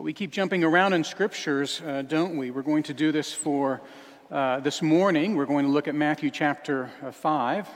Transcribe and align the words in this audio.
Well, 0.00 0.06
we 0.06 0.14
keep 0.14 0.30
jumping 0.30 0.64
around 0.64 0.94
in 0.94 1.04
scriptures, 1.04 1.82
uh, 1.86 2.00
don't 2.00 2.38
we? 2.38 2.50
We're 2.50 2.62
going 2.62 2.84
to 2.84 2.94
do 2.94 3.12
this 3.12 3.34
for 3.34 3.82
uh, 4.30 4.60
this 4.60 4.80
morning. 4.80 5.36
We're 5.36 5.44
going 5.44 5.66
to 5.66 5.70
look 5.70 5.88
at 5.88 5.94
Matthew 5.94 6.30
chapter 6.30 6.90
uh, 7.04 7.12
5, 7.12 7.68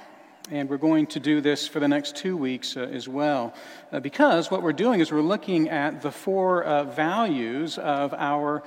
and 0.51 0.71
we're 0.71 0.79
going 0.79 1.07
to 1.09 1.21
do 1.21 1.43
this 1.43 1.69
for 1.69 1.81
the 1.81 1.87
next 1.87 2.17
two 2.17 2.35
weeks 2.35 2.79
uh, 2.79 2.89
as 2.91 3.07
well. 3.07 3.53
Uh, 3.93 4.01
because 4.01 4.51
what 4.51 4.63
we're 4.63 4.73
doing 4.73 5.01
is 5.01 5.13
we're 5.13 5.21
looking 5.21 5.69
at 5.69 6.01
the 6.01 6.11
four 6.11 6.65
uh, 6.65 6.85
values 6.85 7.77
of 7.77 8.15
our 8.15 8.63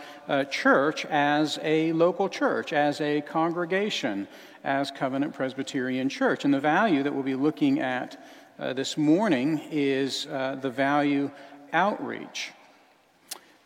church 0.51 1.07
as 1.07 1.57
a 1.63 1.91
local 1.93 2.29
church, 2.29 2.73
as 2.73 3.01
a 3.01 3.21
congregation, 3.21 4.27
as 4.63 4.91
Covenant 4.91 5.33
Presbyterian 5.33 6.09
Church. 6.09 6.45
And 6.45 6.53
the 6.53 6.59
value 6.59 7.01
that 7.01 7.11
we'll 7.11 7.23
be 7.23 7.33
looking 7.33 7.79
at 7.79 8.23
this 8.59 8.97
morning 8.97 9.59
is 9.71 10.25
the 10.25 10.71
value 10.71 11.31
outreach. 11.73 12.51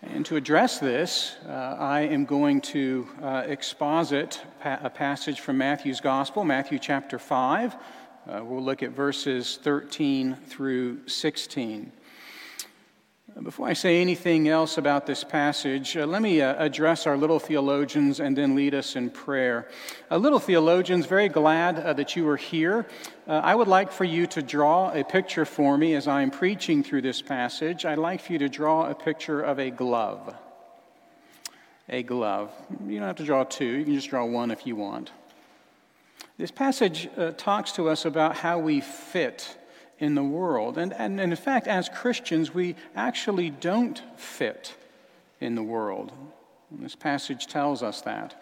And 0.03 0.25
to 0.25 0.35
address 0.35 0.79
this, 0.79 1.35
uh, 1.47 1.51
I 1.51 2.01
am 2.01 2.25
going 2.25 2.59
to 2.61 3.07
uh, 3.21 3.43
exposit 3.45 4.41
pa- 4.59 4.79
a 4.81 4.89
passage 4.89 5.41
from 5.41 5.59
Matthew's 5.59 6.01
Gospel, 6.01 6.43
Matthew 6.43 6.79
chapter 6.79 7.19
5. 7.19 7.75
Uh, 7.75 8.41
we'll 8.43 8.63
look 8.63 8.81
at 8.81 8.91
verses 8.91 9.59
13 9.61 10.35
through 10.47 11.07
16. 11.07 11.91
Before 13.39 13.65
I 13.65 13.73
say 13.73 14.01
anything 14.01 14.49
else 14.49 14.77
about 14.77 15.05
this 15.05 15.23
passage, 15.23 15.95
uh, 15.95 16.05
let 16.05 16.21
me 16.21 16.41
uh, 16.41 16.53
address 16.63 17.07
our 17.07 17.15
little 17.15 17.39
theologians 17.39 18.19
and 18.19 18.37
then 18.37 18.55
lead 18.55 18.75
us 18.75 18.97
in 18.97 19.09
prayer. 19.09 19.69
Uh, 20.11 20.17
little 20.17 20.37
theologians, 20.37 21.05
very 21.05 21.29
glad 21.29 21.79
uh, 21.79 21.93
that 21.93 22.15
you 22.15 22.27
are 22.27 22.35
here. 22.35 22.85
Uh, 23.25 23.39
I 23.43 23.55
would 23.55 23.69
like 23.69 23.91
for 23.91 24.03
you 24.03 24.27
to 24.27 24.41
draw 24.41 24.91
a 24.91 25.05
picture 25.05 25.45
for 25.45 25.77
me 25.77 25.95
as 25.95 26.09
I'm 26.09 26.29
preaching 26.29 26.83
through 26.83 27.03
this 27.03 27.21
passage. 27.21 27.85
I'd 27.85 27.97
like 27.97 28.21
for 28.21 28.33
you 28.33 28.39
to 28.39 28.49
draw 28.49 28.89
a 28.89 28.93
picture 28.93 29.41
of 29.41 29.59
a 29.59 29.71
glove. 29.71 30.35
A 31.87 32.03
glove. 32.03 32.51
You 32.85 32.99
don't 32.99 33.07
have 33.07 33.15
to 33.17 33.23
draw 33.23 33.45
two, 33.45 33.65
you 33.65 33.85
can 33.85 33.95
just 33.95 34.09
draw 34.09 34.25
one 34.25 34.51
if 34.51 34.67
you 34.67 34.75
want. 34.75 35.11
This 36.37 36.51
passage 36.51 37.07
uh, 37.15 37.31
talks 37.31 37.71
to 37.73 37.87
us 37.87 38.03
about 38.03 38.35
how 38.35 38.59
we 38.59 38.81
fit 38.81 39.57
in 40.01 40.15
the 40.15 40.23
world. 40.23 40.77
And, 40.77 40.91
and, 40.93 41.21
and 41.21 41.31
in 41.31 41.37
fact, 41.37 41.67
as 41.67 41.87
Christians, 41.87 42.53
we 42.53 42.75
actually 42.95 43.51
don't 43.51 44.01
fit 44.17 44.75
in 45.39 45.55
the 45.55 45.63
world. 45.63 46.11
And 46.71 46.83
this 46.83 46.95
passage 46.95 47.47
tells 47.47 47.83
us 47.83 48.01
that. 48.01 48.35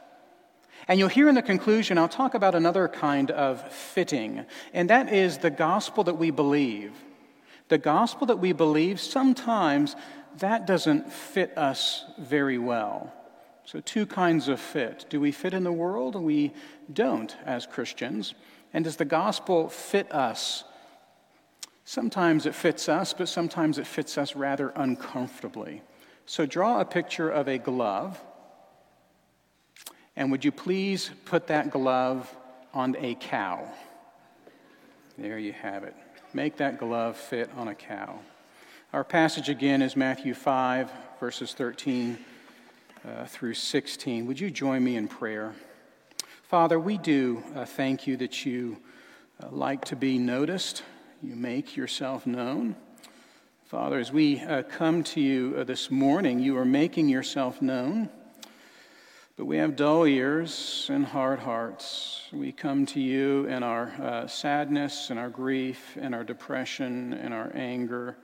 And 0.88 0.98
you'll 0.98 1.10
hear 1.10 1.28
in 1.28 1.36
the 1.36 1.42
conclusion, 1.42 1.98
I'll 1.98 2.08
talk 2.08 2.34
about 2.34 2.56
another 2.56 2.88
kind 2.88 3.30
of 3.30 3.72
fitting, 3.72 4.46
and 4.74 4.90
that 4.90 5.12
is 5.12 5.40
the 5.40 5.50
gospel 5.50 6.06
that 6.06 6.16
we 6.16 6.32
believe. 6.32 6.94
The 7.68 7.78
gospel 7.78 8.28
that 8.28 8.40
we 8.40 8.54
believe, 8.54 9.00
sometimes 9.00 9.96
that 10.38 10.66
doesn't 10.66 11.12
fit 11.12 11.56
us 11.58 12.06
very 12.18 12.58
well. 12.58 13.14
So, 13.66 13.82
two 13.82 14.06
kinds 14.06 14.48
of 14.48 14.60
fit. 14.60 15.06
Do 15.10 15.20
we 15.20 15.32
fit 15.32 15.54
in 15.54 15.64
the 15.64 15.72
world? 15.72 16.16
We 16.16 16.54
don't 16.92 17.36
as 17.46 17.68
Christians. 17.68 18.34
And 18.74 18.86
does 18.86 18.96
the 18.96 19.06
gospel 19.06 19.70
fit 19.70 20.12
us 20.12 20.64
Sometimes 21.90 22.46
it 22.46 22.54
fits 22.54 22.88
us, 22.88 23.14
but 23.14 23.28
sometimes 23.28 23.80
it 23.80 23.88
fits 23.88 24.16
us 24.20 24.36
rather 24.36 24.72
uncomfortably. 24.76 25.82
So 26.28 26.46
draw 26.46 26.80
a 26.80 26.86
picture 26.86 27.32
of 27.32 27.48
a 27.48 27.58
glove, 27.58 28.22
and 30.16 30.30
would 30.30 30.46
you 30.46 30.52
please 30.52 31.10
put 31.26 31.48
that 31.48 31.72
glove 31.72 32.32
on 32.76 32.96
a 33.00 33.16
cow? 33.16 33.68
There 35.18 35.40
you 35.40 35.52
have 35.52 35.84
it. 35.84 35.96
Make 36.32 36.58
that 36.58 36.78
glove 36.78 37.18
fit 37.18 37.50
on 37.58 37.70
a 37.70 37.74
cow. 37.74 38.20
Our 38.94 39.04
passage 39.04 39.50
again 39.50 39.82
is 39.82 39.96
Matthew 39.96 40.36
5, 40.36 40.92
verses 41.20 41.56
13 41.56 42.20
uh, 43.04 43.26
through 43.26 43.56
16. 43.56 44.28
Would 44.28 44.40
you 44.40 44.52
join 44.52 44.84
me 44.84 44.96
in 44.96 45.08
prayer? 45.08 45.56
Father, 46.44 46.80
we 46.80 47.00
do 47.00 47.42
uh, 47.56 47.66
thank 47.66 48.06
you 48.06 48.16
that 48.18 48.46
you 48.46 48.78
uh, 49.42 49.48
like 49.50 49.86
to 49.86 49.96
be 49.96 50.20
noticed 50.20 50.84
you 51.22 51.36
make 51.36 51.76
yourself 51.76 52.26
known. 52.26 52.76
Father, 53.66 54.00
as 54.00 54.12
we 54.12 54.40
uh, 54.40 54.64
come 54.64 55.04
to 55.04 55.20
you 55.20 55.56
uh, 55.58 55.64
this 55.64 55.92
morning, 55.92 56.40
you 56.40 56.58
are 56.58 56.66
making 56.66 57.10
yourself 57.10 57.62
known. 57.62 58.10
But 59.36 59.46
we 59.46 59.58
have 59.58 59.76
dull 59.76 60.06
ears 60.06 60.88
and 60.92 61.06
hard 61.06 61.40
hearts. 61.40 62.24
We 62.32 62.52
come 62.52 62.86
to 62.88 63.00
you 63.00 63.46
in 63.48 63.64
our 63.64 63.88
uh, 64.02 64.28
sadness 64.28 65.10
and 65.10 65.20
our 65.20 65.30
grief 65.30 65.98
and 66.00 66.16
our 66.16 66.24
depression 66.24 67.14
and 67.14 67.34
our 67.34 67.52
anger. 67.54 68.18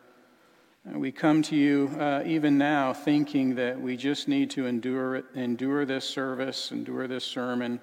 And 0.85 0.99
we 1.01 1.11
come 1.11 1.41
to 1.43 1.55
you 1.55 1.89
uh, 1.99 2.23
even 2.25 2.57
now 2.57 2.93
thinking 2.93 3.55
that 3.55 3.79
we 3.79 3.97
just 3.97 4.27
need 4.27 4.51
to 4.51 4.67
endure, 4.67 5.17
it, 5.17 5.25
endure 5.35 5.85
this 5.85 6.07
service, 6.07 6.71
endure 6.71 7.07
this 7.07 7.25
sermon, 7.25 7.79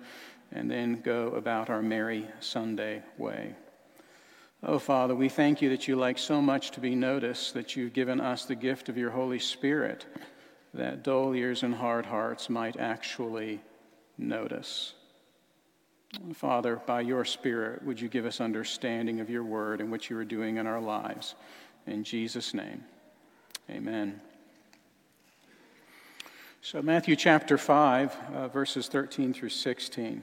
and 0.52 0.70
then 0.70 1.00
go 1.00 1.28
about 1.28 1.68
our 1.68 1.82
merry 1.82 2.28
Sunday 2.40 3.02
way. 3.18 3.54
Oh, 4.64 4.78
Father, 4.78 5.16
we 5.16 5.28
thank 5.28 5.60
you 5.60 5.70
that 5.70 5.88
you 5.88 5.96
like 5.96 6.18
so 6.18 6.40
much 6.40 6.70
to 6.72 6.80
be 6.80 6.94
noticed, 6.94 7.52
that 7.54 7.74
you've 7.74 7.92
given 7.92 8.20
us 8.20 8.44
the 8.44 8.54
gift 8.54 8.88
of 8.88 8.96
your 8.96 9.10
Holy 9.10 9.40
Spirit, 9.40 10.06
that 10.72 11.02
dull 11.02 11.34
ears 11.34 11.64
and 11.64 11.74
hard 11.74 12.06
hearts 12.06 12.48
might 12.48 12.76
actually 12.78 13.60
notice. 14.16 14.94
Father, 16.34 16.76
by 16.86 17.00
your 17.00 17.24
Spirit, 17.24 17.82
would 17.82 18.00
you 18.00 18.08
give 18.08 18.24
us 18.24 18.40
understanding 18.40 19.18
of 19.18 19.28
your 19.28 19.42
word 19.42 19.80
and 19.80 19.90
what 19.90 20.08
you 20.08 20.16
are 20.16 20.24
doing 20.24 20.58
in 20.58 20.66
our 20.68 20.80
lives? 20.80 21.34
In 21.88 22.04
Jesus' 22.04 22.54
name, 22.54 22.84
amen. 23.68 24.20
So, 26.60 26.80
Matthew 26.80 27.16
chapter 27.16 27.58
5, 27.58 28.16
uh, 28.32 28.48
verses 28.48 28.86
13 28.86 29.34
through 29.34 29.48
16. 29.48 30.22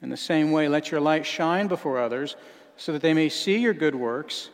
In 0.00 0.10
the 0.10 0.16
same 0.16 0.52
way, 0.52 0.68
let 0.68 0.90
your 0.90 1.00
light 1.00 1.26
shine 1.26 1.66
before 1.66 1.98
others 1.98 2.36
so 2.76 2.92
that 2.92 3.02
they 3.02 3.14
may 3.14 3.28
see 3.28 3.58
your 3.58 3.74
good 3.74 3.94
works 3.94 4.50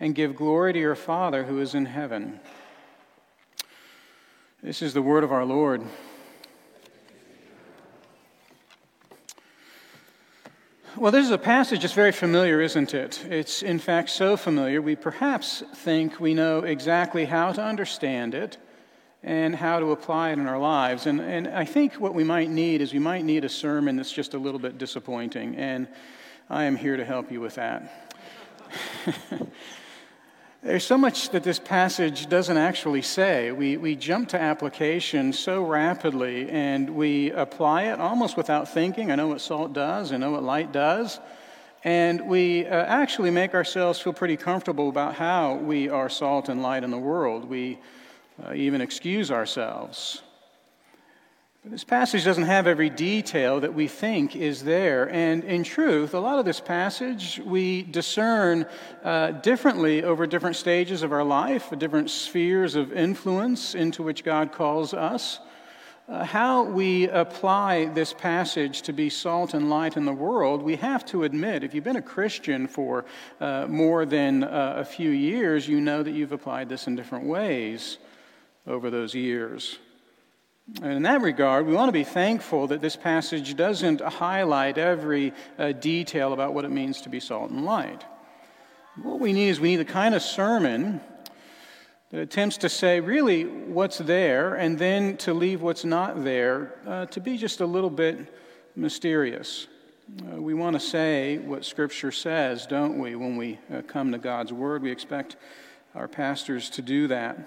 and 0.00 0.14
give 0.14 0.36
glory 0.36 0.72
to 0.72 0.78
your 0.78 0.94
Father 0.94 1.44
who 1.44 1.60
is 1.60 1.74
in 1.74 1.86
heaven. 1.86 2.40
This 4.62 4.82
is 4.82 4.94
the 4.94 5.02
word 5.02 5.22
of 5.22 5.32
our 5.32 5.44
Lord. 5.44 5.82
Well, 10.96 11.12
this 11.12 11.26
is 11.26 11.30
a 11.30 11.36
passage 11.36 11.82
that's 11.82 11.92
very 11.92 12.12
familiar, 12.12 12.62
isn't 12.62 12.94
it? 12.94 13.22
It's, 13.26 13.62
in 13.62 13.78
fact, 13.78 14.08
so 14.08 14.34
familiar 14.34 14.80
we 14.80 14.96
perhaps 14.96 15.62
think 15.74 16.18
we 16.18 16.32
know 16.32 16.60
exactly 16.60 17.26
how 17.26 17.52
to 17.52 17.62
understand 17.62 18.34
it 18.34 18.56
and 19.26 19.56
how 19.56 19.80
to 19.80 19.90
apply 19.90 20.30
it 20.30 20.34
in 20.34 20.46
our 20.46 20.58
lives. 20.58 21.06
And, 21.06 21.20
and 21.20 21.48
I 21.48 21.64
think 21.64 21.94
what 21.94 22.14
we 22.14 22.22
might 22.22 22.48
need 22.48 22.80
is 22.80 22.92
we 22.92 23.00
might 23.00 23.24
need 23.24 23.44
a 23.44 23.48
sermon 23.48 23.96
that's 23.96 24.12
just 24.12 24.34
a 24.34 24.38
little 24.38 24.60
bit 24.60 24.78
disappointing, 24.78 25.56
and 25.56 25.88
I 26.48 26.64
am 26.64 26.76
here 26.76 26.96
to 26.96 27.04
help 27.04 27.32
you 27.32 27.40
with 27.40 27.56
that. 27.56 28.14
There's 30.62 30.84
so 30.84 30.96
much 30.96 31.30
that 31.30 31.42
this 31.42 31.58
passage 31.58 32.28
doesn't 32.28 32.56
actually 32.56 33.02
say. 33.02 33.50
We, 33.50 33.76
we 33.76 33.96
jump 33.96 34.28
to 34.30 34.40
application 34.40 35.32
so 35.32 35.64
rapidly 35.64 36.48
and 36.50 36.90
we 36.90 37.30
apply 37.30 37.84
it 37.84 38.00
almost 38.00 38.36
without 38.36 38.68
thinking. 38.68 39.12
I 39.12 39.14
know 39.14 39.28
what 39.28 39.40
salt 39.40 39.72
does, 39.72 40.12
I 40.12 40.16
know 40.16 40.32
what 40.32 40.42
light 40.42 40.72
does. 40.72 41.20
And 41.84 42.28
we 42.28 42.66
uh, 42.66 42.74
actually 42.74 43.30
make 43.30 43.54
ourselves 43.54 44.00
feel 44.00 44.12
pretty 44.12 44.36
comfortable 44.36 44.88
about 44.88 45.14
how 45.14 45.54
we 45.54 45.88
are 45.88 46.08
salt 46.08 46.48
and 46.48 46.62
light 46.62 46.82
in 46.82 46.90
the 46.90 46.98
world. 46.98 47.44
We 47.44 47.78
uh, 48.44 48.52
even 48.54 48.80
excuse 48.80 49.30
ourselves. 49.30 50.22
But 51.66 51.72
this 51.72 51.84
passage 51.84 52.24
doesn't 52.24 52.44
have 52.44 52.68
every 52.68 52.90
detail 52.90 53.58
that 53.58 53.74
we 53.74 53.88
think 53.88 54.36
is 54.36 54.62
there. 54.62 55.10
And 55.10 55.42
in 55.42 55.64
truth, 55.64 56.14
a 56.14 56.20
lot 56.20 56.38
of 56.38 56.44
this 56.44 56.60
passage 56.60 57.40
we 57.44 57.82
discern 57.82 58.66
uh, 59.02 59.32
differently 59.32 60.04
over 60.04 60.28
different 60.28 60.54
stages 60.54 61.02
of 61.02 61.10
our 61.10 61.24
life, 61.24 61.72
different 61.76 62.10
spheres 62.10 62.76
of 62.76 62.92
influence 62.92 63.74
into 63.74 64.04
which 64.04 64.22
God 64.22 64.52
calls 64.52 64.94
us. 64.94 65.40
Uh, 66.08 66.22
how 66.22 66.62
we 66.62 67.08
apply 67.08 67.86
this 67.86 68.12
passage 68.12 68.82
to 68.82 68.92
be 68.92 69.10
salt 69.10 69.52
and 69.52 69.68
light 69.68 69.96
in 69.96 70.04
the 70.04 70.12
world, 70.12 70.62
we 70.62 70.76
have 70.76 71.04
to 71.06 71.24
admit, 71.24 71.64
if 71.64 71.74
you've 71.74 71.82
been 71.82 71.96
a 71.96 72.00
Christian 72.00 72.68
for 72.68 73.06
uh, 73.40 73.66
more 73.66 74.06
than 74.06 74.44
uh, 74.44 74.74
a 74.76 74.84
few 74.84 75.10
years, 75.10 75.66
you 75.66 75.80
know 75.80 76.04
that 76.04 76.12
you've 76.12 76.30
applied 76.30 76.68
this 76.68 76.86
in 76.86 76.94
different 76.94 77.26
ways 77.26 77.98
over 78.66 78.90
those 78.90 79.14
years. 79.14 79.78
And 80.82 80.92
in 80.92 81.02
that 81.02 81.20
regard, 81.20 81.66
we 81.66 81.74
want 81.74 81.88
to 81.88 81.92
be 81.92 82.04
thankful 82.04 82.66
that 82.68 82.80
this 82.80 82.96
passage 82.96 83.54
doesn't 83.54 84.00
highlight 84.00 84.78
every 84.78 85.32
uh, 85.58 85.72
detail 85.72 86.32
about 86.32 86.54
what 86.54 86.64
it 86.64 86.70
means 86.72 87.02
to 87.02 87.08
be 87.08 87.20
salt 87.20 87.50
and 87.50 87.64
light. 87.64 88.04
What 89.00 89.20
we 89.20 89.32
need 89.32 89.50
is 89.50 89.60
we 89.60 89.68
need 89.68 89.76
the 89.76 89.92
kind 89.92 90.14
of 90.14 90.22
sermon 90.22 91.00
that 92.10 92.20
attempts 92.20 92.56
to 92.58 92.68
say 92.68 92.98
really 92.98 93.44
what's 93.44 93.98
there 93.98 94.54
and 94.54 94.78
then 94.78 95.16
to 95.18 95.34
leave 95.34 95.62
what's 95.62 95.84
not 95.84 96.24
there 96.24 96.74
uh, 96.86 97.06
to 97.06 97.20
be 97.20 97.36
just 97.36 97.60
a 97.60 97.66
little 97.66 97.90
bit 97.90 98.32
mysterious. 98.74 99.68
Uh, 100.32 100.40
we 100.40 100.54
want 100.54 100.74
to 100.74 100.80
say 100.80 101.38
what 101.38 101.64
Scripture 101.64 102.12
says, 102.12 102.66
don't 102.66 102.98
we, 102.98 103.14
when 103.16 103.36
we 103.36 103.58
uh, 103.72 103.82
come 103.82 104.12
to 104.12 104.18
God's 104.18 104.52
Word? 104.52 104.82
We 104.82 104.90
expect 104.90 105.36
our 105.94 106.08
pastors 106.08 106.70
to 106.70 106.82
do 106.82 107.08
that. 107.08 107.38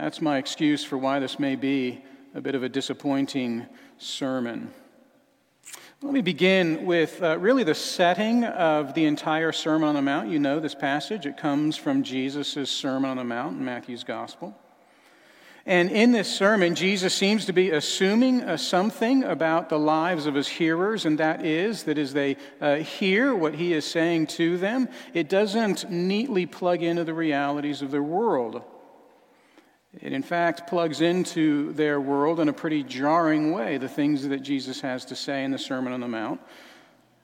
That's 0.00 0.22
my 0.22 0.38
excuse 0.38 0.84
for 0.84 0.96
why 0.96 1.18
this 1.18 1.40
may 1.40 1.56
be 1.56 2.00
a 2.32 2.40
bit 2.40 2.54
of 2.54 2.62
a 2.62 2.68
disappointing 2.68 3.66
sermon. 3.98 4.70
Let 6.02 6.12
me 6.12 6.20
begin 6.20 6.86
with 6.86 7.20
uh, 7.20 7.36
really 7.38 7.64
the 7.64 7.74
setting 7.74 8.44
of 8.44 8.94
the 8.94 9.06
entire 9.06 9.50
Sermon 9.50 9.88
on 9.88 9.96
the 9.96 10.02
Mount. 10.02 10.28
You 10.28 10.38
know 10.38 10.60
this 10.60 10.76
passage, 10.76 11.26
it 11.26 11.36
comes 11.36 11.76
from 11.76 12.04
Jesus' 12.04 12.70
Sermon 12.70 13.10
on 13.10 13.16
the 13.16 13.24
Mount 13.24 13.58
in 13.58 13.64
Matthew's 13.64 14.04
Gospel. 14.04 14.56
And 15.66 15.90
in 15.90 16.12
this 16.12 16.32
sermon, 16.32 16.76
Jesus 16.76 17.12
seems 17.12 17.46
to 17.46 17.52
be 17.52 17.72
assuming 17.72 18.42
uh, 18.42 18.56
something 18.56 19.24
about 19.24 19.68
the 19.68 19.80
lives 19.80 20.26
of 20.26 20.34
his 20.36 20.46
hearers, 20.46 21.06
and 21.06 21.18
that 21.18 21.44
is 21.44 21.82
that 21.82 21.98
as 21.98 22.12
they 22.12 22.36
uh, 22.60 22.76
hear 22.76 23.34
what 23.34 23.56
he 23.56 23.72
is 23.72 23.84
saying 23.84 24.28
to 24.28 24.58
them, 24.58 24.88
it 25.12 25.28
doesn't 25.28 25.90
neatly 25.90 26.46
plug 26.46 26.84
into 26.84 27.02
the 27.02 27.14
realities 27.14 27.82
of 27.82 27.90
their 27.90 28.00
world. 28.00 28.62
It, 29.94 30.12
in 30.12 30.22
fact, 30.22 30.68
plugs 30.68 31.00
into 31.00 31.72
their 31.72 32.00
world 32.00 32.40
in 32.40 32.48
a 32.48 32.52
pretty 32.52 32.82
jarring 32.82 33.52
way. 33.52 33.78
The 33.78 33.88
things 33.88 34.28
that 34.28 34.42
Jesus 34.42 34.80
has 34.82 35.04
to 35.06 35.16
say 35.16 35.44
in 35.44 35.50
the 35.50 35.58
Sermon 35.58 35.92
on 35.92 36.00
the 36.00 36.08
Mount, 36.08 36.40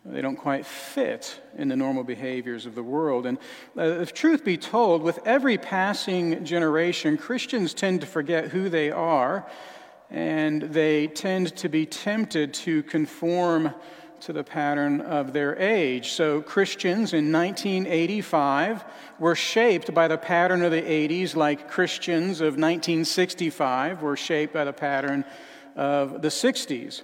they 0.07 0.23
don't 0.23 0.37
quite 0.37 0.67
fit 0.67 1.41
in 1.57 1.69
the 1.69 1.77
normal 1.77 2.05
behaviors 2.05 2.67
of 2.67 2.75
the 2.75 2.83
world. 2.83 3.27
And 3.27 3.39
uh, 3.77 4.01
if 4.01 4.13
truth 4.13 4.45
be 4.45 4.57
told, 4.57 5.03
with 5.03 5.19
every 5.27 5.59
passing 5.59 6.45
generation, 6.45 7.17
Christians 7.17 7.75
tend 7.75 8.01
to 8.01 8.07
forget 8.07 8.49
who 8.49 8.69
they 8.69 8.91
are, 8.91 9.47
and 10.11 10.63
they 10.63 11.07
tend 11.07 11.57
to 11.57 11.69
be 11.69 11.87
tempted 11.87 12.55
to 12.55 12.83
conform 12.85 13.75
to 14.25 14.33
the 14.33 14.43
pattern 14.43 15.03
of 15.03 15.35
their 15.35 15.55
age. 15.59 16.13
So, 16.13 16.41
Christians 16.41 17.13
in 17.13 17.31
1985 17.31 18.83
were 19.19 19.35
shaped 19.35 19.93
by 19.93 20.09
the 20.09 20.17
pattern 20.17 20.63
of 20.63 20.73
the 20.73 20.81
80s, 20.81 21.37
like 21.37 21.69
Christians 21.69 22.41
of 22.41 22.55
1965 22.55 24.01
were 24.01 24.17
shaped 24.17 24.55
by 24.55 24.65
the 24.65 24.73
pattern 24.73 25.27
of 25.77 26.23
the 26.23 26.29
60s. 26.29 27.03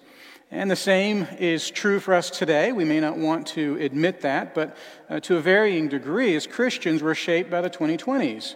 And 0.50 0.70
the 0.70 0.76
same 0.76 1.28
is 1.38 1.70
true 1.70 2.00
for 2.00 2.14
us 2.14 2.30
today. 2.30 2.72
We 2.72 2.86
may 2.86 3.00
not 3.00 3.18
want 3.18 3.48
to 3.48 3.76
admit 3.78 4.22
that, 4.22 4.54
but 4.54 4.74
uh, 5.10 5.20
to 5.20 5.36
a 5.36 5.40
varying 5.42 5.88
degree, 5.88 6.34
as 6.34 6.46
Christians, 6.46 7.02
we're 7.02 7.14
shaped 7.14 7.50
by 7.50 7.60
the 7.60 7.70
2020s. 7.70 8.54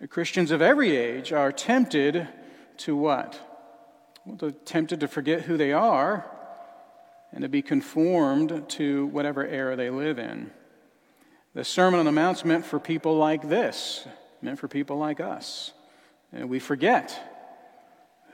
The 0.00 0.08
Christians 0.08 0.52
of 0.52 0.62
every 0.62 0.96
age 0.96 1.34
are 1.34 1.52
tempted 1.52 2.28
to 2.78 2.96
what? 2.96 3.38
Well, 4.24 4.36
they're 4.36 4.52
tempted 4.52 5.00
to 5.00 5.08
forget 5.08 5.42
who 5.42 5.58
they 5.58 5.72
are 5.72 6.30
and 7.34 7.42
to 7.42 7.48
be 7.48 7.62
conformed 7.62 8.64
to 8.68 9.06
whatever 9.06 9.44
era 9.44 9.74
they 9.74 9.90
live 9.90 10.20
in. 10.20 10.52
The 11.52 11.64
Sermon 11.64 11.98
on 11.98 12.06
the 12.06 12.12
Mount's 12.12 12.44
meant 12.44 12.64
for 12.64 12.78
people 12.78 13.16
like 13.16 13.48
this, 13.48 14.06
meant 14.40 14.60
for 14.60 14.68
people 14.68 14.96
like 14.96 15.20
us. 15.20 15.72
And 16.32 16.48
we 16.48 16.60
forget 16.60 17.20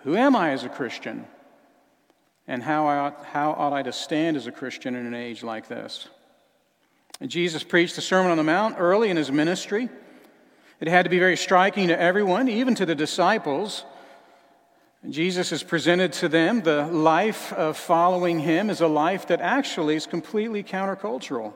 who 0.02 0.16
am 0.16 0.36
I 0.36 0.50
as 0.50 0.64
a 0.64 0.68
Christian? 0.68 1.26
And 2.46 2.62
how, 2.62 2.86
I 2.86 2.96
ought, 2.96 3.24
how 3.24 3.52
ought 3.52 3.72
I 3.72 3.82
to 3.82 3.92
stand 3.92 4.36
as 4.36 4.46
a 4.46 4.52
Christian 4.52 4.94
in 4.94 5.06
an 5.06 5.14
age 5.14 5.42
like 5.42 5.68
this? 5.68 6.08
And 7.20 7.30
Jesus 7.30 7.62
preached 7.62 7.96
the 7.96 8.02
Sermon 8.02 8.30
on 8.30 8.38
the 8.38 8.42
Mount 8.42 8.76
early 8.78 9.10
in 9.10 9.16
his 9.16 9.30
ministry. 9.30 9.88
It 10.80 10.88
had 10.88 11.04
to 11.04 11.10
be 11.10 11.18
very 11.18 11.36
striking 11.36 11.88
to 11.88 12.00
everyone, 12.00 12.48
even 12.48 12.74
to 12.76 12.86
the 12.86 12.94
disciples. 12.94 13.84
Jesus 15.08 15.48
has 15.48 15.62
presented 15.62 16.12
to 16.14 16.28
them 16.28 16.60
the 16.60 16.86
life 16.86 17.54
of 17.54 17.78
following 17.78 18.38
him 18.38 18.68
is 18.68 18.82
a 18.82 18.86
life 18.86 19.28
that 19.28 19.40
actually 19.40 19.96
is 19.96 20.06
completely 20.06 20.62
countercultural. 20.62 21.54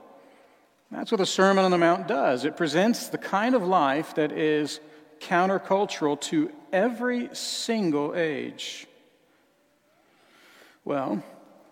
That's 0.91 1.11
what 1.11 1.19
the 1.19 1.26
Sermon 1.26 1.64
on 1.64 1.70
the 1.70 1.79
Mount 1.79 2.08
does. 2.08 2.46
It 2.46 2.56
presents 2.56 3.08
the 3.08 3.19
kind 3.19 3.55
of 3.55 3.62
life 3.62 4.14
that 4.14 4.32
is 4.32 4.81
countercultural 5.20 6.19
to 6.23 6.50
every 6.73 7.29
single 7.35 8.14
age. 8.14 8.87
Well, 10.85 11.23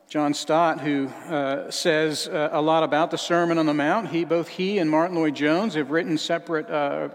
John 0.09 0.35
Stott, 0.35 0.81
who 0.81 1.07
uh, 1.07 1.71
says 1.71 2.29
uh, 2.29 2.51
a 2.53 2.61
lot 2.61 2.83
about 2.83 3.11
the 3.11 3.17
Sermon 3.17 3.57
on 3.57 3.65
the 3.65 3.73
Mount, 3.73 4.09
he, 4.09 4.27
both 4.27 4.47
he 4.47 4.79
and 4.79 4.91
Martyn 4.91 5.17
Lloyd-Jones 5.17 5.75
have 5.75 5.91
written 5.91 6.19
separate 6.19 6.69
uh, 6.69 7.09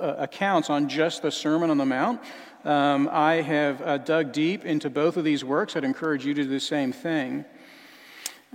uh 0.00 0.14
accounts 0.18 0.70
on 0.70 0.88
just 0.88 1.20
the 1.20 1.30
Sermon 1.30 1.68
on 1.68 1.76
the 1.76 1.84
Mount. 1.84 2.22
Um, 2.64 3.08
I 3.12 3.34
have 3.36 3.82
uh, 3.82 3.98
dug 3.98 4.32
deep 4.32 4.64
into 4.64 4.90
both 4.90 5.16
of 5.16 5.24
these 5.24 5.44
works. 5.44 5.76
I'd 5.76 5.84
encourage 5.84 6.26
you 6.26 6.34
to 6.34 6.42
do 6.42 6.48
the 6.48 6.60
same 6.60 6.92
thing. 6.92 7.44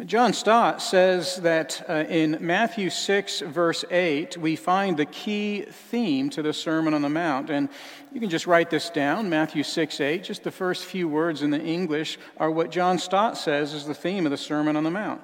John 0.05 0.33
Stott 0.33 0.81
says 0.81 1.38
that 1.38 1.85
uh, 1.88 2.05
in 2.09 2.39
Matthew 2.41 2.89
6, 2.89 3.41
verse 3.41 3.85
8, 3.91 4.38
we 4.38 4.55
find 4.55 4.97
the 4.97 5.05
key 5.05 5.65
theme 5.69 6.31
to 6.31 6.41
the 6.41 6.51
Sermon 6.51 6.95
on 6.95 7.03
the 7.03 7.09
Mount. 7.09 7.51
And 7.51 7.69
you 8.11 8.19
can 8.19 8.31
just 8.31 8.47
write 8.47 8.71
this 8.71 8.89
down 8.89 9.29
Matthew 9.29 9.61
6, 9.61 10.01
8. 10.01 10.23
Just 10.23 10.44
the 10.44 10.51
first 10.51 10.85
few 10.85 11.07
words 11.07 11.44
in 11.44 11.51
the 11.51 11.61
English 11.61 12.17
are 12.38 12.50
what 12.50 12.71
John 12.71 12.97
Stott 12.97 13.38
says 13.38 13.75
is 13.75 13.85
the 13.85 13.94
theme 13.94 14.25
of 14.25 14.31
the 14.31 14.38
Sermon 14.38 14.75
on 14.75 14.83
the 14.83 14.89
Mount. 14.89 15.21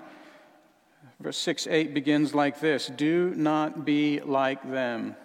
Verse 1.20 1.38
6, 1.40 1.66
8 1.68 1.96
begins 1.96 2.36
like 2.36 2.60
this 2.60 2.88
Do 2.88 3.34
not 3.36 3.86
be 3.86 4.20
like 4.20 4.62
them. 4.70 5.16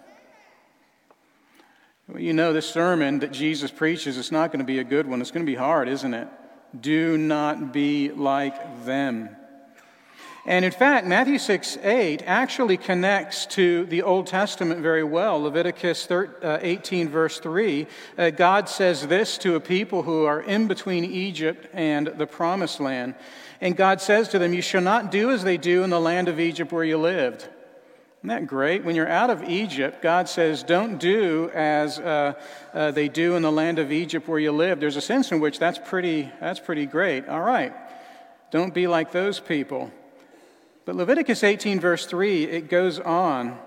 Well, 2.08 2.20
you 2.20 2.34
know, 2.34 2.52
this 2.52 2.68
sermon 2.68 3.20
that 3.20 3.32
Jesus 3.32 3.70
preaches, 3.70 4.18
it's 4.18 4.32
not 4.32 4.52
going 4.52 4.58
to 4.58 4.64
be 4.64 4.78
a 4.78 4.84
good 4.84 5.06
one. 5.06 5.20
It's 5.20 5.30
going 5.30 5.46
to 5.46 5.50
be 5.50 5.56
hard, 5.56 5.88
isn't 5.88 6.12
it? 6.12 6.28
Do 6.78 7.16
not 7.16 7.72
be 7.72 8.10
like 8.10 8.84
them. 8.84 9.34
And 10.46 10.66
in 10.66 10.72
fact, 10.72 11.06
Matthew 11.06 11.38
6 11.38 11.78
8 11.82 12.22
actually 12.26 12.76
connects 12.76 13.46
to 13.46 13.86
the 13.86 14.02
Old 14.02 14.26
Testament 14.26 14.80
very 14.80 15.02
well. 15.02 15.40
Leviticus 15.40 16.10
uh, 16.10 16.58
18, 16.60 17.08
verse 17.08 17.40
3, 17.40 17.86
uh, 18.18 18.30
God 18.30 18.68
says 18.68 19.06
this 19.06 19.38
to 19.38 19.54
a 19.54 19.60
people 19.60 20.02
who 20.02 20.26
are 20.26 20.42
in 20.42 20.66
between 20.68 21.04
Egypt 21.04 21.68
and 21.72 22.08
the 22.08 22.26
promised 22.26 22.80
land. 22.80 23.14
And 23.62 23.74
God 23.74 24.02
says 24.02 24.28
to 24.30 24.38
them, 24.38 24.52
You 24.52 24.60
shall 24.60 24.82
not 24.82 25.10
do 25.10 25.30
as 25.30 25.44
they 25.44 25.56
do 25.56 25.82
in 25.82 25.88
the 25.88 26.00
land 26.00 26.28
of 26.28 26.38
Egypt 26.38 26.70
where 26.70 26.84
you 26.84 26.98
lived. 26.98 27.48
Isn't 28.24 28.40
that 28.40 28.46
great? 28.46 28.84
When 28.84 28.96
you're 28.96 29.06
out 29.06 29.28
of 29.28 29.44
Egypt, 29.50 30.00
God 30.00 30.30
says, 30.30 30.62
don't 30.62 30.96
do 30.96 31.50
as 31.52 31.98
uh, 31.98 32.32
uh, 32.72 32.90
they 32.90 33.06
do 33.06 33.36
in 33.36 33.42
the 33.42 33.52
land 33.52 33.78
of 33.78 33.92
Egypt 33.92 34.26
where 34.26 34.38
you 34.38 34.50
live. 34.50 34.80
There's 34.80 34.96
a 34.96 35.02
sense 35.02 35.30
in 35.30 35.40
which 35.40 35.58
that's 35.58 35.78
pretty, 35.78 36.32
that's 36.40 36.58
pretty 36.58 36.86
great. 36.86 37.28
All 37.28 37.42
right, 37.42 37.74
don't 38.50 38.72
be 38.72 38.86
like 38.86 39.12
those 39.12 39.40
people. 39.40 39.92
But 40.86 40.96
Leviticus 40.96 41.44
18, 41.44 41.80
verse 41.80 42.06
3, 42.06 42.44
it 42.44 42.70
goes 42.70 42.98
on. 42.98 43.58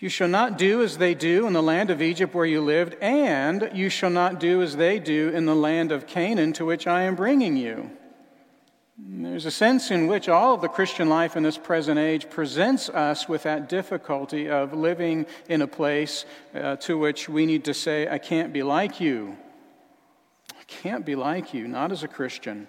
You 0.00 0.08
shall 0.08 0.26
not 0.26 0.58
do 0.58 0.82
as 0.82 0.98
they 0.98 1.14
do 1.14 1.46
in 1.46 1.52
the 1.52 1.62
land 1.62 1.90
of 1.90 2.02
Egypt 2.02 2.34
where 2.34 2.44
you 2.44 2.60
lived, 2.60 2.96
and 3.00 3.70
you 3.72 3.88
shall 3.88 4.10
not 4.10 4.40
do 4.40 4.62
as 4.62 4.74
they 4.74 4.98
do 4.98 5.28
in 5.28 5.46
the 5.46 5.54
land 5.54 5.92
of 5.92 6.08
Canaan 6.08 6.54
to 6.54 6.64
which 6.64 6.88
I 6.88 7.02
am 7.02 7.14
bringing 7.14 7.56
you. 7.56 7.92
There's 9.00 9.46
a 9.46 9.50
sense 9.52 9.92
in 9.92 10.08
which 10.08 10.28
all 10.28 10.54
of 10.54 10.60
the 10.60 10.68
Christian 10.68 11.08
life 11.08 11.36
in 11.36 11.44
this 11.44 11.56
present 11.56 12.00
age 12.00 12.28
presents 12.28 12.88
us 12.88 13.28
with 13.28 13.44
that 13.44 13.68
difficulty 13.68 14.50
of 14.50 14.72
living 14.72 15.26
in 15.48 15.62
a 15.62 15.68
place 15.68 16.24
uh, 16.52 16.74
to 16.76 16.98
which 16.98 17.28
we 17.28 17.46
need 17.46 17.64
to 17.66 17.74
say, 17.74 18.08
I 18.08 18.18
can't 18.18 18.52
be 18.52 18.64
like 18.64 19.00
you. 19.00 19.36
I 20.50 20.64
can't 20.66 21.06
be 21.06 21.14
like 21.14 21.54
you, 21.54 21.68
not 21.68 21.92
as 21.92 22.02
a 22.02 22.08
Christian. 22.08 22.66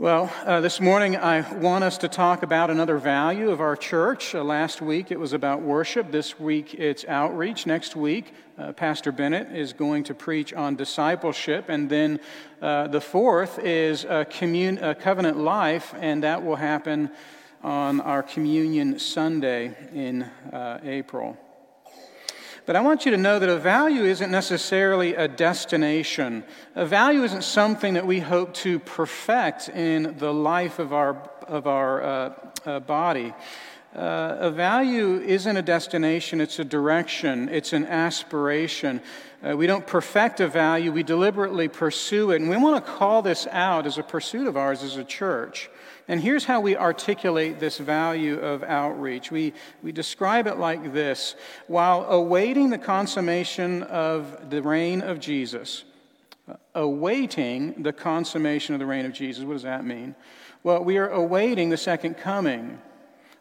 Well, 0.00 0.32
uh, 0.46 0.62
this 0.62 0.80
morning 0.80 1.18
I 1.18 1.42
want 1.58 1.84
us 1.84 1.98
to 1.98 2.08
talk 2.08 2.42
about 2.42 2.70
another 2.70 2.96
value 2.96 3.50
of 3.50 3.60
our 3.60 3.76
church. 3.76 4.34
Uh, 4.34 4.42
last 4.42 4.80
week 4.80 5.10
it 5.10 5.20
was 5.20 5.34
about 5.34 5.60
worship. 5.60 6.10
This 6.10 6.40
week 6.40 6.72
it's 6.72 7.04
outreach. 7.04 7.66
Next 7.66 7.94
week, 7.94 8.32
uh, 8.56 8.72
Pastor 8.72 9.12
Bennett 9.12 9.54
is 9.54 9.74
going 9.74 10.04
to 10.04 10.14
preach 10.14 10.54
on 10.54 10.74
discipleship. 10.74 11.66
And 11.68 11.90
then 11.90 12.18
uh, 12.62 12.86
the 12.86 13.02
fourth 13.02 13.58
is 13.58 14.06
commun- 14.30 14.78
covenant 15.00 15.36
life, 15.36 15.92
and 16.00 16.22
that 16.22 16.42
will 16.42 16.56
happen 16.56 17.10
on 17.62 18.00
our 18.00 18.22
Communion 18.22 18.98
Sunday 18.98 19.76
in 19.92 20.22
uh, 20.50 20.78
April. 20.82 21.36
But 22.70 22.76
I 22.76 22.82
want 22.82 23.04
you 23.04 23.10
to 23.10 23.16
know 23.16 23.40
that 23.40 23.48
a 23.48 23.58
value 23.58 24.04
isn't 24.04 24.30
necessarily 24.30 25.16
a 25.16 25.26
destination. 25.26 26.44
A 26.76 26.86
value 26.86 27.24
isn't 27.24 27.42
something 27.42 27.94
that 27.94 28.06
we 28.06 28.20
hope 28.20 28.54
to 28.62 28.78
perfect 28.78 29.68
in 29.70 30.16
the 30.18 30.32
life 30.32 30.78
of 30.78 30.92
our, 30.92 31.16
of 31.48 31.66
our 31.66 32.00
uh, 32.00 32.32
uh, 32.64 32.78
body. 32.78 33.34
Uh, 33.92 34.36
a 34.38 34.50
value 34.52 35.16
isn't 35.18 35.56
a 35.56 35.62
destination, 35.62 36.40
it's 36.40 36.60
a 36.60 36.64
direction, 36.64 37.48
it's 37.48 37.72
an 37.72 37.86
aspiration. 37.86 39.00
Uh, 39.44 39.56
we 39.56 39.66
don't 39.66 39.84
perfect 39.84 40.38
a 40.38 40.46
value, 40.46 40.92
we 40.92 41.02
deliberately 41.02 41.66
pursue 41.66 42.30
it. 42.30 42.40
And 42.40 42.48
we 42.48 42.56
want 42.56 42.86
to 42.86 42.92
call 42.92 43.20
this 43.20 43.48
out 43.50 43.84
as 43.84 43.98
a 43.98 44.04
pursuit 44.04 44.46
of 44.46 44.56
ours 44.56 44.84
as 44.84 44.96
a 44.96 45.02
church. 45.02 45.68
And 46.10 46.20
here's 46.20 46.44
how 46.44 46.58
we 46.58 46.76
articulate 46.76 47.60
this 47.60 47.78
value 47.78 48.36
of 48.40 48.64
outreach. 48.64 49.30
We, 49.30 49.52
we 49.80 49.92
describe 49.92 50.48
it 50.48 50.58
like 50.58 50.92
this 50.92 51.36
While 51.68 52.04
awaiting 52.06 52.70
the 52.70 52.78
consummation 52.78 53.84
of 53.84 54.50
the 54.50 54.60
reign 54.60 55.02
of 55.02 55.20
Jesus, 55.20 55.84
uh, 56.48 56.54
awaiting 56.74 57.84
the 57.84 57.92
consummation 57.92 58.74
of 58.74 58.80
the 58.80 58.86
reign 58.86 59.06
of 59.06 59.12
Jesus, 59.12 59.44
what 59.44 59.52
does 59.52 59.62
that 59.62 59.84
mean? 59.84 60.16
Well, 60.64 60.82
we 60.82 60.98
are 60.98 61.08
awaiting 61.08 61.70
the 61.70 61.76
second 61.76 62.16
coming. 62.16 62.80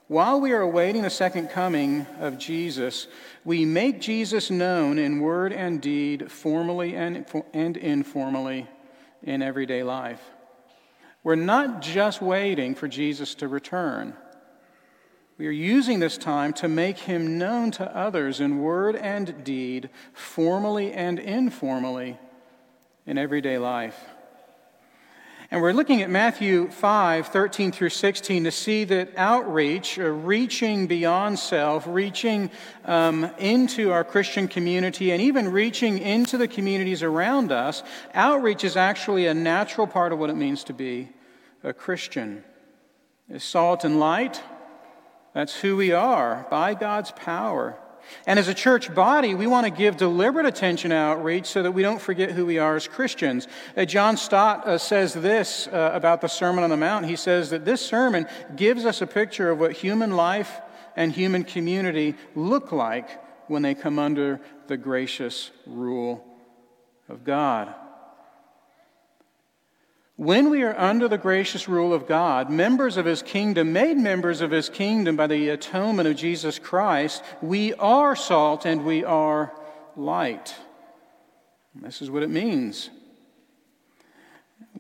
While 0.08 0.40
we 0.40 0.52
are 0.52 0.62
awaiting 0.62 1.02
the 1.02 1.10
second 1.10 1.50
coming 1.50 2.06
of 2.20 2.38
Jesus, 2.38 3.08
we 3.44 3.66
make 3.66 4.00
Jesus 4.00 4.52
known 4.52 5.00
in 5.00 5.22
word 5.22 5.54
and 5.54 5.82
deed, 5.82 6.32
formally 6.32 6.96
and, 6.96 7.26
and 7.52 7.78
informally, 7.78 8.68
in 9.24 9.42
everyday 9.42 9.82
life. 9.82 10.22
We're 11.30 11.36
not 11.36 11.84
just 11.84 12.24
waiting 12.24 12.74
for 12.74 12.88
Jesus 12.88 13.36
to 13.36 13.48
return. 13.48 14.16
We 15.38 15.46
are 15.46 15.52
using 15.52 16.00
this 16.00 16.18
time 16.18 16.54
to 16.54 16.68
make 16.68 16.98
him 16.98 17.38
known 17.38 17.70
to 17.74 17.96
others 17.96 18.40
in 18.40 18.64
word 18.64 18.96
and 18.96 19.44
deed, 19.44 19.92
formally 20.12 20.92
and 20.92 21.20
informally, 21.20 22.18
in 23.06 23.20
everyday 23.20 23.60
life. 23.60 23.96
And 25.52 25.62
we're 25.62 25.72
looking 25.72 26.02
at 26.02 26.10
Matthew 26.10 26.68
5, 26.72 27.28
13 27.28 27.72
through 27.74 27.90
16 27.90 28.46
to 28.46 28.52
see 28.52 28.84
that 28.86 29.16
outreach, 29.16 30.00
uh, 30.00 30.06
reaching 30.06 30.88
beyond 30.88 31.38
self, 31.38 31.86
reaching 31.86 32.50
um, 32.86 33.26
into 33.38 33.92
our 33.92 34.04
Christian 34.04 34.48
community, 34.48 35.12
and 35.12 35.22
even 35.22 35.52
reaching 35.52 36.00
into 36.00 36.40
the 36.40 36.48
communities 36.48 37.04
around 37.04 37.52
us, 37.52 37.84
outreach 38.16 38.64
is 38.64 38.76
actually 38.76 39.28
a 39.28 39.34
natural 39.36 39.86
part 39.86 40.12
of 40.12 40.18
what 40.18 40.32
it 40.32 40.36
means 40.36 40.64
to 40.64 40.74
be 40.74 41.10
a 41.64 41.74
Christian. 41.74 42.44
As 43.30 43.44
salt 43.44 43.84
and 43.84 44.00
light, 44.00 44.42
that's 45.34 45.56
who 45.56 45.78
we 45.78 45.92
are 45.92 46.48
by 46.50 46.74
God's 46.74 47.12
power. 47.12 47.78
And 48.26 48.40
as 48.40 48.48
a 48.48 48.54
church 48.54 48.94
body, 48.94 49.36
we 49.36 49.48
want 49.48 49.66
to 49.66 49.72
give 49.72 49.98
deliberate 49.98 50.46
attention 50.46 50.90
to 50.90 50.96
outreach 50.96 51.46
so 51.46 51.64
that 51.64 51.72
we 51.72 51.82
don't 51.82 52.02
forget 52.02 52.32
who 52.32 52.46
we 52.46 52.58
are 52.58 52.76
as 52.76 52.88
Christians. 52.88 53.48
Uh, 53.76 53.86
John 53.86 54.18
Stott 54.18 54.66
uh, 54.66 54.78
says 54.78 55.14
this 55.14 55.68
uh, 55.68 55.92
about 55.94 56.22
the 56.22 56.28
Sermon 56.28 56.64
on 56.64 56.70
the 56.70 56.78
Mount. 56.78 57.06
He 57.06 57.16
says 57.16 57.50
that 57.52 57.66
this 57.66 57.86
sermon 57.86 58.28
gives 58.56 58.86
us 58.86 59.02
a 59.02 59.08
picture 59.08 59.52
of 59.52 59.60
what 59.60 59.74
human 59.74 60.16
life 60.16 60.62
and 60.96 61.12
human 61.12 61.44
community 61.44 62.16
look 62.36 62.72
like 62.72 63.10
when 63.48 63.62
they 63.62 63.76
come 63.76 64.00
under 64.00 64.40
the 64.68 64.78
gracious 64.78 65.52
rule 65.66 66.26
of 67.08 67.24
God. 67.24 67.74
When 70.20 70.50
we 70.50 70.64
are 70.64 70.78
under 70.78 71.08
the 71.08 71.18
gracious 71.18 71.70
rule 71.70 71.94
of 71.94 72.06
God, 72.06 72.50
members 72.50 72.98
of 72.98 73.06
His 73.06 73.22
kingdom, 73.22 73.72
made 73.72 73.96
members 73.96 74.42
of 74.42 74.52
His 74.52 74.68
kingdom 74.68 75.16
by 75.16 75.28
the 75.28 75.48
atonement 75.48 76.10
of 76.10 76.18
Jesus 76.18 76.60
Christ, 76.60 77.24
we 77.42 77.74
are 77.76 78.18
salt 78.18 78.66
and 78.66 78.84
we 78.84 79.06
are 79.06 79.54
light. 79.96 80.54
This 81.74 82.02
is 82.02 82.12
what 82.12 82.22
it 82.22 82.30
means. 82.30 82.90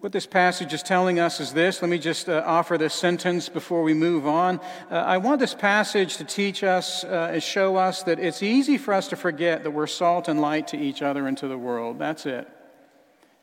What 0.01 0.11
this 0.11 0.25
passage 0.25 0.73
is 0.73 0.83
telling 0.83 1.21
us 1.21 1.39
is 1.39 1.53
this. 1.53 1.81
Let 1.81 1.89
me 1.89 1.99
just 1.99 2.27
uh, 2.27 2.43
offer 2.45 2.77
this 2.77 2.93
sentence 2.93 3.47
before 3.47 3.81
we 3.81 3.93
move 3.93 4.27
on. 4.27 4.59
Uh, 4.91 4.95
I 4.95 5.19
want 5.19 5.39
this 5.39 5.53
passage 5.53 6.17
to 6.17 6.25
teach 6.25 6.65
us 6.65 7.05
uh, 7.05 7.29
and 7.31 7.41
show 7.41 7.77
us 7.77 8.03
that 8.03 8.19
it's 8.19 8.43
easy 8.43 8.77
for 8.77 8.93
us 8.93 9.07
to 9.07 9.15
forget 9.15 9.63
that 9.63 9.71
we're 9.71 9.87
salt 9.87 10.27
and 10.27 10.41
light 10.41 10.67
to 10.67 10.77
each 10.77 11.01
other 11.01 11.27
and 11.27 11.37
to 11.37 11.47
the 11.47 11.57
world. 11.57 11.97
That's 11.97 12.25
it. 12.25 12.45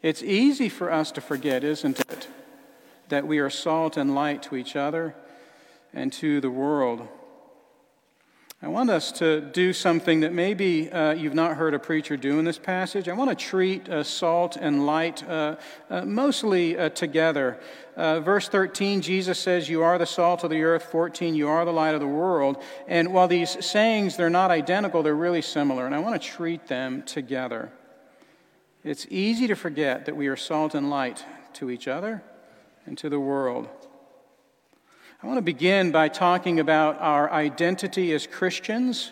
It's 0.07 0.23
easy 0.23 0.69
for 0.69 0.93
us 0.93 1.11
to 1.11 1.21
forget, 1.21 1.65
isn't 1.65 1.99
it, 1.99 2.29
that 3.09 3.27
we 3.27 3.41
are 3.41 3.51
salt 3.51 3.97
and 3.97 4.15
light 4.15 4.41
to 4.45 4.55
each 4.55 4.77
other 4.77 5.17
and 5.93 6.13
to 6.13 6.41
the 6.41 6.49
world. 6.49 7.09
I 8.63 8.69
want 8.69 8.89
us 8.89 9.11
to 9.19 9.41
do 9.41 9.73
something 9.73 10.21
that 10.21 10.33
maybe 10.33 10.93
uh, 10.93 11.11
you've 11.11 11.35
not 11.35 11.57
heard 11.57 11.75
a 11.75 11.81
preacher 11.81 12.17
do 12.17 12.39
in 12.39 12.45
this 12.45 12.57
passage. 12.57 13.09
I 13.09 13.15
want 13.15 13.31
to 13.31 13.35
treat 13.35 13.89
uh, 13.89 14.05
salt 14.05 14.57
and 14.57 14.87
light 14.87 15.29
uh, 15.29 15.57
uh 15.91 16.05
mostly 16.05 16.79
uh, 16.79 16.91
together. 16.91 17.59
Uh, 17.97 18.21
verse 18.21 18.49
13, 18.49 19.01
Jesus 19.01 19.41
says, 19.41 19.69
You 19.69 19.83
are 19.83 19.99
the 19.99 20.07
salt 20.07 20.45
of 20.45 20.51
the 20.51 20.63
earth. 20.63 20.85
14, 20.85 21.35
You 21.35 21.49
are 21.49 21.65
the 21.65 21.73
light 21.73 21.97
of 21.97 22.01
the 22.01 22.07
world. 22.07 22.63
And 22.87 23.13
while 23.13 23.27
these 23.27 23.67
sayings, 23.67 24.17
they're 24.17 24.31
not 24.31 24.53
identical, 24.53 25.03
they're 25.03 25.17
really 25.17 25.43
similar. 25.43 25.85
And 25.85 25.97
I 25.97 25.99
want 25.99 26.23
to 26.23 26.29
treat 26.29 26.69
them 26.69 27.03
together. 27.03 27.73
It's 28.87 29.05
easy 29.11 29.49
to 29.49 29.57
forget 29.57 30.07
that 30.07 30.15
we 30.15 30.29
are 30.29 30.37
salt 30.37 30.77
and 30.77 30.89
light 30.89 31.25
to 31.55 31.71
each 31.71 31.89
other 31.89 32.23
and 32.87 32.97
to 32.99 33.09
the 33.09 33.19
world. 33.19 33.69
I 35.21 35.27
want 35.27 35.39
to 35.39 35.43
begin 35.43 35.91
by 35.91 36.07
talking 36.07 36.61
about 36.61 37.01
our 37.01 37.29
identity 37.33 38.13
as 38.13 38.29
Christians, 38.29 39.11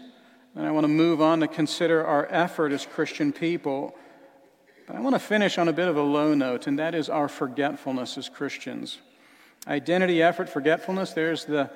and 0.55 0.65
I 0.65 0.71
want 0.71 0.85
to 0.85 0.89
move 0.89 1.21
on 1.21 1.41
to 1.41 1.49
consider 1.49 2.07
our 2.07 2.29
effort 2.31 2.71
as 2.71 2.87
Christian 2.87 3.33
people. 3.33 3.97
But 4.87 4.95
I 4.95 5.01
want 5.01 5.17
to 5.17 5.19
finish 5.19 5.59
on 5.59 5.67
a 5.67 5.73
bit 5.73 5.89
of 5.89 5.97
a 5.97 6.03
low 6.03 6.35
note, 6.35 6.69
and 6.69 6.79
that 6.79 6.95
is 6.95 7.09
our 7.09 7.27
forgetfulness 7.27 8.17
as 8.17 8.29
Christians. 8.29 8.99
Identity, 9.67 10.23
effort, 10.23 10.49
forgetfulness, 10.49 11.15
there's 11.15 11.47
the 11.47 11.69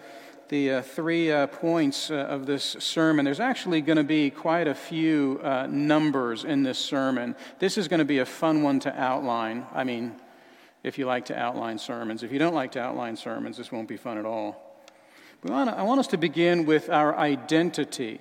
the 0.48 0.72
uh, 0.72 0.82
three 0.82 1.30
uh, 1.30 1.46
points 1.46 2.10
uh, 2.10 2.14
of 2.14 2.46
this 2.46 2.76
sermon, 2.78 3.24
there's 3.24 3.40
actually 3.40 3.80
going 3.80 3.96
to 3.96 4.04
be 4.04 4.30
quite 4.30 4.66
a 4.66 4.74
few 4.74 5.40
uh, 5.42 5.66
numbers 5.68 6.44
in 6.44 6.62
this 6.62 6.78
sermon. 6.78 7.36
This 7.58 7.78
is 7.78 7.88
going 7.88 7.98
to 7.98 8.04
be 8.04 8.18
a 8.18 8.26
fun 8.26 8.62
one 8.62 8.80
to 8.80 9.00
outline. 9.00 9.66
I 9.74 9.84
mean, 9.84 10.16
if 10.82 10.98
you 10.98 11.06
like 11.06 11.26
to 11.26 11.38
outline 11.38 11.78
sermons. 11.78 12.22
If 12.22 12.32
you 12.32 12.38
don't 12.38 12.54
like 12.54 12.72
to 12.72 12.80
outline 12.80 13.16
sermons, 13.16 13.56
this 13.56 13.70
won't 13.70 13.88
be 13.88 13.96
fun 13.96 14.18
at 14.18 14.24
all. 14.24 14.82
But 15.40 15.52
I 15.52 15.82
want 15.82 16.00
us 16.00 16.08
to 16.08 16.18
begin 16.18 16.66
with 16.66 16.90
our 16.90 17.16
identity. 17.16 18.20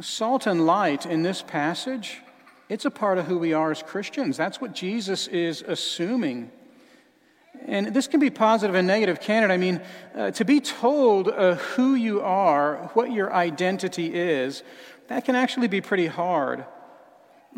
Salt 0.00 0.46
and 0.46 0.64
light 0.66 1.04
in 1.04 1.22
this 1.22 1.42
passage, 1.42 2.22
it's 2.68 2.84
a 2.84 2.90
part 2.90 3.18
of 3.18 3.26
who 3.26 3.38
we 3.38 3.52
are 3.52 3.70
as 3.70 3.82
Christians. 3.82 4.36
That's 4.36 4.60
what 4.60 4.74
Jesus 4.74 5.26
is 5.28 5.62
assuming 5.62 6.50
and 7.66 7.88
this 7.88 8.06
can 8.06 8.20
be 8.20 8.30
positive 8.30 8.74
and 8.74 8.86
negative, 8.86 9.20
can 9.20 9.42
it? 9.42 9.52
I 9.52 9.56
mean, 9.56 9.80
uh, 10.14 10.30
to 10.32 10.44
be 10.44 10.60
told 10.60 11.28
uh, 11.28 11.54
who 11.54 11.94
you 11.94 12.20
are, 12.20 12.90
what 12.94 13.10
your 13.10 13.32
identity 13.32 14.14
is, 14.14 14.62
that 15.08 15.24
can 15.24 15.34
actually 15.34 15.68
be 15.68 15.80
pretty 15.80 16.06
hard. 16.06 16.64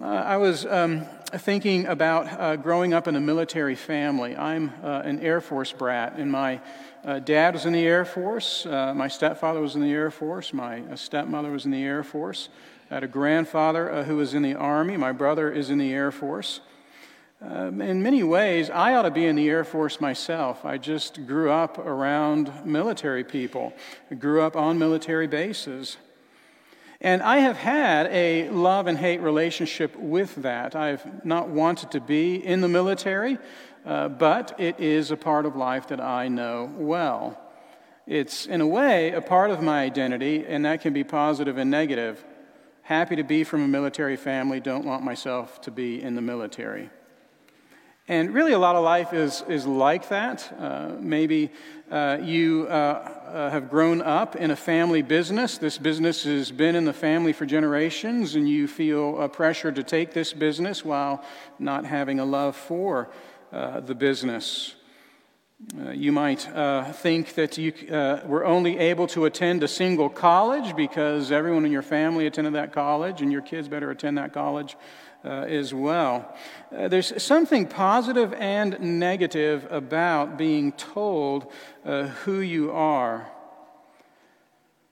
Uh, 0.01 0.07
I 0.07 0.37
was 0.37 0.67
um, 0.67 1.07
thinking 1.33 1.87
about 1.87 2.29
uh, 2.39 2.57
growing 2.57 2.93
up 2.93 3.09
in 3.09 3.17
a 3.17 3.21
military 3.21 3.75
family. 3.75 4.37
I'm 4.37 4.73
uh, 4.83 5.03
an 5.05 5.21
Air 5.21 5.41
Force 5.41 5.73
brat, 5.73 6.15
and 6.19 6.31
my 6.31 6.61
uh, 7.05 7.19
dad 7.21 7.55
was 7.55 7.67
in 7.67 7.73
the 7.73 7.85
Air 7.85 8.05
Force. 8.05 8.67
my 8.67 9.09
stepfather 9.09 9.61
was 9.61 9.75
in 9.75 9.81
the 9.81 9.93
Air 9.93 10.11
Force. 10.11 10.53
My 10.53 10.83
stepmother 10.95 11.51
was 11.51 11.65
in 11.65 11.71
the 11.71 11.83
Air 11.83 12.03
Force. 12.03 12.49
I 12.91 12.95
had 12.95 13.05
a 13.05 13.09
grandfather 13.09 14.05
who 14.05 14.17
was 14.17 14.35
in 14.35 14.43
the 14.43 14.55
Army. 14.55 14.97
My 14.97 15.13
brother 15.13 15.51
is 15.51 15.71
in 15.71 15.79
the 15.79 15.93
Air 15.93 16.13
Force. 16.13 16.61
Um, 17.43 17.83
in 17.83 18.03
many 18.03 18.23
ways, 18.23 18.71
I 18.71 18.95
ought 18.95 19.03
to 19.03 19.11
be 19.11 19.27
in 19.27 19.37
the 19.37 19.49
Air 19.49 19.65
Force 19.65 20.01
myself. 20.01 20.65
I 20.65 20.79
just 20.79 21.27
grew 21.27 21.51
up 21.51 21.79
around 21.79 22.51
military 22.65 23.25
people, 23.25 23.75
I 24.11 24.15
grew 24.15 24.41
up 24.41 24.57
on 24.57 24.79
military 24.79 25.27
bases. 25.27 25.99
And 27.03 27.23
I 27.23 27.39
have 27.41 27.59
had 27.59 28.07
a 28.07 28.49
love 28.49 28.87
and 28.87 28.97
hate 28.97 29.21
relationship 29.21 29.95
with 29.97 30.37
that. 30.37 30.75
I've 30.75 31.27
not 31.27 31.49
wanted 31.49 31.91
to 31.91 32.01
be 32.01 32.37
in 32.37 32.63
the 32.63 32.69
military, 32.69 33.37
uh, 33.85 34.09
but 34.09 34.59
it 34.59 34.81
is 34.81 35.11
a 35.11 35.17
part 35.17 35.45
of 35.45 35.57
life 35.57 35.89
that 35.89 36.01
I 36.01 36.29
know 36.29 36.73
well. 36.75 37.39
It's, 38.07 38.47
in 38.47 38.63
a 38.63 38.67
way, 38.67 39.13
a 39.13 39.21
part 39.21 39.51
of 39.51 39.63
my 39.63 39.83
identity, 39.83 40.47
and 40.47 40.65
that 40.65 40.81
can 40.81 40.95
be 40.95 41.05
positive 41.05 41.59
and 41.59 41.71
negative. 41.71 42.25
Happy 42.81 43.17
to 43.17 43.25
be 43.25 43.45
from 43.45 43.63
a 43.63 43.69
military 43.69 44.17
family, 44.17 44.59
don't 44.59 44.87
want 44.87 45.03
myself 45.03 45.61
to 45.63 45.71
be 45.71 46.03
in 46.03 46.15
the 46.15 46.23
military. 46.23 46.89
And 48.09 48.33
really, 48.33 48.53
a 48.53 48.59
lot 48.59 48.77
of 48.77 48.85
life 48.85 49.13
is, 49.13 49.43
is 49.49 49.67
like 49.67 50.11
that. 50.11 50.53
Uh, 50.61 50.93
maybe 51.01 51.51
uh, 51.91 52.19
you 52.23 52.69
uh, 52.69 52.73
uh, 52.73 53.51
have 53.51 53.69
grown 53.69 54.01
up 54.01 54.37
in 54.37 54.53
a 54.53 54.57
family 54.57 55.03
business. 55.03 55.59
This 55.59 55.77
business 55.77 56.23
has 56.23 56.53
been 56.53 56.77
in 56.77 56.85
the 56.85 56.93
family 56.93 57.33
for 57.33 57.47
generations, 57.47 58.37
and 58.37 58.49
you 58.49 58.69
feel 58.69 59.21
a 59.21 59.29
pressure 59.29 59.73
to 59.73 59.83
take 59.83 60.13
this 60.13 60.33
business 60.33 60.85
while 60.85 61.25
not 61.59 61.85
having 61.85 62.21
a 62.21 62.25
love 62.25 62.55
for 62.55 63.11
uh, 63.53 63.81
the 63.81 63.95
business. 63.95 64.76
Uh, 65.79 65.91
you 65.91 66.13
might 66.13 66.43
think 66.97 67.35
that 67.35 67.57
you 67.57 67.73
were 68.27 68.45
only 68.45 68.79
able 68.79 69.07
to 69.07 69.25
attend 69.25 69.63
a 69.63 69.69
single 69.69 70.11
college 70.11 70.77
because 70.77 71.33
everyone 71.33 71.65
in 71.65 71.73
your 71.73 71.83
family 71.83 72.27
attended 72.27 72.55
that 72.55 72.73
college, 72.73 73.23
and 73.23 73.33
your 73.33 73.41
kids 73.41 73.67
better 73.69 73.91
attend 73.91 74.19
that 74.19 74.33
college 74.33 74.77
uh, 75.27 75.45
as 75.49 75.75
well. 75.75 76.37
Uh, 76.75 76.89
there's 76.89 77.21
something 77.23 77.67
positive 77.67 78.33
and 78.35 78.79
negative 78.79 79.67
about 79.71 80.39
being 80.39 80.73
told 80.73 81.51
uh, 81.85 82.05
who 82.05 82.41
you 82.41 82.71
are. 82.71 83.29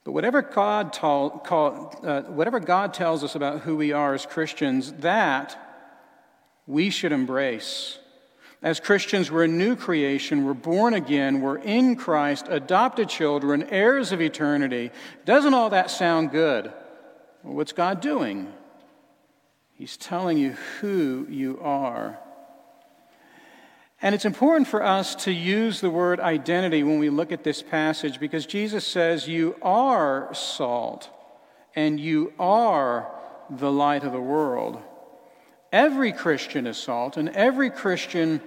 But 0.03 0.13
whatever 0.13 0.43
God, 0.43 0.93
tell, 0.93 1.31
call, 1.31 2.01
uh, 2.03 2.23
whatever 2.23 2.59
God 2.59 2.93
tells 2.93 3.23
us 3.23 3.37
about 3.37 3.61
who 3.61 3.77
we 3.77 3.93
are 3.93 4.13
as 4.13 4.27
Christians, 4.27 4.93
that 4.95 5.57
we 6.67 6.91
should 6.91 7.13
embrace. 7.13 7.99
As 8.65 8.81
Christians, 8.81 9.31
we're 9.31 9.45
a 9.45 9.49
new 9.49 9.77
creation, 9.77 10.47
we're 10.47 10.55
born 10.55 10.95
again, 10.95 11.43
we're 11.43 11.59
in 11.59 11.97
Christ, 11.97 12.47
adopted 12.49 13.11
children, 13.11 13.65
heirs 13.65 14.11
of 14.11 14.23
eternity. 14.23 14.91
Doesn't 15.27 15.53
all 15.53 15.69
that 15.69 15.91
sound 15.91 16.31
good? 16.31 16.73
Well, 17.43 17.57
what's 17.57 17.73
God 17.73 18.01
doing? 18.01 18.51
He's 19.75 19.99
telling 19.99 20.39
you 20.39 20.53
who 20.81 21.27
you 21.29 21.61
are. 21.61 22.19
And 24.01 24.15
it's 24.15 24.25
important 24.25 24.67
for 24.67 24.83
us 24.83 25.15
to 25.17 25.31
use 25.31 25.83
the 25.83 25.91
word 25.91 26.19
identity 26.19 26.83
when 26.83 26.99
we 26.99 27.11
look 27.11 27.33
at 27.33 27.45
this 27.45 27.61
passage 27.61 28.19
because 28.19 28.47
Jesus 28.47 28.87
says, 28.87 29.29
You 29.29 29.57
are 29.61 30.33
salt 30.33 31.11
and 31.77 32.01
you 32.01 32.33
are 32.39 33.15
the 33.51 33.71
light 33.71 34.05
of 34.05 34.13
the 34.13 34.21
world. 34.21 34.81
Every 35.71 36.13
Christian 36.13 36.67
is 36.67 36.79
salt 36.79 37.19
and 37.19 37.29
every 37.31 37.69
Christian 37.69 38.41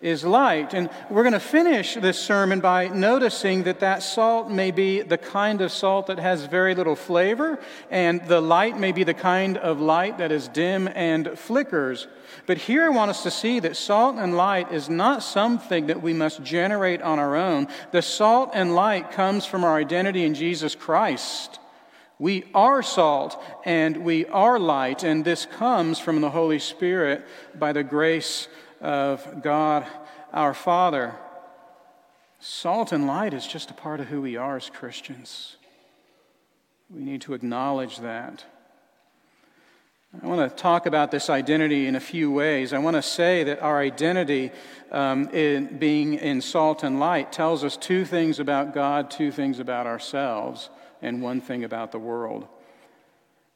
is 0.00 0.24
light. 0.24 0.74
And 0.74 0.90
we're 1.10 1.22
going 1.22 1.32
to 1.32 1.40
finish 1.40 1.94
this 1.94 2.18
sermon 2.18 2.60
by 2.60 2.88
noticing 2.88 3.64
that 3.64 3.80
that 3.80 4.02
salt 4.02 4.50
may 4.50 4.70
be 4.70 5.02
the 5.02 5.18
kind 5.18 5.60
of 5.60 5.72
salt 5.72 6.06
that 6.06 6.18
has 6.18 6.44
very 6.44 6.74
little 6.74 6.96
flavor, 6.96 7.58
and 7.90 8.26
the 8.26 8.40
light 8.40 8.78
may 8.78 8.92
be 8.92 9.04
the 9.04 9.14
kind 9.14 9.56
of 9.58 9.80
light 9.80 10.18
that 10.18 10.32
is 10.32 10.48
dim 10.48 10.88
and 10.94 11.38
flickers. 11.38 12.06
But 12.46 12.58
here 12.58 12.84
I 12.84 12.90
want 12.90 13.10
us 13.10 13.22
to 13.24 13.30
see 13.30 13.60
that 13.60 13.76
salt 13.76 14.16
and 14.16 14.36
light 14.36 14.72
is 14.72 14.88
not 14.88 15.22
something 15.22 15.86
that 15.86 16.02
we 16.02 16.12
must 16.12 16.42
generate 16.42 17.02
on 17.02 17.18
our 17.18 17.36
own. 17.36 17.68
The 17.90 18.02
salt 18.02 18.50
and 18.54 18.74
light 18.74 19.10
comes 19.10 19.46
from 19.46 19.64
our 19.64 19.76
identity 19.76 20.24
in 20.24 20.34
Jesus 20.34 20.74
Christ. 20.74 21.58
We 22.20 22.46
are 22.52 22.82
salt 22.82 23.40
and 23.64 23.98
we 23.98 24.26
are 24.26 24.58
light, 24.58 25.04
and 25.04 25.24
this 25.24 25.46
comes 25.46 25.98
from 25.98 26.20
the 26.20 26.30
Holy 26.30 26.58
Spirit 26.58 27.24
by 27.56 27.72
the 27.72 27.84
grace 27.84 28.48
of 28.80 29.42
God 29.42 29.86
our 30.32 30.54
Father. 30.54 31.14
Salt 32.40 32.92
and 32.92 33.06
light 33.06 33.34
is 33.34 33.46
just 33.46 33.70
a 33.70 33.74
part 33.74 34.00
of 34.00 34.06
who 34.06 34.20
we 34.20 34.36
are 34.36 34.56
as 34.56 34.70
Christians. 34.70 35.56
We 36.88 37.02
need 37.02 37.22
to 37.22 37.34
acknowledge 37.34 37.98
that. 37.98 38.44
I 40.22 40.26
want 40.26 40.50
to 40.50 40.56
talk 40.62 40.86
about 40.86 41.10
this 41.10 41.28
identity 41.28 41.86
in 41.86 41.94
a 41.94 42.00
few 42.00 42.30
ways. 42.30 42.72
I 42.72 42.78
want 42.78 42.96
to 42.96 43.02
say 43.02 43.44
that 43.44 43.60
our 43.60 43.78
identity, 43.78 44.52
um, 44.90 45.28
in 45.30 45.78
being 45.78 46.14
in 46.14 46.40
salt 46.40 46.82
and 46.82 46.98
light, 46.98 47.30
tells 47.30 47.62
us 47.62 47.76
two 47.76 48.06
things 48.06 48.40
about 48.40 48.72
God, 48.72 49.10
two 49.10 49.30
things 49.30 49.58
about 49.58 49.86
ourselves, 49.86 50.70
and 51.02 51.20
one 51.20 51.42
thing 51.42 51.62
about 51.62 51.92
the 51.92 51.98
world. 51.98 52.48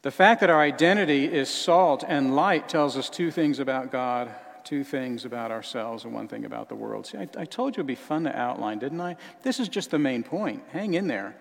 The 0.03 0.11
fact 0.11 0.41
that 0.41 0.51
our 0.51 0.61
identity 0.61 1.25
is 1.25 1.49
salt 1.49 2.05
and 2.07 2.37
light 2.37 2.69
tells 2.69 2.99
us 2.99 3.09
two 3.09 3.31
things 3.31 3.59
about 3.59 3.91
God 3.91 4.31
two 4.65 4.85
things 4.85 5.25
about 5.25 5.51
ourselves 5.51 6.05
and 6.05 6.13
one 6.13 6.29
thing 6.29 6.45
about 6.45 6.69
the 6.69 6.75
world. 6.75 7.07
See, 7.07 7.19
I, 7.19 7.29
I 7.37 7.45
told 7.45 7.77
you 7.77 7.81
it'd 7.81 7.87
be 7.87 7.95
fun 7.95 8.25
to 8.25 8.37
outline, 8.37 8.79
didn't 8.79 9.01
I? 9.01 9.17
This 9.43 9.61
is 9.61 9.69
just 9.69 9.91
the 9.91 9.99
main 9.99 10.23
point. 10.23 10.63
Hang 10.73 10.95
in 10.95 11.07
there. 11.07 11.37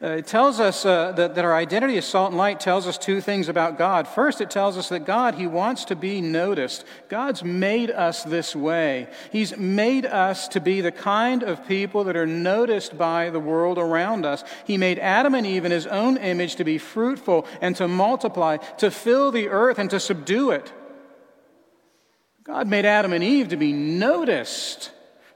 Uh, 0.00 0.10
it 0.10 0.28
tells 0.28 0.60
us 0.60 0.86
uh, 0.86 1.10
that, 1.10 1.34
that 1.34 1.44
our 1.44 1.56
identity 1.56 1.98
as 1.98 2.04
salt 2.04 2.28
and 2.30 2.38
light 2.38 2.60
tells 2.60 2.86
us 2.86 2.96
two 2.96 3.20
things 3.20 3.48
about 3.48 3.76
God. 3.76 4.06
First, 4.06 4.40
it 4.40 4.48
tells 4.48 4.78
us 4.78 4.90
that 4.90 5.00
God, 5.00 5.34
He 5.34 5.48
wants 5.48 5.86
to 5.86 5.96
be 5.96 6.20
noticed. 6.20 6.84
God's 7.08 7.42
made 7.42 7.90
us 7.90 8.22
this 8.22 8.54
way. 8.54 9.08
He's 9.32 9.56
made 9.56 10.06
us 10.06 10.46
to 10.48 10.60
be 10.60 10.80
the 10.80 10.92
kind 10.92 11.42
of 11.42 11.66
people 11.66 12.04
that 12.04 12.16
are 12.16 12.28
noticed 12.28 12.96
by 12.96 13.30
the 13.30 13.40
world 13.40 13.76
around 13.76 14.24
us. 14.24 14.44
He 14.64 14.76
made 14.76 15.00
Adam 15.00 15.34
and 15.34 15.44
Eve 15.44 15.64
in 15.64 15.72
His 15.72 15.88
own 15.88 16.16
image 16.16 16.54
to 16.56 16.64
be 16.64 16.78
fruitful 16.78 17.44
and 17.60 17.74
to 17.74 17.88
multiply, 17.88 18.58
to 18.76 18.92
fill 18.92 19.32
the 19.32 19.48
earth 19.48 19.80
and 19.80 19.90
to 19.90 19.98
subdue 19.98 20.52
it. 20.52 20.72
God 22.48 22.66
made 22.66 22.86
Adam 22.86 23.12
and 23.12 23.22
Eve 23.22 23.48
to 23.48 23.58
be 23.58 23.74
noticed, 23.74 24.90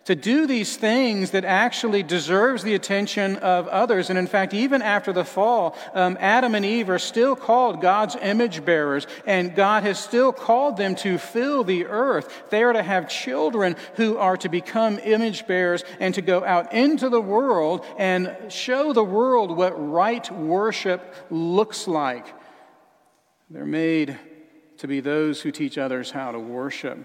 to 0.07 0.15
do 0.15 0.47
these 0.47 0.79
things 0.79 1.33
that 1.33 1.45
actually 1.45 2.03
deserves 2.03 2.63
the 2.63 2.75
attention 2.75 3.37
of 3.37 3.69
others. 3.69 4.09
And 4.09 4.19
in 4.19 4.27
fact, 4.27 4.55
even 4.55 4.81
after 4.81 5.13
the 5.13 5.23
fall, 5.23 5.77
um, 5.93 6.17
Adam 6.19 6.55
and 6.55 6.65
Eve 6.65 6.89
are 6.89 6.99
still 6.99 7.37
called 7.37 7.83
God's 7.83 8.17
image 8.17 8.65
bearers, 8.65 9.07
and 9.27 9.55
God 9.55 9.83
has 9.83 9.99
still 9.99 10.33
called 10.33 10.79
them 10.79 10.95
to 10.97 11.19
fill 11.19 11.65
the 11.65 11.85
earth. 11.85 12.45
They 12.49 12.63
are 12.63 12.73
to 12.73 12.83
have 12.83 13.11
children 13.11 13.77
who 13.97 14.17
are 14.17 14.39
to 14.39 14.49
become 14.49 14.99
image 15.05 15.47
bearers 15.47 15.85
and 16.01 16.15
to 16.15 16.23
go 16.23 16.43
out 16.43 16.73
into 16.73 17.11
the 17.11 17.21
world 17.21 17.85
and 17.99 18.35
show 18.49 18.95
the 18.95 19.05
world 19.05 19.55
what 19.55 19.73
right 19.79 20.29
worship 20.35 21.15
looks 21.29 21.87
like. 21.87 22.27
They're 23.51 23.67
made 23.67 24.19
to 24.83 24.89
be 24.89 24.99
those 24.99 25.41
who 25.41 25.53
teach 25.53 25.79
others 25.79 26.11
how 26.11 26.33
to 26.33 26.41
worship. 26.41 26.99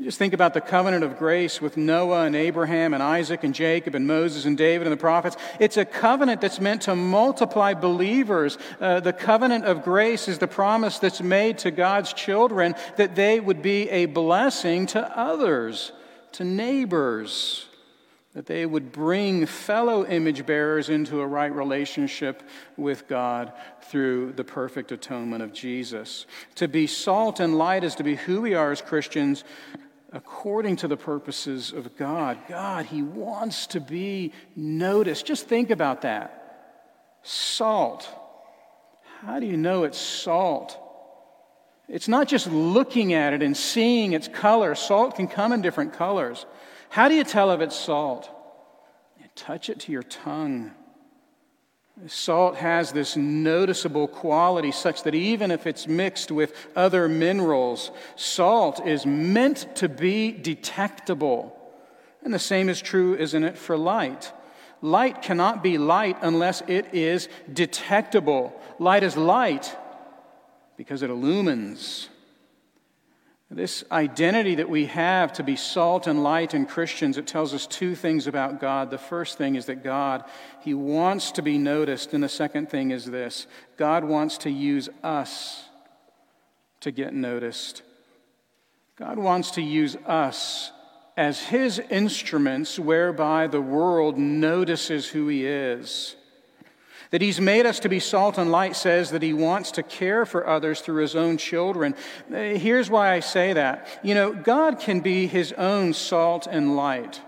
Just 0.00 0.16
think 0.16 0.32
about 0.32 0.54
the 0.54 0.60
covenant 0.60 1.02
of 1.02 1.18
grace 1.18 1.60
with 1.60 1.76
Noah 1.76 2.22
and 2.22 2.36
Abraham 2.36 2.94
and 2.94 3.02
Isaac 3.02 3.42
and 3.42 3.52
Jacob 3.52 3.96
and 3.96 4.06
Moses 4.06 4.44
and 4.44 4.56
David 4.56 4.86
and 4.86 4.92
the 4.92 5.00
prophets. 5.00 5.36
It's 5.58 5.76
a 5.76 5.84
covenant 5.84 6.40
that's 6.40 6.60
meant 6.60 6.82
to 6.82 6.94
multiply 6.94 7.74
believers. 7.74 8.58
Uh, 8.80 9.00
the 9.00 9.12
covenant 9.12 9.64
of 9.64 9.82
grace 9.82 10.28
is 10.28 10.38
the 10.38 10.46
promise 10.46 11.00
that's 11.00 11.20
made 11.20 11.58
to 11.58 11.72
God's 11.72 12.12
children 12.12 12.76
that 12.96 13.16
they 13.16 13.40
would 13.40 13.60
be 13.60 13.90
a 13.90 14.06
blessing 14.06 14.86
to 14.86 15.18
others, 15.18 15.90
to 16.32 16.44
neighbors 16.44 17.67
that 18.38 18.46
they 18.46 18.64
would 18.64 18.92
bring 18.92 19.46
fellow 19.46 20.06
image 20.06 20.46
bearers 20.46 20.90
into 20.90 21.20
a 21.20 21.26
right 21.26 21.52
relationship 21.52 22.44
with 22.76 23.08
God 23.08 23.52
through 23.82 24.30
the 24.34 24.44
perfect 24.44 24.92
atonement 24.92 25.42
of 25.42 25.52
Jesus. 25.52 26.24
To 26.54 26.68
be 26.68 26.86
salt 26.86 27.40
and 27.40 27.58
light 27.58 27.82
is 27.82 27.96
to 27.96 28.04
be 28.04 28.14
who 28.14 28.42
we 28.42 28.54
are 28.54 28.70
as 28.70 28.80
Christians 28.80 29.42
according 30.12 30.76
to 30.76 30.86
the 30.86 30.96
purposes 30.96 31.72
of 31.72 31.96
God. 31.96 32.38
God, 32.48 32.86
He 32.86 33.02
wants 33.02 33.66
to 33.68 33.80
be 33.80 34.32
noticed. 34.54 35.26
Just 35.26 35.48
think 35.48 35.70
about 35.70 36.02
that. 36.02 37.18
Salt. 37.24 38.08
How 39.22 39.40
do 39.40 39.46
you 39.46 39.56
know 39.56 39.82
it's 39.82 39.98
salt? 39.98 40.78
It's 41.88 42.06
not 42.06 42.28
just 42.28 42.46
looking 42.46 43.14
at 43.14 43.32
it 43.32 43.42
and 43.42 43.56
seeing 43.56 44.12
its 44.12 44.28
color. 44.28 44.76
Salt 44.76 45.16
can 45.16 45.26
come 45.26 45.52
in 45.52 45.60
different 45.60 45.94
colors. 45.94 46.46
How 46.90 47.08
do 47.08 47.14
you 47.14 47.24
tell 47.24 47.50
if 47.52 47.60
it's 47.60 47.76
salt? 47.76 48.30
You 49.18 49.26
touch 49.34 49.68
it 49.68 49.80
to 49.80 49.92
your 49.92 50.02
tongue. 50.02 50.72
Salt 52.06 52.56
has 52.56 52.92
this 52.92 53.16
noticeable 53.16 54.06
quality 54.06 54.70
such 54.70 55.02
that 55.02 55.14
even 55.14 55.50
if 55.50 55.66
it's 55.66 55.88
mixed 55.88 56.30
with 56.30 56.54
other 56.76 57.08
minerals, 57.08 57.90
salt 58.14 58.86
is 58.86 59.04
meant 59.04 59.74
to 59.76 59.88
be 59.88 60.30
detectable. 60.30 61.54
And 62.22 62.32
the 62.32 62.38
same 62.38 62.68
is 62.68 62.80
true, 62.80 63.16
isn't 63.16 63.42
it, 63.42 63.58
for 63.58 63.76
light? 63.76 64.32
Light 64.80 65.22
cannot 65.22 65.62
be 65.62 65.76
light 65.76 66.18
unless 66.22 66.62
it 66.68 66.94
is 66.94 67.28
detectable. 67.52 68.58
Light 68.78 69.02
is 69.02 69.16
light 69.16 69.76
because 70.76 71.02
it 71.02 71.10
illumines. 71.10 72.08
This 73.50 73.82
identity 73.90 74.56
that 74.56 74.68
we 74.68 74.86
have 74.86 75.32
to 75.34 75.42
be 75.42 75.56
salt 75.56 76.06
and 76.06 76.22
light 76.22 76.52
in 76.52 76.66
Christians, 76.66 77.16
it 77.16 77.26
tells 77.26 77.54
us 77.54 77.66
two 77.66 77.94
things 77.94 78.26
about 78.26 78.60
God. 78.60 78.90
The 78.90 78.98
first 78.98 79.38
thing 79.38 79.54
is 79.54 79.66
that 79.66 79.82
God, 79.82 80.24
He 80.60 80.74
wants 80.74 81.32
to 81.32 81.42
be 81.42 81.56
noticed. 81.56 82.12
And 82.12 82.22
the 82.22 82.28
second 82.28 82.68
thing 82.68 82.90
is 82.90 83.06
this 83.06 83.46
God 83.78 84.04
wants 84.04 84.38
to 84.38 84.50
use 84.50 84.90
us 85.02 85.64
to 86.80 86.90
get 86.90 87.14
noticed. 87.14 87.82
God 88.96 89.16
wants 89.16 89.52
to 89.52 89.62
use 89.62 89.96
us 90.06 90.70
as 91.16 91.40
His 91.40 91.78
instruments 91.78 92.78
whereby 92.78 93.46
the 93.46 93.62
world 93.62 94.18
notices 94.18 95.08
who 95.08 95.26
He 95.28 95.46
is. 95.46 96.16
That 97.10 97.22
he's 97.22 97.40
made 97.40 97.64
us 97.64 97.80
to 97.80 97.88
be 97.88 98.00
salt 98.00 98.36
and 98.36 98.50
light 98.52 98.76
says 98.76 99.10
that 99.10 99.22
he 99.22 99.32
wants 99.32 99.72
to 99.72 99.82
care 99.82 100.26
for 100.26 100.46
others 100.46 100.80
through 100.80 101.02
his 101.02 101.16
own 101.16 101.38
children. 101.38 101.94
Uh, 102.30 102.36
here's 102.36 102.90
why 102.90 103.12
I 103.12 103.20
say 103.20 103.54
that. 103.54 103.86
You 104.02 104.14
know, 104.14 104.32
God 104.32 104.80
can 104.80 105.00
be 105.00 105.26
his 105.26 105.52
own 105.52 105.94
salt 105.94 106.46
and 106.50 106.76
light. 106.76 107.20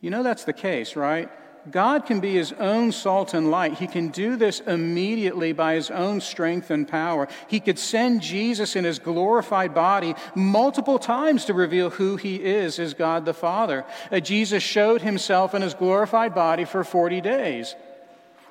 You 0.00 0.10
know 0.10 0.22
that's 0.22 0.44
the 0.44 0.52
case, 0.52 0.96
right? 0.96 1.30
God 1.70 2.06
can 2.06 2.18
be 2.18 2.34
his 2.34 2.52
own 2.54 2.90
salt 2.90 3.34
and 3.34 3.50
light. 3.50 3.74
He 3.74 3.86
can 3.86 4.08
do 4.08 4.34
this 4.36 4.58
immediately 4.60 5.52
by 5.52 5.74
his 5.74 5.92
own 5.92 6.20
strength 6.20 6.70
and 6.70 6.88
power. 6.88 7.28
He 7.46 7.60
could 7.60 7.78
send 7.78 8.20
Jesus 8.20 8.74
in 8.74 8.84
his 8.84 8.98
glorified 8.98 9.72
body 9.72 10.14
multiple 10.34 10.98
times 10.98 11.44
to 11.44 11.54
reveal 11.54 11.90
who 11.90 12.16
he 12.16 12.36
is 12.36 12.80
as 12.80 12.94
God 12.94 13.24
the 13.24 13.34
Father. 13.34 13.84
Uh, 14.10 14.18
Jesus 14.18 14.62
showed 14.62 15.02
himself 15.02 15.54
in 15.54 15.62
his 15.62 15.74
glorified 15.74 16.34
body 16.34 16.64
for 16.64 16.82
40 16.82 17.20
days. 17.20 17.76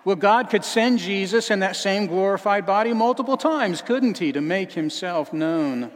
Well, 0.04 0.16
God 0.16 0.50
could 0.50 0.66
send 0.66 1.00
Jesus 1.00 1.52
in 1.52 1.60
that 1.60 1.76
same 1.76 2.08
glorified 2.08 2.66
body 2.66 2.94
multiple 2.94 3.38
times, 3.38 3.82
couldn't 3.82 4.18
He, 4.18 4.32
to 4.32 4.42
make 4.42 4.72
Himself 4.72 5.32
known? 5.32 5.92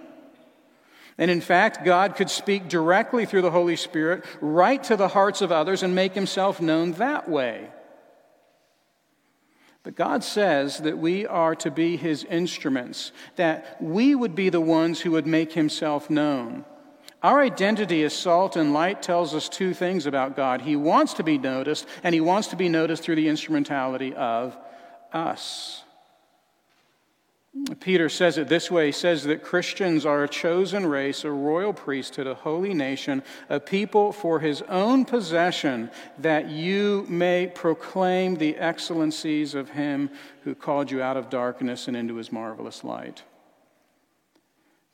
And 1.18 1.32
in 1.32 1.41
fact, 1.41 1.86
God 1.86 2.15
could 2.15 2.30
speak 2.30 2.68
directly 2.68 3.26
through 3.26 3.41
the 3.41 3.52
Holy 3.52 3.76
Spirit 3.76 4.24
right 4.41 4.84
to 4.84 4.96
the 4.96 5.08
hearts 5.08 5.41
of 5.41 5.52
others 5.52 5.82
and 5.82 5.96
make 5.96 6.13
Himself 6.13 6.62
known 6.62 6.94
that 6.94 7.30
way. 7.30 7.70
But 9.86 9.96
God 9.96 10.24
says 10.24 10.80
that 10.80 10.98
we 10.98 11.28
are 11.28 11.54
to 11.58 11.70
be 11.70 11.96
his 11.96 12.24
instruments, 12.24 13.12
that 13.36 13.78
we 13.80 14.15
would 14.15 14.34
be 14.34 14.50
the 14.50 14.60
ones 14.60 15.00
who 15.00 15.12
would 15.12 15.28
make 15.28 15.54
himself 15.54 16.10
known. 16.10 16.65
Our 17.26 17.42
identity 17.42 18.04
as 18.04 18.14
salt 18.14 18.56
and 18.56 18.72
light 18.72 19.02
tells 19.02 19.34
us 19.34 19.50
two 19.50 19.74
things 19.74 20.06
about 20.06 20.36
God. 20.36 20.62
He 20.62 20.76
wants 20.76 21.16
to 21.16 21.24
be 21.24 21.40
noticed, 21.40 21.88
and 22.04 22.14
he 22.14 22.22
wants 22.22 22.50
to 22.50 22.56
be 22.56 22.70
noticed 22.70 23.02
through 23.02 23.16
the 23.16 23.30
instrumentality 23.30 24.14
of 24.14 24.56
us. 25.12 25.82
Peter 27.80 28.10
says 28.10 28.38
it 28.38 28.48
this 28.48 28.70
way 28.70 28.86
he 28.86 28.92
says 28.92 29.24
that 29.24 29.42
Christians 29.42 30.06
are 30.06 30.24
a 30.24 30.30
chosen 30.30 30.86
race, 30.86 31.24
a 31.24 31.32
royal 31.32 31.74
priesthood, 31.74 32.28
a 32.28 32.36
holy 32.36 32.76
nation, 32.76 33.24
a 33.50 33.60
people 33.60 34.12
for 34.12 34.40
his 34.40 34.62
own 34.70 35.04
possession, 35.04 35.90
that 36.20 36.50
you 36.50 37.08
may 37.10 37.48
proclaim 37.48 38.36
the 38.36 38.56
excellencies 38.58 39.56
of 39.56 39.72
him 39.72 40.12
who 40.44 40.54
called 40.54 40.92
you 40.92 41.02
out 41.02 41.18
of 41.18 41.32
darkness 41.32 41.88
and 41.88 41.98
into 41.98 42.18
his 42.18 42.32
marvelous 42.32 42.84
light. 42.84 43.24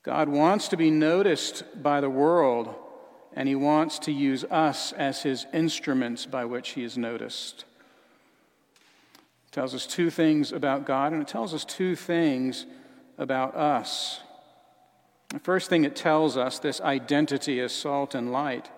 God 0.04 0.30
wants 0.30 0.68
to 0.70 0.78
be 0.78 0.90
noticed 0.90 1.64
by 1.82 2.02
the 2.02 2.10
world, 2.10 2.74
and 3.34 3.48
he 3.48 3.56
wants 3.56 4.00
to 4.00 4.12
use 4.12 4.44
us 4.46 4.94
as 4.94 5.22
his 5.22 5.46
instruments 5.54 6.26
by 6.26 6.46
which 6.46 6.70
he 6.70 6.84
is 6.84 6.98
noticed. 6.98 7.66
It 9.48 9.52
tells 9.52 9.76
us 9.76 9.86
two 9.86 10.10
things 10.10 10.52
about 10.52 10.86
God, 10.86 11.14
and 11.14 11.22
it 11.22 11.28
tells 11.28 11.54
us 11.54 11.64
two 11.64 11.96
things 11.96 12.66
about 13.18 13.56
us. 13.56 14.22
The 15.30 15.40
first 15.40 15.70
thing 15.70 15.86
it 15.86 15.96
tells 15.96 16.36
us, 16.36 16.60
this 16.60 16.82
identity 16.82 17.60
as 17.62 17.72
salt 17.72 18.16
and 18.16 18.32
light, 18.32 18.70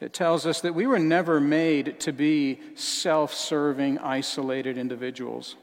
it 0.00 0.12
tells 0.12 0.46
us 0.46 0.60
that 0.62 0.74
we 0.74 0.86
were 0.86 0.98
never 0.98 1.40
made 1.40 2.00
to 2.00 2.12
be 2.12 2.60
self 2.74 3.34
serving, 3.34 3.98
isolated 3.98 4.78
individuals. 4.78 5.56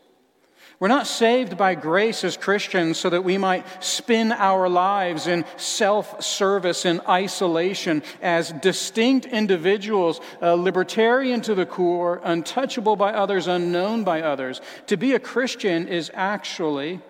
We're 0.80 0.88
not 0.88 1.08
saved 1.08 1.58
by 1.58 1.76
grace 1.76 2.24
as 2.24 2.38
Christians 2.38 2.98
so 2.98 3.10
that 3.10 3.26
we 3.26 3.38
might 3.38 3.66
spin 3.84 4.32
our 4.32 4.70
lives 4.70 5.28
in 5.28 5.44
self 5.58 6.24
service 6.24 6.86
and 6.86 7.02
isolation 7.02 8.02
as 8.22 8.54
distinct 8.54 9.26
individuals, 9.26 10.22
uh, 10.42 10.54
libertarian 10.54 11.42
to 11.42 11.54
the 11.54 11.66
core, 11.66 12.22
untouchable 12.24 12.96
by 12.96 13.12
others, 13.12 13.48
unknown 13.48 14.06
by 14.06 14.22
others. 14.22 14.62
To 14.88 14.96
be 14.96 15.14
a 15.16 15.20
Christian 15.20 15.90
is 15.90 16.12
actually 16.14 17.02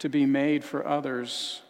to 0.00 0.08
be 0.08 0.26
made 0.26 0.64
for 0.64 0.84
others 0.84 1.62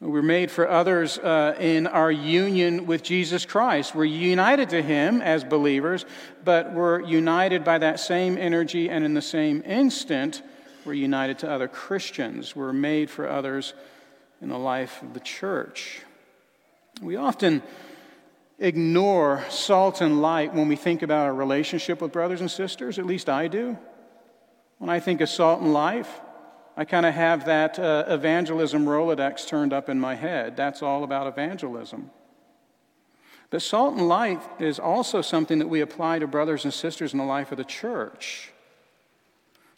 we're 0.00 0.22
made 0.22 0.50
for 0.50 0.68
others 0.68 1.18
uh, 1.18 1.56
in 1.58 1.86
our 1.86 2.10
union 2.10 2.86
with 2.86 3.02
Jesus 3.02 3.46
Christ. 3.46 3.94
We're 3.94 4.04
united 4.04 4.70
to 4.70 4.82
Him 4.82 5.22
as 5.22 5.44
believers, 5.44 6.04
but 6.44 6.72
we're 6.72 7.00
united 7.00 7.64
by 7.64 7.78
that 7.78 8.00
same 8.00 8.36
energy, 8.36 8.90
and 8.90 9.04
in 9.04 9.14
the 9.14 9.22
same 9.22 9.62
instant, 9.64 10.42
we're 10.84 10.94
united 10.94 11.38
to 11.40 11.50
other 11.50 11.68
Christians. 11.68 12.54
We're 12.54 12.72
made 12.72 13.08
for 13.08 13.28
others 13.28 13.72
in 14.42 14.48
the 14.48 14.58
life 14.58 15.00
of 15.00 15.14
the 15.14 15.20
church. 15.20 16.02
We 17.00 17.16
often 17.16 17.62
ignore 18.58 19.44
salt 19.48 20.00
and 20.00 20.20
light 20.20 20.54
when 20.54 20.68
we 20.68 20.76
think 20.76 21.02
about 21.02 21.26
our 21.26 21.34
relationship 21.34 22.00
with 22.00 22.12
brothers 22.12 22.40
and 22.40 22.50
sisters, 22.50 22.98
at 22.98 23.06
least 23.06 23.28
I 23.28 23.48
do. 23.48 23.78
When 24.78 24.90
I 24.90 25.00
think 25.00 25.20
of 25.20 25.28
salt 25.28 25.60
and 25.60 25.72
life, 25.72 26.20
I 26.76 26.84
kind 26.84 27.06
of 27.06 27.14
have 27.14 27.46
that 27.46 27.78
uh, 27.78 28.04
evangelism 28.08 28.84
Rolodex 28.84 29.46
turned 29.46 29.72
up 29.72 29.88
in 29.88 30.00
my 30.00 30.16
head. 30.16 30.56
That's 30.56 30.82
all 30.82 31.04
about 31.04 31.28
evangelism. 31.28 32.10
But 33.50 33.62
salt 33.62 33.94
and 33.94 34.08
light 34.08 34.42
is 34.58 34.80
also 34.80 35.22
something 35.22 35.60
that 35.60 35.68
we 35.68 35.80
apply 35.80 36.18
to 36.18 36.26
brothers 36.26 36.64
and 36.64 36.74
sisters 36.74 37.12
in 37.12 37.18
the 37.18 37.24
life 37.24 37.52
of 37.52 37.58
the 37.58 37.64
church. 37.64 38.50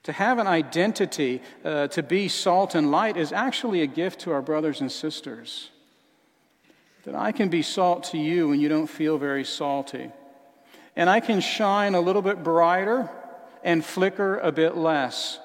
To 0.04 0.12
have 0.12 0.38
an 0.38 0.46
identity, 0.46 1.42
uh, 1.64 1.88
to 1.88 2.02
be 2.02 2.28
salt 2.28 2.74
and 2.74 2.90
light, 2.90 3.18
is 3.18 3.32
actually 3.32 3.82
a 3.82 3.86
gift 3.86 4.20
to 4.20 4.32
our 4.32 4.40
brothers 4.40 4.80
and 4.80 4.90
sisters. 4.90 5.70
That 7.04 7.14
I 7.14 7.32
can 7.32 7.50
be 7.50 7.60
salt 7.60 8.04
to 8.04 8.18
you 8.18 8.48
when 8.48 8.60
you 8.60 8.70
don't 8.70 8.86
feel 8.86 9.18
very 9.18 9.44
salty. 9.44 10.10
And 10.94 11.10
I 11.10 11.20
can 11.20 11.40
shine 11.40 11.94
a 11.94 12.00
little 12.00 12.22
bit 12.22 12.42
brighter 12.42 13.10
and 13.62 13.84
flicker 13.84 14.38
a 14.38 14.50
bit 14.50 14.76
less 14.76 15.40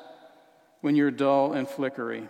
when 0.82 0.96
you're 0.96 1.12
dull 1.12 1.54
and 1.54 1.68
flickery. 1.68 2.28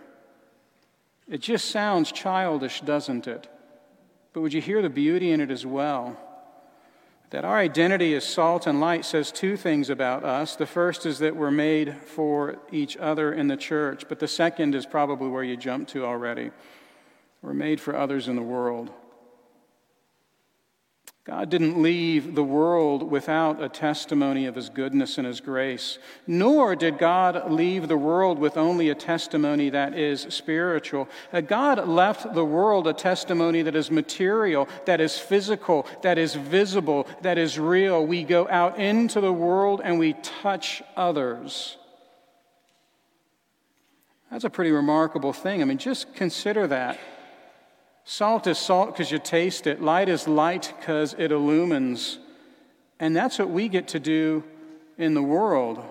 It 1.28 1.40
just 1.40 1.70
sounds 1.70 2.12
childish, 2.12 2.80
doesn't 2.82 3.26
it? 3.26 3.48
But 4.32 4.40
would 4.40 4.52
you 4.52 4.60
hear 4.60 4.82
the 4.82 4.90
beauty 4.90 5.30
in 5.30 5.40
it 5.40 5.50
as 5.50 5.66
well? 5.66 6.16
That 7.30 7.44
our 7.44 7.56
identity 7.56 8.14
as 8.14 8.24
salt 8.24 8.66
and 8.66 8.80
light 8.80 9.04
says 9.04 9.32
two 9.32 9.56
things 9.56 9.88
about 9.88 10.24
us. 10.24 10.54
The 10.56 10.66
first 10.66 11.06
is 11.06 11.18
that 11.20 11.34
we're 11.34 11.50
made 11.50 11.96
for 12.04 12.58
each 12.70 12.96
other 12.98 13.32
in 13.32 13.48
the 13.48 13.56
church, 13.56 14.04
but 14.08 14.18
the 14.18 14.28
second 14.28 14.74
is 14.74 14.84
probably 14.84 15.28
where 15.28 15.42
you 15.42 15.56
jump 15.56 15.88
to 15.88 16.04
already. 16.04 16.50
We're 17.40 17.54
made 17.54 17.80
for 17.80 17.96
others 17.96 18.28
in 18.28 18.36
the 18.36 18.42
world. 18.42 18.90
God 21.24 21.50
didn't 21.50 21.80
leave 21.80 22.34
the 22.34 22.42
world 22.42 23.08
without 23.08 23.62
a 23.62 23.68
testimony 23.68 24.46
of 24.46 24.56
his 24.56 24.68
goodness 24.68 25.18
and 25.18 25.26
his 25.26 25.40
grace, 25.40 25.98
nor 26.26 26.74
did 26.74 26.98
God 26.98 27.52
leave 27.52 27.86
the 27.86 27.96
world 27.96 28.40
with 28.40 28.56
only 28.56 28.88
a 28.88 28.94
testimony 28.96 29.70
that 29.70 29.96
is 29.96 30.22
spiritual. 30.30 31.08
Uh, 31.32 31.40
God 31.40 31.86
left 31.86 32.34
the 32.34 32.44
world 32.44 32.88
a 32.88 32.92
testimony 32.92 33.62
that 33.62 33.76
is 33.76 33.88
material, 33.88 34.68
that 34.84 35.00
is 35.00 35.16
physical, 35.16 35.86
that 36.02 36.18
is 36.18 36.34
visible, 36.34 37.06
that 37.20 37.38
is 37.38 37.56
real. 37.56 38.04
We 38.04 38.24
go 38.24 38.48
out 38.48 38.80
into 38.80 39.20
the 39.20 39.32
world 39.32 39.80
and 39.84 40.00
we 40.00 40.14
touch 40.14 40.82
others. 40.96 41.76
That's 44.28 44.44
a 44.44 44.50
pretty 44.50 44.72
remarkable 44.72 45.32
thing. 45.32 45.62
I 45.62 45.66
mean, 45.66 45.78
just 45.78 46.14
consider 46.16 46.66
that. 46.66 46.98
Salt 48.04 48.46
is 48.46 48.58
salt 48.58 48.92
because 48.92 49.10
you 49.10 49.18
taste 49.18 49.66
it. 49.66 49.80
Light 49.80 50.08
is 50.08 50.26
light 50.26 50.72
because 50.78 51.14
it 51.18 51.30
illumines. 51.30 52.18
And 52.98 53.16
that's 53.16 53.38
what 53.38 53.50
we 53.50 53.68
get 53.68 53.88
to 53.88 54.00
do 54.00 54.44
in 54.98 55.14
the 55.14 55.22
world. 55.22 55.82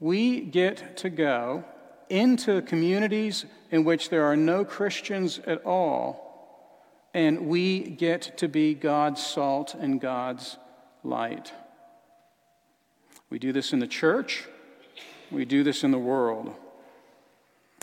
We 0.00 0.40
get 0.40 0.96
to 0.98 1.10
go 1.10 1.64
into 2.08 2.60
communities 2.62 3.46
in 3.70 3.84
which 3.84 4.10
there 4.10 4.24
are 4.24 4.36
no 4.36 4.64
Christians 4.64 5.40
at 5.46 5.64
all, 5.64 6.82
and 7.14 7.46
we 7.46 7.80
get 7.80 8.36
to 8.38 8.48
be 8.48 8.74
God's 8.74 9.24
salt 9.24 9.74
and 9.74 10.00
God's 10.00 10.58
light. 11.02 11.52
We 13.30 13.38
do 13.38 13.52
this 13.52 13.72
in 13.72 13.78
the 13.78 13.86
church, 13.86 14.46
we 15.30 15.46
do 15.46 15.62
this 15.62 15.84
in 15.84 15.90
the 15.90 15.98
world. 15.98 16.54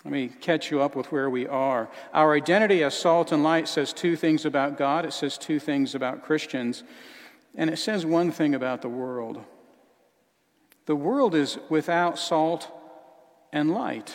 Let 0.06 0.14
me 0.14 0.30
catch 0.40 0.72
you 0.72 0.82
up 0.82 0.96
with 0.96 1.12
where 1.12 1.30
we 1.30 1.46
are. 1.46 1.90
Our 2.14 2.34
identity 2.34 2.84
as 2.84 2.98
salt 2.98 3.32
and 3.32 3.44
light 3.44 3.68
says 3.68 3.92
two 3.92 4.16
things 4.16 4.46
about 4.46 4.78
God, 4.78 5.06
it 5.06 5.14
says 5.14 5.38
two 5.38 5.60
things 5.60 5.94
about 5.94 6.24
Christians, 6.24 6.84
and 7.56 7.70
it 7.70 7.78
says 7.78 8.06
one 8.06 8.32
thing 8.32 8.56
about 8.56 8.82
the 8.82 8.90
world. 8.90 9.44
The 10.86 10.96
world 10.96 11.36
is 11.36 11.60
without 11.70 12.18
salt 12.18 12.72
and 13.52 13.72
light. 13.72 14.14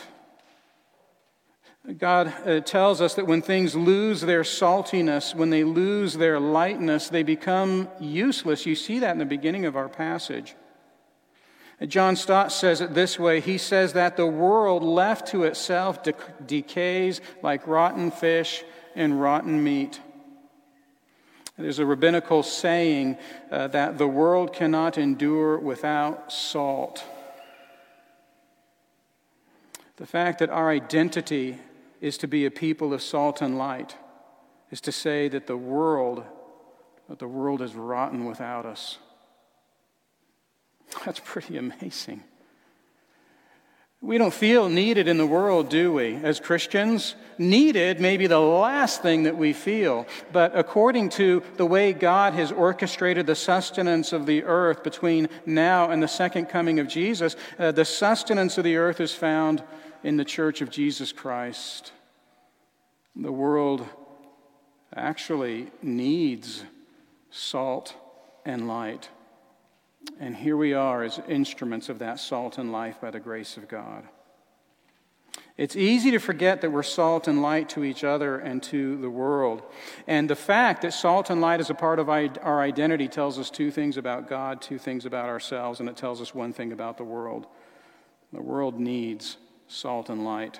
God 1.98 2.32
uh, 2.46 2.60
tells 2.60 3.02
us 3.02 3.14
that 3.14 3.26
when 3.26 3.42
things 3.42 3.76
lose 3.76 4.22
their 4.22 4.42
saltiness, 4.42 5.34
when 5.34 5.50
they 5.50 5.64
lose 5.64 6.14
their 6.14 6.40
lightness, 6.40 7.10
they 7.10 7.22
become 7.22 7.88
useless. 8.00 8.64
You 8.64 8.74
see 8.74 9.00
that 9.00 9.12
in 9.12 9.18
the 9.18 9.26
beginning 9.26 9.66
of 9.66 9.76
our 9.76 9.90
passage. 9.90 10.54
John 11.86 12.16
Stott 12.16 12.52
says 12.52 12.80
it 12.80 12.94
this 12.94 13.18
way 13.18 13.40
he 13.40 13.58
says 13.58 13.94
that 13.94 14.16
the 14.16 14.26
world 14.26 14.82
left 14.82 15.28
to 15.28 15.44
itself 15.44 16.02
de- 16.02 16.14
decays 16.46 17.20
like 17.42 17.66
rotten 17.66 18.10
fish 18.10 18.64
and 18.94 19.20
rotten 19.20 19.62
meat. 19.62 20.00
There's 21.56 21.78
a 21.78 21.86
rabbinical 21.86 22.42
saying 22.42 23.16
uh, 23.50 23.68
that 23.68 23.98
the 23.98 24.08
world 24.08 24.52
cannot 24.52 24.98
endure 24.98 25.58
without 25.58 26.32
salt. 26.32 27.04
The 29.96 30.06
fact 30.06 30.40
that 30.40 30.50
our 30.50 30.70
identity 30.70 31.58
is 32.00 32.18
to 32.18 32.28
be 32.28 32.44
a 32.44 32.50
people 32.50 32.92
of 32.92 33.02
salt 33.02 33.40
and 33.40 33.56
light 33.56 33.96
is 34.70 34.80
to 34.82 34.92
say 34.92 35.28
that 35.28 35.46
the 35.46 35.56
world, 35.56 36.24
that 37.08 37.20
the 37.20 37.28
world 37.28 37.62
is 37.62 37.74
rotten 37.76 38.24
without 38.24 38.66
us. 38.66 38.98
That's 41.04 41.20
pretty 41.20 41.56
amazing. 41.56 42.22
We 44.04 44.18
don't 44.18 44.34
feel 44.34 44.68
needed 44.68 45.08
in 45.08 45.16
the 45.16 45.26
world, 45.26 45.70
do 45.70 45.90
we? 45.90 46.16
As 46.16 46.38
Christians, 46.38 47.14
needed 47.38 48.00
may 48.00 48.18
be 48.18 48.26
the 48.26 48.38
last 48.38 49.00
thing 49.00 49.22
that 49.22 49.38
we 49.38 49.54
feel. 49.54 50.06
But 50.30 50.54
according 50.54 51.08
to 51.10 51.42
the 51.56 51.64
way 51.64 51.94
God 51.94 52.34
has 52.34 52.52
orchestrated 52.52 53.26
the 53.26 53.34
sustenance 53.34 54.12
of 54.12 54.26
the 54.26 54.44
earth 54.44 54.82
between 54.82 55.30
now 55.46 55.90
and 55.90 56.02
the 56.02 56.08
second 56.08 56.50
coming 56.50 56.80
of 56.80 56.86
Jesus, 56.86 57.34
uh, 57.58 57.72
the 57.72 57.86
sustenance 57.86 58.58
of 58.58 58.64
the 58.64 58.76
earth 58.76 59.00
is 59.00 59.14
found 59.14 59.62
in 60.02 60.18
the 60.18 60.24
church 60.24 60.60
of 60.60 60.68
Jesus 60.68 61.10
Christ. 61.10 61.92
The 63.16 63.32
world 63.32 63.86
actually 64.94 65.70
needs 65.80 66.62
salt 67.30 67.94
and 68.44 68.68
light. 68.68 69.08
And 70.20 70.36
here 70.36 70.56
we 70.56 70.74
are 70.74 71.02
as 71.02 71.20
instruments 71.28 71.88
of 71.88 71.98
that 71.98 72.20
salt 72.20 72.58
and 72.58 72.70
life 72.70 73.00
by 73.00 73.10
the 73.10 73.20
grace 73.20 73.56
of 73.56 73.68
God. 73.68 74.04
It's 75.56 75.76
easy 75.76 76.10
to 76.10 76.18
forget 76.18 76.60
that 76.60 76.70
we're 76.70 76.82
salt 76.82 77.28
and 77.28 77.40
light 77.40 77.68
to 77.70 77.84
each 77.84 78.02
other 78.02 78.38
and 78.38 78.62
to 78.64 78.96
the 78.96 79.10
world. 79.10 79.62
And 80.06 80.28
the 80.28 80.36
fact 80.36 80.82
that 80.82 80.92
salt 80.92 81.30
and 81.30 81.40
light 81.40 81.60
is 81.60 81.70
a 81.70 81.74
part 81.74 82.00
of 82.00 82.08
our 82.08 82.60
identity 82.60 83.06
tells 83.06 83.38
us 83.38 83.50
two 83.50 83.70
things 83.70 83.96
about 83.96 84.28
God, 84.28 84.60
two 84.60 84.78
things 84.78 85.06
about 85.06 85.28
ourselves, 85.28 85.78
and 85.78 85.88
it 85.88 85.96
tells 85.96 86.20
us 86.20 86.34
one 86.34 86.52
thing 86.52 86.72
about 86.72 86.96
the 86.96 87.04
world. 87.04 87.46
The 88.32 88.42
world 88.42 88.80
needs 88.80 89.36
salt 89.68 90.10
and 90.10 90.24
light. 90.24 90.58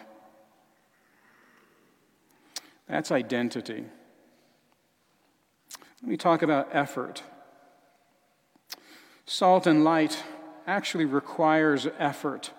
That's 2.88 3.11
identity. 3.11 3.85
Let 6.03 6.09
me 6.09 6.17
talk 6.17 6.43
about 6.43 6.69
effort. 6.71 7.23
Salt 9.26 9.66
and 9.66 9.84
light 9.84 10.22
actually 10.66 11.06
requires 11.06 11.87
effort 11.98 12.50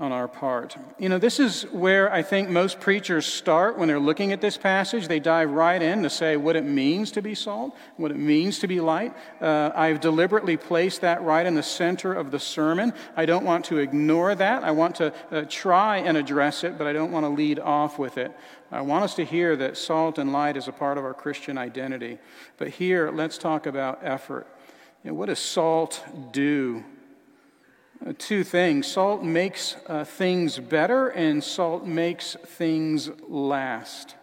on 0.00 0.12
our 0.12 0.26
part. 0.26 0.76
You 0.98 1.10
know, 1.10 1.18
this 1.18 1.38
is 1.38 1.64
where 1.64 2.10
I 2.10 2.22
think 2.22 2.48
most 2.48 2.80
preachers 2.80 3.26
start 3.26 3.76
when 3.76 3.86
they're 3.86 4.00
looking 4.00 4.32
at 4.32 4.40
this 4.40 4.56
passage. 4.56 5.08
They 5.08 5.20
dive 5.20 5.50
right 5.50 5.80
in 5.80 6.02
to 6.02 6.10
say 6.10 6.38
what 6.38 6.56
it 6.56 6.64
means 6.64 7.10
to 7.12 7.22
be 7.22 7.34
salt, 7.34 7.76
what 7.98 8.10
it 8.10 8.16
means 8.16 8.58
to 8.60 8.66
be 8.66 8.80
light. 8.80 9.14
Uh, 9.42 9.70
I've 9.74 10.00
deliberately 10.00 10.56
placed 10.56 11.02
that 11.02 11.20
right 11.22 11.44
in 11.44 11.54
the 11.54 11.62
center 11.62 12.14
of 12.14 12.30
the 12.30 12.40
sermon. 12.40 12.94
I 13.14 13.26
don't 13.26 13.44
want 13.44 13.66
to 13.66 13.76
ignore 13.76 14.34
that. 14.34 14.64
I 14.64 14.70
want 14.70 14.96
to 14.96 15.12
uh, 15.30 15.44
try 15.50 15.98
and 15.98 16.16
address 16.16 16.64
it, 16.64 16.78
but 16.78 16.86
I 16.86 16.94
don't 16.94 17.12
want 17.12 17.24
to 17.24 17.30
lead 17.30 17.58
off 17.58 17.98
with 17.98 18.16
it. 18.16 18.34
I 18.72 18.80
want 18.80 19.04
us 19.04 19.14
to 19.16 19.24
hear 19.24 19.54
that 19.56 19.76
salt 19.76 20.18
and 20.18 20.32
light 20.32 20.56
is 20.56 20.66
a 20.66 20.72
part 20.72 20.96
of 20.96 21.04
our 21.04 21.14
Christian 21.14 21.58
identity. 21.58 22.18
But 22.56 22.68
here, 22.68 23.10
let's 23.10 23.36
talk 23.36 23.66
about 23.66 23.98
effort. 24.02 24.46
You 25.02 25.10
know, 25.10 25.14
what 25.14 25.26
does 25.26 25.38
salt 25.38 26.04
do? 26.32 26.84
Uh, 28.04 28.12
two 28.18 28.44
things 28.44 28.86
salt 28.86 29.22
makes 29.22 29.76
uh, 29.86 30.04
things 30.04 30.58
better, 30.58 31.08
and 31.08 31.42
salt 31.42 31.86
makes 31.86 32.36
things 32.46 33.10
last, 33.28 34.14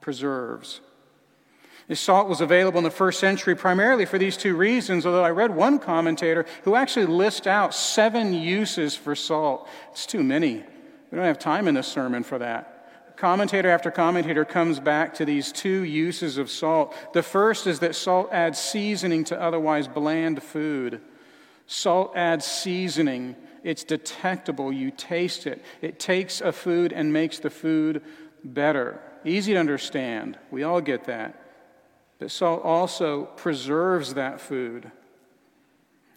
preserves. 0.00 0.80
This 1.88 2.00
salt 2.00 2.28
was 2.28 2.40
available 2.40 2.78
in 2.78 2.84
the 2.84 2.90
first 2.90 3.20
century 3.20 3.54
primarily 3.54 4.06
for 4.06 4.18
these 4.18 4.36
two 4.36 4.56
reasons, 4.56 5.06
although 5.06 5.24
I 5.24 5.30
read 5.30 5.54
one 5.54 5.78
commentator 5.78 6.44
who 6.64 6.74
actually 6.74 7.06
lists 7.06 7.46
out 7.46 7.74
seven 7.74 8.32
uses 8.32 8.96
for 8.96 9.14
salt. 9.14 9.68
It's 9.92 10.04
too 10.04 10.24
many. 10.24 10.64
We 11.10 11.16
don't 11.16 11.24
have 11.24 11.38
time 11.38 11.68
in 11.68 11.74
this 11.74 11.86
sermon 11.86 12.24
for 12.24 12.38
that. 12.38 12.75
Commentator 13.16 13.70
after 13.70 13.90
commentator 13.90 14.44
comes 14.44 14.78
back 14.78 15.14
to 15.14 15.24
these 15.24 15.50
two 15.50 15.82
uses 15.84 16.36
of 16.36 16.50
salt. 16.50 16.94
The 17.14 17.22
first 17.22 17.66
is 17.66 17.78
that 17.80 17.94
salt 17.94 18.28
adds 18.30 18.58
seasoning 18.58 19.24
to 19.24 19.40
otherwise 19.40 19.88
bland 19.88 20.42
food. 20.42 21.00
Salt 21.66 22.14
adds 22.14 22.44
seasoning. 22.44 23.34
It's 23.64 23.84
detectable. 23.84 24.70
You 24.70 24.90
taste 24.90 25.46
it. 25.46 25.64
It 25.80 25.98
takes 25.98 26.42
a 26.42 26.52
food 26.52 26.92
and 26.92 27.12
makes 27.12 27.38
the 27.38 27.50
food 27.50 28.02
better. 28.44 29.00
Easy 29.24 29.54
to 29.54 29.60
understand. 29.60 30.38
We 30.50 30.62
all 30.62 30.82
get 30.82 31.04
that. 31.04 31.42
But 32.18 32.30
salt 32.30 32.62
also 32.62 33.24
preserves 33.24 34.14
that 34.14 34.40
food. 34.40 34.90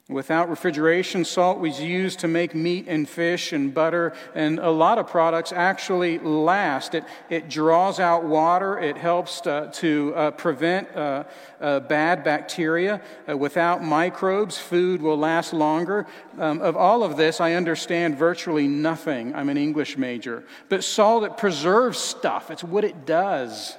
Without 0.10 0.50
refrigeration, 0.50 1.24
salt 1.24 1.60
was 1.60 1.80
used 1.80 2.18
to 2.22 2.28
make 2.28 2.56
meat 2.56 2.86
and 2.88 3.08
fish 3.08 3.54
and 3.54 3.72
butter, 3.72 4.12
and 4.34 4.58
a 4.58 4.72
lot 4.72 4.98
of 4.98 5.06
products 5.06 5.52
actually 5.52 6.18
last. 6.18 6.96
It, 6.96 7.04
it 7.30 7.48
draws 7.48 8.00
out 8.00 8.24
water, 8.24 8.80
it 8.80 8.98
helps 8.98 9.40
to, 9.42 9.70
to 9.72 10.14
uh, 10.16 10.32
prevent 10.32 10.96
uh, 10.96 11.26
uh, 11.62 11.82
bad 11.82 12.24
bacteria. 12.24 13.02
Uh, 13.30 13.38
without 13.38 13.84
microbes, 13.84 14.58
food 14.58 15.00
will 15.00 15.16
last 15.16 15.54
longer. 15.54 16.08
Um, 16.40 16.60
of 16.60 16.76
all 16.76 17.04
of 17.04 17.16
this, 17.16 17.40
I 17.40 17.54
understand 17.54 18.18
virtually 18.18 18.68
nothing. 18.68 19.36
I'm 19.36 19.48
an 19.50 19.58
English 19.58 19.96
major. 19.96 20.44
But 20.70 20.84
salt, 20.84 21.24
it 21.24 21.38
preserves 21.38 22.00
stuff, 22.00 22.50
it's 22.50 22.64
what 22.64 22.84
it 22.84 23.06
does. 23.06 23.78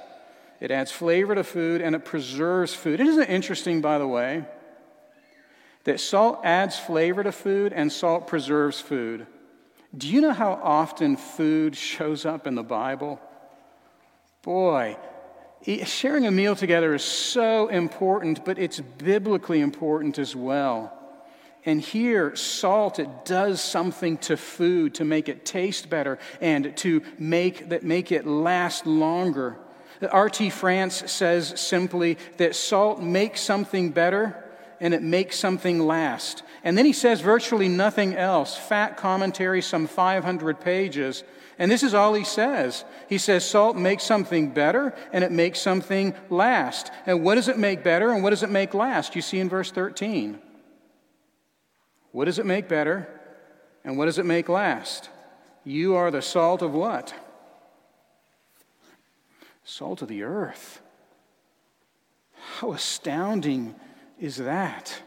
It 0.61 0.71
adds 0.71 0.91
flavor 0.91 1.35
to 1.35 1.43
food 1.43 1.81
and 1.81 1.93
it 1.93 2.05
preserves 2.05 2.73
food. 2.73 3.01
Isn't 3.01 3.23
it 3.23 3.29
interesting, 3.29 3.81
by 3.81 3.97
the 3.97 4.07
way? 4.07 4.45
That 5.83 5.99
salt 5.99 6.41
adds 6.43 6.77
flavor 6.77 7.23
to 7.23 7.31
food 7.31 7.73
and 7.73 7.91
salt 7.91 8.27
preserves 8.27 8.79
food. 8.79 9.25
Do 9.97 10.07
you 10.07 10.21
know 10.21 10.33
how 10.33 10.53
often 10.53 11.17
food 11.17 11.75
shows 11.75 12.25
up 12.25 12.47
in 12.47 12.55
the 12.55 12.63
Bible? 12.63 13.19
Boy, 14.41 14.97
sharing 15.83 16.25
a 16.25 16.31
meal 16.31 16.55
together 16.55 16.93
is 16.93 17.03
so 17.03 17.67
important, 17.67 18.45
but 18.45 18.57
it's 18.57 18.79
biblically 18.79 19.59
important 19.59 20.17
as 20.17 20.35
well. 20.35 20.97
And 21.65 21.79
here, 21.79 22.35
salt, 22.35 22.97
it 22.97 23.25
does 23.25 23.61
something 23.61 24.17
to 24.19 24.37
food 24.37 24.95
to 24.95 25.05
make 25.05 25.29
it 25.29 25.45
taste 25.45 25.89
better 25.89 26.17
and 26.39 26.75
to 26.77 27.03
make, 27.19 27.69
that 27.69 27.83
make 27.83 28.11
it 28.11 28.25
last 28.25 28.87
longer. 28.87 29.57
R.T. 30.01 30.49
France 30.49 31.03
says 31.11 31.59
simply 31.59 32.17
that 32.37 32.55
salt 32.55 32.99
makes 32.99 33.41
something 33.41 33.91
better 33.91 34.43
and 34.81 34.95
it 34.95 35.03
makes 35.03 35.37
something 35.39 35.79
last. 35.79 36.41
And 36.63 36.77
then 36.77 36.85
he 36.85 36.91
says 36.91 37.21
virtually 37.21 37.69
nothing 37.69 38.15
else. 38.15 38.57
Fat 38.57 38.97
commentary, 38.97 39.61
some 39.61 39.87
500 39.87 40.59
pages. 40.59 41.23
And 41.59 41.71
this 41.71 41.83
is 41.83 41.93
all 41.93 42.15
he 42.15 42.23
says. 42.23 42.83
He 43.07 43.19
says 43.19 43.47
salt 43.47 43.77
makes 43.77 44.03
something 44.03 44.49
better 44.49 44.95
and 45.13 45.23
it 45.23 45.31
makes 45.31 45.61
something 45.61 46.15
last. 46.31 46.91
And 47.05 47.23
what 47.23 47.35
does 47.35 47.47
it 47.47 47.59
make 47.59 47.83
better 47.83 48.09
and 48.09 48.23
what 48.23 48.31
does 48.31 48.41
it 48.41 48.49
make 48.49 48.73
last? 48.73 49.15
You 49.15 49.21
see 49.21 49.39
in 49.39 49.47
verse 49.47 49.71
13. 49.71 50.39
What 52.11 52.25
does 52.25 52.39
it 52.39 52.47
make 52.47 52.67
better 52.67 53.07
and 53.83 53.99
what 53.99 54.05
does 54.05 54.17
it 54.17 54.25
make 54.25 54.49
last? 54.49 55.09
You 55.63 55.93
are 55.95 56.09
the 56.09 56.23
salt 56.23 56.63
of 56.63 56.73
what? 56.73 57.13
Salt 59.63 60.01
of 60.01 60.07
the 60.07 60.23
earth. 60.23 60.81
How 62.57 62.73
astounding 62.73 63.75
is 64.21 64.37
that? 64.37 65.01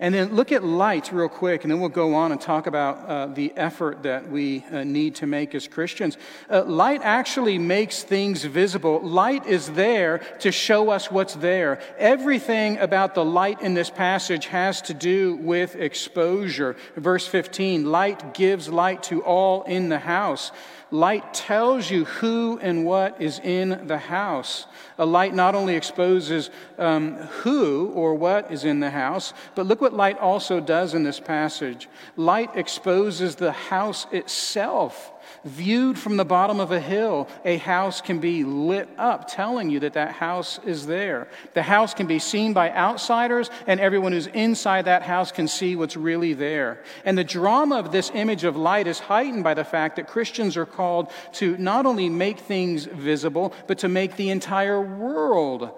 And 0.00 0.14
then 0.14 0.36
look 0.36 0.52
at 0.52 0.62
light 0.62 1.10
real 1.10 1.28
quick, 1.28 1.64
and 1.64 1.72
then 1.72 1.80
we'll 1.80 1.88
go 1.88 2.14
on 2.14 2.30
and 2.30 2.40
talk 2.40 2.68
about 2.68 3.08
uh, 3.08 3.26
the 3.34 3.52
effort 3.56 4.04
that 4.04 4.30
we 4.30 4.64
uh, 4.70 4.84
need 4.84 5.16
to 5.16 5.26
make 5.26 5.56
as 5.56 5.66
Christians. 5.66 6.16
Uh, 6.48 6.62
light 6.62 7.00
actually 7.02 7.58
makes 7.58 8.04
things 8.04 8.44
visible. 8.44 9.00
Light 9.00 9.44
is 9.46 9.72
there 9.72 10.18
to 10.38 10.52
show 10.52 10.90
us 10.90 11.10
what's 11.10 11.34
there. 11.34 11.80
Everything 11.98 12.78
about 12.78 13.16
the 13.16 13.24
light 13.24 13.60
in 13.60 13.74
this 13.74 13.90
passage 13.90 14.46
has 14.46 14.80
to 14.82 14.94
do 14.94 15.34
with 15.34 15.74
exposure. 15.74 16.76
Verse 16.94 17.26
15 17.26 17.84
light 17.90 18.34
gives 18.34 18.68
light 18.68 19.02
to 19.04 19.20
all 19.24 19.64
in 19.64 19.88
the 19.88 19.98
house. 19.98 20.52
Light 20.90 21.34
tells 21.34 21.90
you 21.90 22.06
who 22.06 22.58
and 22.62 22.86
what 22.86 23.20
is 23.20 23.40
in 23.40 23.86
the 23.86 23.98
house. 23.98 24.66
A 24.96 25.04
light 25.04 25.34
not 25.34 25.54
only 25.54 25.76
exposes 25.76 26.48
um, 26.78 27.16
who 27.16 27.88
or 27.88 28.14
what 28.14 28.50
is 28.50 28.64
in 28.64 28.80
the 28.80 28.90
house, 28.90 29.34
but 29.54 29.66
look 29.66 29.82
what 29.82 29.92
light 29.92 30.18
also 30.18 30.60
does 30.60 30.94
in 30.94 31.02
this 31.02 31.20
passage. 31.20 31.88
Light 32.16 32.56
exposes 32.56 33.36
the 33.36 33.52
house 33.52 34.06
itself. 34.12 35.12
Viewed 35.44 35.98
from 35.98 36.16
the 36.16 36.24
bottom 36.24 36.58
of 36.58 36.72
a 36.72 36.80
hill, 36.80 37.28
a 37.44 37.58
house 37.58 38.00
can 38.00 38.18
be 38.18 38.44
lit 38.44 38.88
up, 38.98 39.28
telling 39.28 39.70
you 39.70 39.80
that 39.80 39.92
that 39.92 40.12
house 40.12 40.58
is 40.64 40.86
there. 40.86 41.28
The 41.54 41.62
house 41.62 41.94
can 41.94 42.06
be 42.06 42.18
seen 42.18 42.52
by 42.52 42.70
outsiders, 42.70 43.50
and 43.66 43.78
everyone 43.78 44.12
who's 44.12 44.26
inside 44.28 44.86
that 44.86 45.02
house 45.02 45.30
can 45.30 45.46
see 45.46 45.76
what's 45.76 45.96
really 45.96 46.32
there. 46.32 46.82
And 47.04 47.16
the 47.16 47.24
drama 47.24 47.78
of 47.78 47.92
this 47.92 48.10
image 48.14 48.44
of 48.44 48.56
light 48.56 48.86
is 48.86 48.98
heightened 48.98 49.44
by 49.44 49.54
the 49.54 49.64
fact 49.64 49.96
that 49.96 50.08
Christians 50.08 50.56
are 50.56 50.66
called 50.66 51.10
to 51.34 51.56
not 51.56 51.86
only 51.86 52.08
make 52.08 52.40
things 52.40 52.84
visible, 52.84 53.54
but 53.66 53.78
to 53.78 53.88
make 53.88 54.16
the 54.16 54.30
entire 54.30 54.80
world 54.80 55.70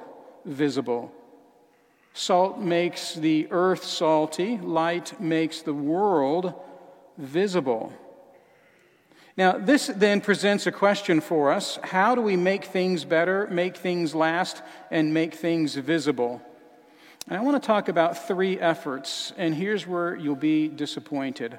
visible. 0.45 1.13
Salt 2.13 2.59
makes 2.59 3.15
the 3.15 3.47
earth 3.51 3.85
salty, 3.85 4.59
light 4.59 5.21
makes 5.21 5.63
the 5.63 5.75
world 5.75 6.55
visible. 7.17 7.93
Now, 9.41 9.53
this 9.53 9.87
then 9.87 10.21
presents 10.21 10.67
a 10.67 10.71
question 10.71 11.23
for 11.23 11.51
us 11.51 11.79
how 11.83 12.15
do 12.15 12.21
we 12.21 12.37
make 12.37 12.67
things 12.67 13.07
better, 13.07 13.49
make 13.51 13.75
things 13.75 14.15
last, 14.15 14.61
and 14.91 15.15
make 15.15 15.33
things 15.33 15.77
visible? 15.77 16.43
And 17.27 17.39
I 17.39 17.41
want 17.41 17.63
to 17.63 17.67
talk 17.67 17.89
about 17.89 18.29
three 18.29 18.61
efforts, 18.61 19.33
and 19.39 19.55
here's 19.55 19.87
where 19.87 20.15
you'll 20.15 20.37
be 20.37 20.69
disappointed. 20.69 21.59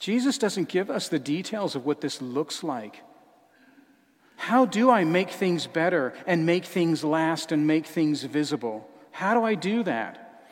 Jesus 0.00 0.36
doesn't 0.36 0.68
give 0.68 0.90
us 0.90 1.06
the 1.06 1.20
details 1.20 1.76
of 1.76 1.86
what 1.86 2.00
this 2.00 2.20
looks 2.20 2.64
like. 2.64 3.00
How 4.34 4.66
do 4.66 4.90
I 4.90 5.04
make 5.04 5.30
things 5.30 5.68
better 5.68 6.14
and 6.26 6.44
make 6.44 6.64
things 6.64 7.04
last 7.04 7.52
and 7.52 7.64
make 7.64 7.86
things 7.86 8.24
visible? 8.24 8.90
How 9.12 9.34
do 9.34 9.44
I 9.44 9.54
do 9.54 9.84
that? 9.84 10.42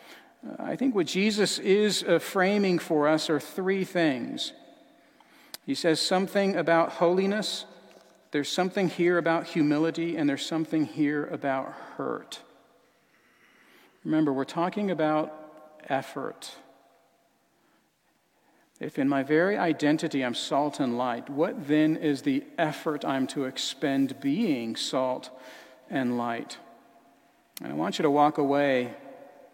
I 0.60 0.76
think 0.76 0.94
what 0.94 1.08
Jesus 1.08 1.58
is 1.58 2.04
uh, 2.04 2.20
framing 2.20 2.78
for 2.78 3.08
us 3.08 3.28
are 3.28 3.40
three 3.40 3.82
things. 3.82 4.52
He 5.64 5.74
says 5.74 6.00
something 6.00 6.56
about 6.56 6.92
holiness, 6.92 7.66
there's 8.32 8.48
something 8.48 8.88
here 8.88 9.18
about 9.18 9.46
humility, 9.46 10.16
and 10.16 10.28
there's 10.28 10.44
something 10.44 10.86
here 10.86 11.26
about 11.26 11.72
hurt. 11.96 12.40
Remember, 14.04 14.32
we're 14.32 14.44
talking 14.44 14.90
about 14.90 15.32
effort. 15.88 16.54
If 18.80 18.98
in 18.98 19.08
my 19.08 19.22
very 19.22 19.56
identity 19.56 20.24
I'm 20.24 20.34
salt 20.34 20.80
and 20.80 20.98
light, 20.98 21.30
what 21.30 21.68
then 21.68 21.96
is 21.96 22.22
the 22.22 22.42
effort 22.58 23.04
I'm 23.04 23.28
to 23.28 23.44
expend 23.44 24.18
being 24.20 24.74
salt 24.74 25.30
and 25.88 26.18
light? 26.18 26.58
And 27.62 27.72
I 27.72 27.76
want 27.76 27.98
you 27.98 28.02
to 28.02 28.10
walk 28.10 28.38
away 28.38 28.94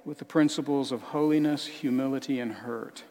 with 0.07 0.19
the 0.19 0.25
principles 0.25 0.93
of 0.93 1.03
holiness, 1.03 1.67
humility, 1.67 2.41
and 2.41 2.53
hurt. 2.53 3.03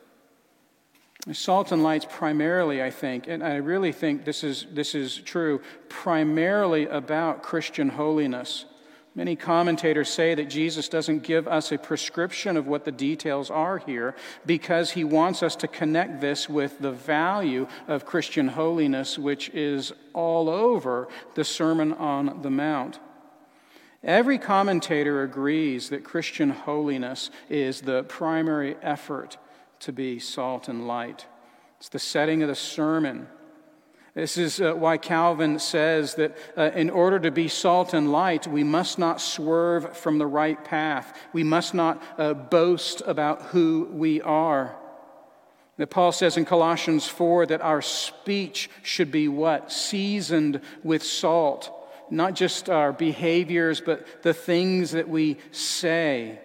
Salt 1.33 1.71
and 1.71 1.83
light's 1.83 2.05
primarily, 2.09 2.81
I 2.81 2.89
think, 2.89 3.27
and 3.27 3.43
I 3.43 3.55
really 3.57 3.91
think 3.91 4.23
this 4.23 4.43
is, 4.43 4.65
this 4.71 4.95
is 4.95 5.17
true, 5.17 5.61
primarily 5.89 6.85
about 6.85 7.43
Christian 7.43 7.89
holiness. 7.89 8.65
Many 9.13 9.35
commentators 9.35 10.09
say 10.09 10.35
that 10.35 10.47
Jesus 10.47 10.87
doesn't 10.87 11.23
give 11.23 11.47
us 11.47 11.71
a 11.71 11.77
prescription 11.77 12.55
of 12.55 12.67
what 12.67 12.85
the 12.85 12.91
details 12.91 13.49
are 13.49 13.79
here 13.79 14.15
because 14.45 14.91
he 14.91 15.03
wants 15.03 15.41
us 15.41 15.55
to 15.55 15.67
connect 15.67 16.21
this 16.21 16.47
with 16.47 16.77
the 16.79 16.91
value 16.91 17.67
of 17.87 18.05
Christian 18.05 18.47
holiness, 18.49 19.17
which 19.17 19.49
is 19.49 19.91
all 20.13 20.49
over 20.49 21.07
the 21.33 21.43
Sermon 21.43 21.93
on 21.93 22.43
the 22.43 22.51
Mount. 22.51 22.99
Every 24.03 24.37
commentator 24.37 25.23
agrees 25.23 25.89
that 25.89 26.03
Christian 26.03 26.51
holiness 26.51 27.31
is 27.49 27.81
the 27.81 28.03
primary 28.03 28.77
effort 28.83 29.37
to 29.81 29.91
be 29.91 30.19
salt 30.19 30.67
and 30.67 30.87
light. 30.87 31.25
It's 31.77 31.89
the 31.89 31.99
setting 31.99 32.41
of 32.41 32.49
the 32.49 32.55
sermon. 32.55 33.27
This 34.17 34.35
is 34.35 34.59
uh, 34.59 34.73
why 34.73 34.97
Calvin 34.97 35.59
says 35.59 36.15
that 36.15 36.35
uh, 36.57 36.71
in 36.73 36.89
order 36.89 37.19
to 37.19 37.29
be 37.29 37.47
salt 37.47 37.93
and 37.93 38.11
light, 38.11 38.47
we 38.47 38.63
must 38.63 38.97
not 38.97 39.21
swerve 39.21 39.95
from 39.95 40.17
the 40.17 40.25
right 40.25 40.63
path. 40.65 41.15
We 41.33 41.43
must 41.43 41.75
not 41.75 42.01
uh, 42.17 42.33
boast 42.33 43.03
about 43.05 43.43
who 43.43 43.87
we 43.91 44.19
are. 44.21 44.75
That 45.77 45.91
Paul 45.91 46.11
says 46.11 46.35
in 46.35 46.45
Colossians 46.45 47.07
4 47.07 47.45
that 47.45 47.61
our 47.61 47.83
speech 47.83 48.71
should 48.81 49.11
be 49.11 49.27
what? 49.27 49.71
Seasoned 49.71 50.61
with 50.83 51.03
salt. 51.03 51.71
Not 52.09 52.33
just 52.33 52.71
our 52.71 52.91
behaviors, 52.91 53.81
but 53.81 54.23
the 54.23 54.33
things 54.33 54.91
that 54.91 55.07
we 55.07 55.37
say. 55.51 56.39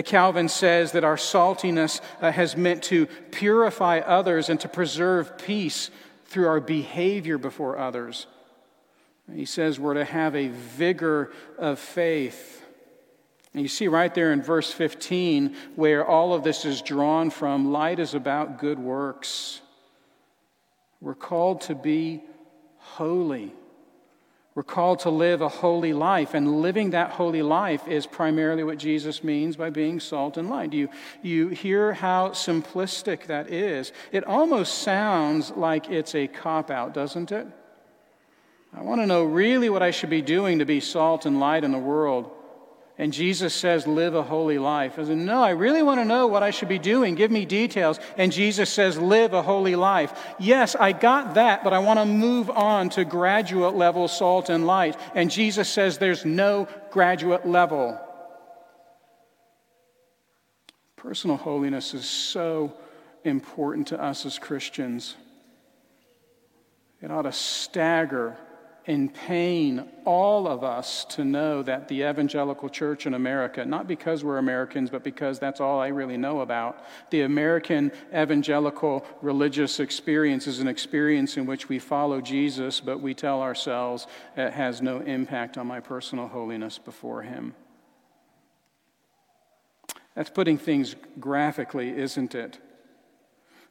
Calvin 0.00 0.48
says 0.48 0.92
that 0.92 1.04
our 1.04 1.16
saltiness 1.16 2.00
uh, 2.22 2.32
has 2.32 2.56
meant 2.56 2.82
to 2.84 3.06
purify 3.30 3.98
others 3.98 4.48
and 4.48 4.58
to 4.60 4.68
preserve 4.68 5.36
peace 5.36 5.90
through 6.24 6.46
our 6.46 6.60
behavior 6.60 7.36
before 7.36 7.76
others. 7.76 8.26
He 9.34 9.44
says 9.44 9.78
we're 9.78 9.94
to 9.94 10.04
have 10.04 10.34
a 10.34 10.48
vigor 10.48 11.32
of 11.58 11.78
faith. 11.78 12.64
And 13.52 13.62
you 13.62 13.68
see 13.68 13.88
right 13.88 14.14
there 14.14 14.32
in 14.32 14.42
verse 14.42 14.72
15 14.72 15.54
where 15.76 16.06
all 16.06 16.32
of 16.32 16.42
this 16.42 16.64
is 16.64 16.80
drawn 16.80 17.28
from 17.28 17.70
light 17.70 17.98
is 17.98 18.14
about 18.14 18.58
good 18.58 18.78
works. 18.78 19.60
We're 21.02 21.14
called 21.14 21.62
to 21.62 21.74
be 21.74 22.22
holy. 22.78 23.52
We're 24.54 24.62
called 24.62 24.98
to 25.00 25.10
live 25.10 25.40
a 25.40 25.48
holy 25.48 25.94
life, 25.94 26.34
and 26.34 26.60
living 26.60 26.90
that 26.90 27.12
holy 27.12 27.40
life 27.40 27.88
is 27.88 28.06
primarily 28.06 28.62
what 28.62 28.76
Jesus 28.76 29.24
means 29.24 29.56
by 29.56 29.70
being 29.70 29.98
salt 29.98 30.36
and 30.36 30.50
light. 30.50 30.74
You, 30.74 30.90
you 31.22 31.48
hear 31.48 31.94
how 31.94 32.30
simplistic 32.30 33.26
that 33.26 33.50
is. 33.50 33.92
It 34.10 34.24
almost 34.24 34.78
sounds 34.78 35.52
like 35.52 35.88
it's 35.88 36.14
a 36.14 36.26
cop 36.26 36.70
out, 36.70 36.92
doesn't 36.92 37.32
it? 37.32 37.46
I 38.74 38.82
want 38.82 39.00
to 39.00 39.06
know 39.06 39.24
really 39.24 39.70
what 39.70 39.82
I 39.82 39.90
should 39.90 40.10
be 40.10 40.22
doing 40.22 40.58
to 40.58 40.66
be 40.66 40.80
salt 40.80 41.24
and 41.24 41.40
light 41.40 41.64
in 41.64 41.72
the 41.72 41.78
world. 41.78 42.30
And 43.02 43.12
Jesus 43.12 43.52
says, 43.52 43.84
Live 43.84 44.14
a 44.14 44.22
holy 44.22 44.58
life. 44.58 44.96
I 44.96 45.02
said, 45.02 45.16
No, 45.16 45.42
I 45.42 45.50
really 45.50 45.82
want 45.82 45.98
to 45.98 46.04
know 46.04 46.28
what 46.28 46.44
I 46.44 46.52
should 46.52 46.68
be 46.68 46.78
doing. 46.78 47.16
Give 47.16 47.32
me 47.32 47.44
details. 47.44 47.98
And 48.16 48.30
Jesus 48.30 48.70
says, 48.70 48.96
Live 48.96 49.32
a 49.32 49.42
holy 49.42 49.74
life. 49.74 50.12
Yes, 50.38 50.76
I 50.76 50.92
got 50.92 51.34
that, 51.34 51.64
but 51.64 51.72
I 51.72 51.80
want 51.80 51.98
to 51.98 52.04
move 52.04 52.48
on 52.48 52.90
to 52.90 53.04
graduate 53.04 53.74
level 53.74 54.06
salt 54.06 54.50
and 54.50 54.68
light. 54.68 54.96
And 55.16 55.32
Jesus 55.32 55.68
says, 55.68 55.98
There's 55.98 56.24
no 56.24 56.68
graduate 56.92 57.44
level. 57.44 58.00
Personal 60.94 61.38
holiness 61.38 61.94
is 61.94 62.08
so 62.08 62.72
important 63.24 63.88
to 63.88 64.00
us 64.00 64.24
as 64.24 64.38
Christians. 64.38 65.16
It 67.00 67.10
ought 67.10 67.22
to 67.22 67.32
stagger 67.32 68.36
in 68.86 69.08
pain 69.08 69.88
all 70.04 70.48
of 70.48 70.64
us 70.64 71.04
to 71.04 71.24
know 71.24 71.62
that 71.62 71.86
the 71.88 72.02
evangelical 72.02 72.68
church 72.68 73.06
in 73.06 73.14
America, 73.14 73.64
not 73.64 73.86
because 73.86 74.24
we're 74.24 74.38
Americans, 74.38 74.90
but 74.90 75.04
because 75.04 75.38
that's 75.38 75.60
all 75.60 75.80
I 75.80 75.88
really 75.88 76.16
know 76.16 76.40
about, 76.40 76.84
the 77.10 77.22
American 77.22 77.92
evangelical 78.12 79.06
religious 79.20 79.78
experience 79.78 80.46
is 80.46 80.58
an 80.58 80.68
experience 80.68 81.36
in 81.36 81.46
which 81.46 81.68
we 81.68 81.78
follow 81.78 82.20
Jesus, 82.20 82.80
but 82.80 83.00
we 83.00 83.14
tell 83.14 83.40
ourselves 83.40 84.06
it 84.36 84.52
has 84.52 84.82
no 84.82 85.00
impact 85.00 85.56
on 85.56 85.66
my 85.66 85.78
personal 85.78 86.26
holiness 86.26 86.78
before 86.78 87.22
Him. 87.22 87.54
That's 90.14 90.30
putting 90.30 90.58
things 90.58 90.96
graphically, 91.20 91.90
isn't 91.96 92.34
it? 92.34 92.58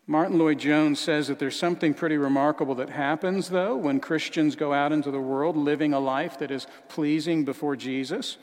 Martyn 0.08 0.40
Lloyd-Jones 0.40 1.00
says 1.00 1.28
that 1.28 1.40
there's 1.40 1.58
something 1.58 1.94
pretty 1.94 2.18
remarkable 2.18 2.76
that 2.76 2.90
happens, 2.90 3.50
though, 3.50 3.78
when 3.78 4.00
Christians 4.00 4.56
go 4.56 4.74
out 4.74 4.92
into 4.92 5.12
the 5.12 5.22
world 5.22 5.56
living 5.56 5.94
a 5.94 6.00
life 6.00 6.40
that 6.40 6.52
is 6.52 6.68
pleasing 6.90 7.46
before 7.46 7.76
Jesus. 7.76 8.38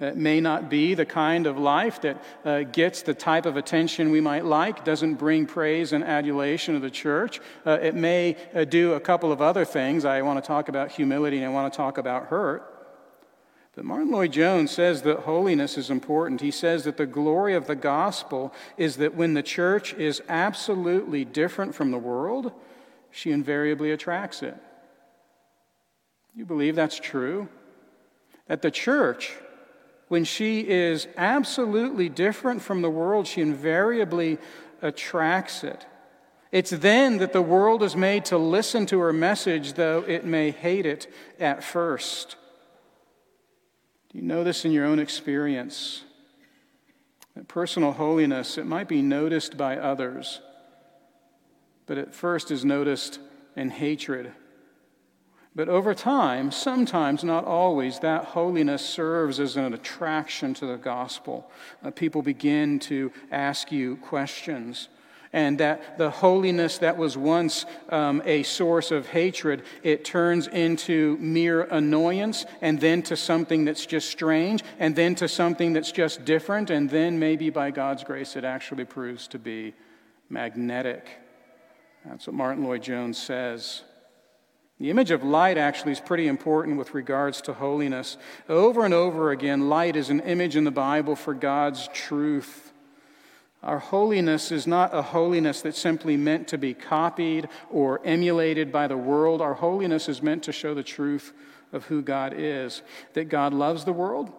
It 0.00 0.16
may 0.16 0.40
not 0.40 0.70
be 0.70 0.94
the 0.94 1.04
kind 1.04 1.46
of 1.46 1.58
life 1.58 2.00
that 2.00 2.22
uh, 2.44 2.62
gets 2.62 3.02
the 3.02 3.12
type 3.12 3.44
of 3.44 3.58
attention 3.58 4.10
we 4.10 4.20
might 4.20 4.46
like, 4.46 4.82
doesn't 4.82 5.16
bring 5.16 5.44
praise 5.44 5.92
and 5.92 6.02
adulation 6.02 6.74
of 6.74 6.80
the 6.80 6.90
church. 6.90 7.38
Uh, 7.66 7.78
it 7.82 7.94
may 7.94 8.36
uh, 8.54 8.64
do 8.64 8.94
a 8.94 9.00
couple 9.00 9.30
of 9.30 9.42
other 9.42 9.66
things. 9.66 10.06
I 10.06 10.22
want 10.22 10.42
to 10.42 10.46
talk 10.46 10.70
about 10.70 10.90
humility 10.90 11.36
and 11.38 11.46
I 11.46 11.50
want 11.50 11.70
to 11.70 11.76
talk 11.76 11.98
about 11.98 12.28
hurt. 12.28 12.69
But 13.80 13.86
Martyn 13.86 14.10
Lloyd-Jones 14.10 14.70
says 14.70 15.00
that 15.02 15.20
holiness 15.20 15.78
is 15.78 15.88
important. 15.88 16.42
He 16.42 16.50
says 16.50 16.84
that 16.84 16.98
the 16.98 17.06
glory 17.06 17.54
of 17.54 17.66
the 17.66 17.74
gospel 17.74 18.52
is 18.76 18.98
that 18.98 19.14
when 19.14 19.32
the 19.32 19.42
church 19.42 19.94
is 19.94 20.20
absolutely 20.28 21.24
different 21.24 21.74
from 21.74 21.90
the 21.90 21.96
world, 21.96 22.52
she 23.10 23.30
invariably 23.30 23.90
attracts 23.90 24.42
it. 24.42 24.54
You 26.34 26.44
believe 26.44 26.76
that's 26.76 27.00
true? 27.00 27.48
That 28.48 28.60
the 28.60 28.70
church, 28.70 29.32
when 30.08 30.24
she 30.24 30.60
is 30.68 31.08
absolutely 31.16 32.10
different 32.10 32.60
from 32.60 32.82
the 32.82 32.90
world, 32.90 33.26
she 33.26 33.40
invariably 33.40 34.36
attracts 34.82 35.64
it. 35.64 35.86
It's 36.52 36.68
then 36.68 37.16
that 37.16 37.32
the 37.32 37.40
world 37.40 37.82
is 37.82 37.96
made 37.96 38.26
to 38.26 38.36
listen 38.36 38.84
to 38.84 38.98
her 38.98 39.14
message, 39.14 39.72
though 39.72 40.04
it 40.06 40.26
may 40.26 40.50
hate 40.50 40.84
it 40.84 41.10
at 41.38 41.64
first. 41.64 42.36
Do 44.10 44.18
you 44.18 44.24
know 44.24 44.42
this 44.42 44.64
in 44.64 44.72
your 44.72 44.86
own 44.86 44.98
experience? 44.98 46.02
That 47.36 47.46
personal 47.46 47.92
holiness, 47.92 48.58
it 48.58 48.66
might 48.66 48.88
be 48.88 49.02
noticed 49.02 49.56
by 49.56 49.76
others, 49.76 50.40
but 51.86 51.96
at 51.96 52.14
first 52.14 52.50
is 52.50 52.64
noticed 52.64 53.20
in 53.54 53.70
hatred. 53.70 54.32
But 55.54 55.68
over 55.68 55.94
time, 55.94 56.50
sometimes, 56.50 57.24
not 57.24 57.44
always, 57.44 58.00
that 58.00 58.24
holiness 58.26 58.84
serves 58.84 59.40
as 59.40 59.56
an 59.56 59.74
attraction 59.74 60.54
to 60.54 60.66
the 60.66 60.76
gospel. 60.76 61.50
Uh, 61.82 61.90
people 61.90 62.22
begin 62.22 62.78
to 62.80 63.12
ask 63.30 63.72
you 63.72 63.96
questions 63.96 64.88
and 65.32 65.58
that 65.58 65.96
the 65.96 66.10
holiness 66.10 66.78
that 66.78 66.96
was 66.96 67.16
once 67.16 67.64
um, 67.90 68.20
a 68.24 68.42
source 68.42 68.90
of 68.90 69.06
hatred, 69.08 69.62
it 69.82 70.04
turns 70.04 70.48
into 70.48 71.16
mere 71.20 71.62
annoyance, 71.62 72.46
and 72.60 72.80
then 72.80 73.02
to 73.02 73.16
something 73.16 73.64
that's 73.64 73.86
just 73.86 74.10
strange, 74.10 74.64
and 74.78 74.96
then 74.96 75.14
to 75.14 75.28
something 75.28 75.72
that's 75.72 75.92
just 75.92 76.24
different, 76.24 76.70
and 76.70 76.90
then 76.90 77.18
maybe 77.18 77.50
by 77.50 77.70
God's 77.70 78.02
grace 78.02 78.34
it 78.36 78.44
actually 78.44 78.84
proves 78.84 79.28
to 79.28 79.38
be 79.38 79.74
magnetic. 80.28 81.06
That's 82.04 82.26
what 82.26 82.34
Martyn 82.34 82.64
Lloyd-Jones 82.64 83.18
says. 83.18 83.82
The 84.78 84.88
image 84.88 85.10
of 85.10 85.22
light 85.22 85.58
actually 85.58 85.92
is 85.92 86.00
pretty 86.00 86.26
important 86.26 86.78
with 86.78 86.94
regards 86.94 87.42
to 87.42 87.52
holiness. 87.52 88.16
Over 88.48 88.86
and 88.86 88.94
over 88.94 89.30
again, 89.30 89.68
light 89.68 89.94
is 89.94 90.08
an 90.08 90.20
image 90.20 90.56
in 90.56 90.64
the 90.64 90.70
Bible 90.70 91.14
for 91.14 91.34
God's 91.34 91.88
truth. 91.92 92.69
Our 93.62 93.78
holiness 93.78 94.50
is 94.50 94.66
not 94.66 94.94
a 94.94 95.02
holiness 95.02 95.60
that's 95.60 95.78
simply 95.78 96.16
meant 96.16 96.48
to 96.48 96.58
be 96.58 96.72
copied 96.72 97.48
or 97.70 98.00
emulated 98.04 98.72
by 98.72 98.86
the 98.86 98.96
world. 98.96 99.42
Our 99.42 99.54
holiness 99.54 100.08
is 100.08 100.22
meant 100.22 100.42
to 100.44 100.52
show 100.52 100.72
the 100.72 100.82
truth 100.82 101.32
of 101.72 101.84
who 101.84 102.02
God 102.02 102.34
is 102.36 102.82
that 103.12 103.28
God 103.28 103.52
loves 103.52 103.84
the 103.84 103.92
world, 103.92 104.32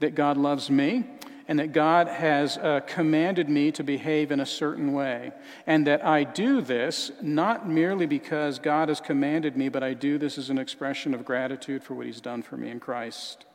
that 0.00 0.14
God 0.14 0.36
loves 0.36 0.70
me, 0.70 1.04
and 1.48 1.58
that 1.58 1.72
God 1.72 2.08
has 2.08 2.58
uh, 2.58 2.80
commanded 2.86 3.48
me 3.48 3.72
to 3.72 3.82
behave 3.82 4.30
in 4.30 4.40
a 4.40 4.46
certain 4.46 4.92
way. 4.92 5.32
And 5.66 5.86
that 5.86 6.04
I 6.04 6.24
do 6.24 6.60
this 6.60 7.10
not 7.22 7.66
merely 7.66 8.04
because 8.04 8.58
God 8.58 8.90
has 8.90 9.00
commanded 9.00 9.56
me, 9.56 9.70
but 9.70 9.82
I 9.82 9.94
do 9.94 10.18
this 10.18 10.36
as 10.36 10.50
an 10.50 10.58
expression 10.58 11.14
of 11.14 11.24
gratitude 11.24 11.82
for 11.82 11.94
what 11.94 12.04
He's 12.04 12.20
done 12.20 12.42
for 12.42 12.58
me 12.58 12.70
in 12.70 12.80
Christ. 12.80 13.46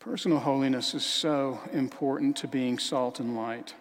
Personal 0.00 0.38
holiness 0.38 0.94
is 0.94 1.04
so 1.04 1.60
important 1.72 2.36
to 2.36 2.46
being 2.46 2.78
salt 2.78 3.18
and 3.18 3.36
light, 3.36 3.74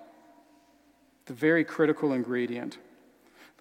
the 1.26 1.34
very 1.34 1.63
critical 1.63 2.11
ingredient. 2.11 2.80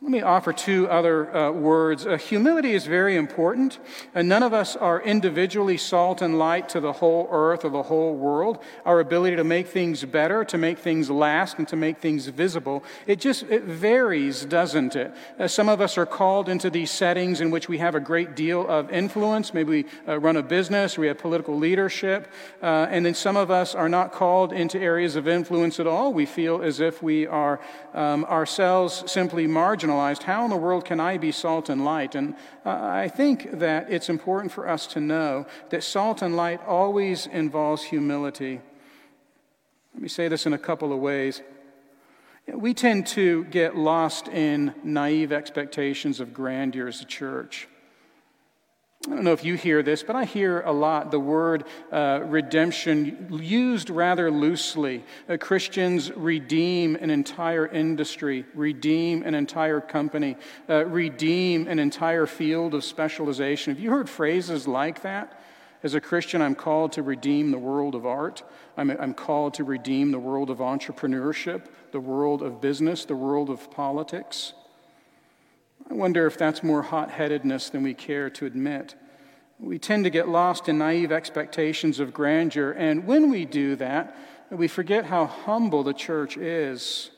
Let 0.03 0.11
me 0.11 0.21
offer 0.21 0.53
two 0.53 0.91
other 0.91 1.35
uh, 1.35 1.51
words. 1.53 2.07
Uh, 2.07 2.19
humility 2.19 2.75
is 2.75 2.85
very 2.85 3.17
important. 3.17 3.79
and 4.15 4.29
none 4.29 4.43
of 4.43 4.53
us 4.53 4.77
are 4.77 5.01
individually 5.01 5.79
salt 5.79 6.21
and 6.21 6.39
light 6.39 6.69
to 6.69 6.81
the 6.81 6.93
whole 6.93 7.27
earth 7.31 7.65
or 7.65 7.71
the 7.71 7.85
whole 7.85 8.15
world. 8.15 8.59
Our 8.85 9.01
ability 9.01 9.37
to 9.37 9.45
make 9.45 9.69
things 9.69 10.05
better, 10.05 10.45
to 10.45 10.59
make 10.59 10.77
things 10.77 11.09
last, 11.09 11.57
and 11.57 11.67
to 11.69 11.77
make 11.77 11.97
things 11.97 12.27
visible, 12.27 12.85
it 13.07 13.21
just 13.21 13.45
it 13.45 13.63
varies, 13.63 14.45
doesn't 14.45 14.97
it? 14.97 15.15
Uh, 15.39 15.49
some 15.49 15.71
of 15.71 15.81
us 15.81 15.97
are 15.97 16.05
called 16.05 16.51
into 16.51 16.69
these 16.69 16.91
settings 16.91 17.41
in 17.41 17.51
which 17.51 17.67
we 17.67 17.79
have 17.79 17.95
a 17.95 18.01
great 18.01 18.37
deal 18.37 18.69
of 18.69 18.91
influence. 18.91 19.55
Maybe 19.55 19.71
we 19.83 19.85
uh, 20.07 20.21
run 20.21 20.37
a 20.37 20.43
business, 20.43 20.99
we 20.99 21.07
have 21.07 21.17
political 21.17 21.57
leadership, 21.57 22.31
uh, 22.63 22.87
and 22.91 23.07
then 23.07 23.15
some 23.15 23.39
of 23.39 23.51
us 23.51 23.75
are 23.75 23.89
not 23.89 24.13
called 24.13 24.53
into 24.53 24.79
areas 24.79 25.17
of 25.17 25.27
influence 25.27 25.81
at 25.81 25.87
all. 25.87 26.13
We 26.13 26.27
feel 26.27 26.61
as 26.61 26.81
if 26.81 27.03
we 27.03 27.27
are 27.27 27.61
um, 27.95 28.27
ourselves 28.27 29.11
simply 29.11 29.47
marginal 29.47 29.86
marginalized, 29.87 30.23
how 30.23 30.45
in 30.45 30.51
the 30.51 30.57
world 30.57 30.85
can 30.85 31.01
I 31.01 31.19
be 31.19 31.33
salt 31.33 31.69
and 31.69 31.85
light? 31.85 32.15
And 32.15 32.35
uh, 32.65 32.71
I 32.71 33.09
think 33.09 33.59
that 33.59 33.91
it's 33.91 34.09
important 34.09 34.53
for 34.53 34.69
us 34.69 34.87
to 34.89 35.01
know 35.01 35.47
that 35.71 35.83
salt 35.83 36.23
and 36.23 36.37
light 36.37 36.61
always 36.67 37.27
involves 37.27 37.83
humility. 37.83 38.61
Let 39.95 40.03
me 40.03 40.09
say 40.09 40.29
this 40.29 40.47
in 40.47 40.53
a 40.53 40.59
couple 40.59 40.93
of 40.93 40.99
ways. 40.99 41.43
We 42.53 42.75
tend 42.75 43.07
to 43.09 43.45
get 43.45 43.77
lost 43.77 44.29
in 44.29 44.75
naive 44.85 45.33
expectations 45.33 46.21
of 46.21 46.33
grandeur 46.33 46.87
as 46.87 47.01
a 47.01 47.05
church. 47.05 47.67
I 49.07 49.11
don't 49.11 49.23
know 49.23 49.33
if 49.33 49.45
you 49.45 49.55
hear 49.55 49.85
this, 49.85 50.03
but 50.03 50.17
I 50.17 50.25
hear 50.25 50.63
a 50.63 50.73
lot 50.73 51.13
the 51.13 51.21
word 51.21 51.65
uh, 51.93 52.23
redemption 52.25 53.29
used 53.41 53.89
rather 53.89 54.33
loosely. 54.33 55.05
Uh, 55.29 55.37
Christians 55.37 56.11
redeem 56.11 56.97
an 56.97 57.11
entire 57.11 57.69
industry, 57.69 58.45
redeem 58.53 59.23
an 59.23 59.37
entire 59.37 59.81
company, 59.81 60.37
uh, 60.69 60.87
redeem 60.87 61.69
an 61.69 61.79
entire 61.79 62.27
field 62.27 62.75
of 62.75 62.83
specialization. 62.83 63.73
Have 63.73 63.83
you 63.83 63.91
heard 63.91 64.11
phrases 64.11 64.67
like 64.67 65.03
that? 65.03 65.41
As 65.85 65.95
a 65.95 66.01
Christian, 66.01 66.43
I'm 66.43 66.57
called 66.57 66.91
to 66.95 67.03
redeem 67.05 67.53
the 67.53 67.59
world 67.59 67.95
of 67.95 68.07
art. 68.07 68.43
I'm, 68.77 68.91
I'm 68.91 69.15
called 69.15 69.55
to 69.55 69.65
redeem 69.65 70.11
the 70.11 70.19
world 70.19 70.51
of 70.51 70.59
entrepreneurship, 70.59 71.67
the 71.93 72.01
world 72.01 72.43
of 72.43 72.61
business, 72.61 73.05
the 73.05 73.15
world 73.15 73.51
of 73.51 73.71
politics. 73.71 74.55
I 75.89 75.95
wonder 75.95 76.27
if 76.27 76.37
that's 76.37 76.63
more 76.63 76.83
hot 76.83 77.11
headedness 77.11 77.71
than 77.71 77.83
we 77.83 77.95
care 77.95 78.29
to 78.31 78.47
admit. 78.47 78.95
We 79.59 79.79
tend 79.79 80.05
to 80.05 80.11
get 80.11 80.29
lost 80.29 80.69
in 80.69 80.79
naive 80.79 81.13
expectations 81.13 82.01
of 82.01 82.13
grandeur, 82.13 82.73
and 82.73 83.07
when 83.07 83.31
we 83.31 83.45
do 83.45 83.77
that, 83.77 84.17
we 84.51 84.69
forget 84.69 85.07
how 85.07 85.27
humble 85.27 85.83
the 85.83 85.95
church 85.95 86.37
is. 86.37 87.11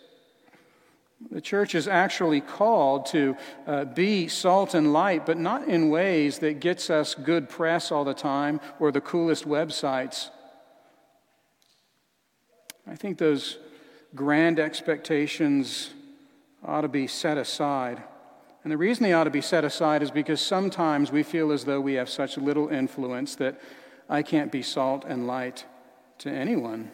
The 1.31 1.41
church 1.41 1.75
is 1.75 1.89
actually 1.89 2.41
called 2.41 3.07
to 3.07 3.37
uh, 3.67 3.87
be 3.87 4.29
salt 4.29 4.75
and 4.75 4.93
light, 4.93 5.27
but 5.27 5.37
not 5.37 5.67
in 5.67 5.91
ways 5.91 6.39
that 6.39 6.61
gets 6.61 6.91
us 6.91 7.15
good 7.15 7.49
press 7.49 7.91
all 7.91 8.05
the 8.05 8.15
time 8.15 8.61
or 8.79 8.93
the 8.93 9.01
coolest 9.01 9.45
websites. 9.45 10.31
I 12.87 12.95
think 12.95 13.19
those 13.19 13.59
grand 14.15 14.61
expectations 14.61 15.91
ought 16.65 16.83
to 16.83 16.89
be 16.89 17.09
set 17.09 17.37
aside. 17.37 18.03
And 18.69 18.73
the 18.75 18.77
reason 18.77 19.03
they 19.03 19.15
ought 19.15 19.25
to 19.25 19.31
be 19.31 19.41
set 19.41 19.65
aside 19.65 20.03
is 20.03 20.11
because 20.11 20.43
sometimes 20.43 21.11
we 21.11 21.23
feel 21.23 21.53
as 21.53 21.65
though 21.65 21.81
we 21.81 21.95
have 21.95 22.11
such 22.11 22.37
little 22.37 22.69
influence 22.69 23.35
that 23.37 23.59
I 24.11 24.23
can't 24.23 24.53
be 24.53 24.61
salt 24.61 25.07
and 25.09 25.27
light 25.27 25.65
to 26.19 26.31
anyone. 26.31 26.91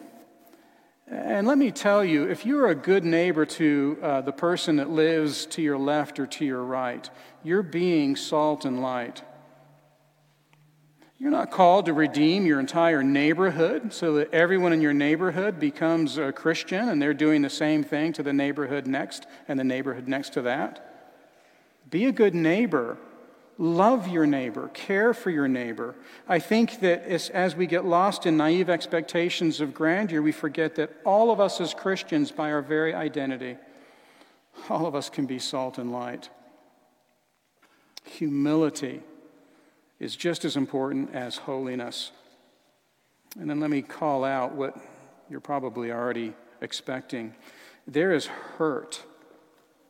And 1.05 1.45
let 1.45 1.57
me 1.57 1.71
tell 1.71 2.05
you, 2.05 2.29
if 2.29 2.45
you're 2.45 2.69
a 2.69 2.75
good 2.75 3.03
neighbor 3.03 3.45
to 3.45 3.97
uh, 4.01 4.21
the 4.21 4.31
person 4.31 4.77
that 4.77 4.89
lives 4.89 5.45
to 5.47 5.61
your 5.61 5.77
left 5.77 6.17
or 6.17 6.25
to 6.25 6.45
your 6.45 6.63
right, 6.63 7.09
you're 7.43 7.61
being 7.61 8.15
salt 8.15 8.63
and 8.63 8.81
light. 8.81 9.21
You're 11.17 11.29
not 11.29 11.51
called 11.51 11.87
to 11.87 11.93
redeem 11.93 12.45
your 12.45 12.61
entire 12.61 13.03
neighborhood 13.03 13.91
so 13.91 14.13
that 14.13 14.33
everyone 14.33 14.71
in 14.71 14.79
your 14.79 14.93
neighborhood 14.93 15.59
becomes 15.59 16.17
a 16.17 16.31
Christian 16.31 16.87
and 16.87 17.01
they're 17.01 17.13
doing 17.13 17.41
the 17.41 17.49
same 17.49 17.83
thing 17.83 18.13
to 18.13 18.23
the 18.23 18.31
neighborhood 18.31 18.87
next 18.87 19.27
and 19.49 19.59
the 19.59 19.65
neighborhood 19.65 20.07
next 20.07 20.31
to 20.35 20.41
that. 20.43 20.93
Be 21.89 22.05
a 22.05 22.11
good 22.11 22.35
neighbor. 22.35 22.97
Love 23.57 24.07
your 24.07 24.25
neighbor. 24.25 24.69
Care 24.73 25.13
for 25.13 25.29
your 25.29 25.47
neighbor. 25.47 25.95
I 26.27 26.39
think 26.39 26.81
that 26.81 27.03
as, 27.03 27.55
we 27.55 27.67
get 27.67 27.85
lost 27.85 28.25
in 28.25 28.35
naive 28.35 28.69
expectations 28.69 29.61
of 29.61 29.73
grandeur, 29.73 30.21
we 30.21 30.31
forget 30.31 30.75
that 30.75 30.91
all 31.05 31.31
of 31.31 31.39
us 31.39 31.61
as 31.61 31.73
Christians, 31.73 32.31
by 32.31 32.51
our 32.51 32.61
very 32.61 32.93
identity, 32.93 33.57
all 34.69 34.85
of 34.85 34.95
us 34.95 35.09
can 35.09 35.25
be 35.25 35.39
salt 35.39 35.77
and 35.77 35.91
light. 35.91 36.29
Humility 38.03 39.01
is 39.99 40.15
just 40.15 40.43
as 40.43 40.57
important 40.57 41.15
as 41.15 41.37
holiness. 41.37 42.11
And 43.39 43.49
then 43.49 43.59
let 43.59 43.69
me 43.69 43.81
call 43.81 44.23
out 44.23 44.53
what 44.53 44.77
you're 45.29 45.39
probably 45.39 45.91
already 45.91 46.33
expecting 46.61 47.33
there 47.87 48.13
is 48.13 48.25
hurt 48.25 49.03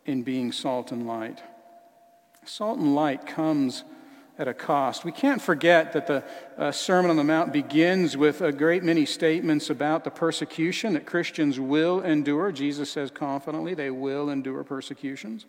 in 0.05 0.23
being 0.23 0.51
salt 0.51 0.91
and 0.91 1.07
light. 1.07 1.41
Salt 2.45 2.77
and 2.77 2.95
light 2.95 3.25
comes 3.25 3.83
at 4.37 4.47
a 4.47 4.53
cost. 4.53 5.05
We 5.05 5.11
can't 5.11 5.41
forget 5.41 5.93
that 5.93 6.07
the 6.07 6.23
uh, 6.57 6.71
Sermon 6.71 7.09
on 7.09 7.17
the 7.17 7.23
Mount 7.23 7.53
begins 7.53 8.17
with 8.17 8.41
a 8.41 8.51
great 8.51 8.83
many 8.83 9.05
statements 9.05 9.69
about 9.69 10.03
the 10.03 10.11
persecution 10.11 10.93
that 10.93 11.05
Christians 11.05 11.59
will 11.59 12.01
endure. 12.01 12.51
Jesus 12.51 12.91
says 12.91 13.11
confidently 13.11 13.73
they 13.73 13.89
will 13.89 14.29
endure 14.29 14.63
persecutions. 14.63 15.45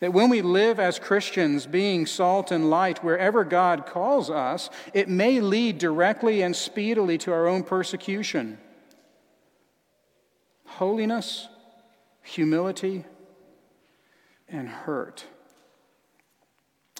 That 0.00 0.12
when 0.12 0.30
we 0.30 0.40
live 0.40 0.78
as 0.78 0.98
Christians, 0.98 1.66
being 1.66 2.06
salt 2.06 2.50
and 2.50 2.70
light 2.70 3.04
wherever 3.04 3.44
God 3.44 3.86
calls 3.86 4.30
us, 4.30 4.70
it 4.94 5.08
may 5.08 5.40
lead 5.40 5.78
directly 5.78 6.42
and 6.42 6.54
speedily 6.54 7.18
to 7.18 7.32
our 7.32 7.46
own 7.46 7.62
persecution. 7.64 8.58
Holiness, 10.64 11.48
humility, 12.22 13.04
and 14.48 14.68
hurt. 14.68 15.24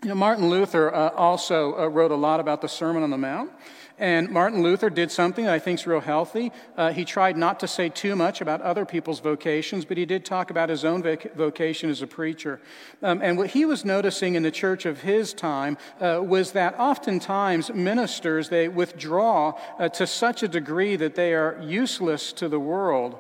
You 0.03 0.09
know, 0.09 0.15
Martin 0.15 0.49
Luther 0.49 0.95
uh, 0.95 1.11
also 1.11 1.79
uh, 1.79 1.87
wrote 1.87 2.11
a 2.11 2.17
lot 2.17 2.41
about 2.41 2.63
the 2.63 2.69
Sermon 2.69 3.03
on 3.03 3.11
the 3.11 3.19
Mount. 3.19 3.51
And 3.99 4.31
Martin 4.31 4.63
Luther 4.63 4.89
did 4.89 5.11
something 5.11 5.45
that 5.45 5.53
I 5.53 5.59
think 5.59 5.79
is 5.79 5.87
real 5.87 6.01
healthy. 6.01 6.53
Uh, 6.75 6.91
he 6.91 7.05
tried 7.05 7.37
not 7.37 7.61
to 7.61 7.69
say 7.69 7.91
too 7.91 8.17
much 8.17 8.41
about 8.41 8.63
other 8.63 8.87
people's 8.87 9.21
vocations, 9.21 9.85
but 9.85 9.99
he 9.99 10.07
did 10.07 10.25
talk 10.25 10.51
about 10.51 10.71
his 10.71 10.87
own 10.87 11.03
voc- 11.03 11.35
vocation 11.35 11.91
as 11.91 12.01
a 12.01 12.07
preacher. 12.07 12.63
Um, 13.03 13.21
and 13.21 13.37
what 13.37 13.51
he 13.51 13.67
was 13.67 13.85
noticing 13.85 14.37
in 14.37 14.43
the 14.43 14.51
church 14.51 14.87
of 14.87 15.03
his 15.03 15.35
time 15.35 15.77
uh, 16.01 16.23
was 16.25 16.53
that 16.53 16.81
oftentimes 16.81 17.71
ministers, 17.71 18.49
they 18.49 18.69
withdraw 18.69 19.53
uh, 19.79 19.91
to 19.91 20.07
such 20.07 20.43
a 20.43 20.49
degree 20.49 20.97
that 20.97 21.15
they 21.15 21.35
are 21.35 21.61
useless 21.63 22.33
to 22.33 22.49
the 22.49 22.59
world. 22.59 23.19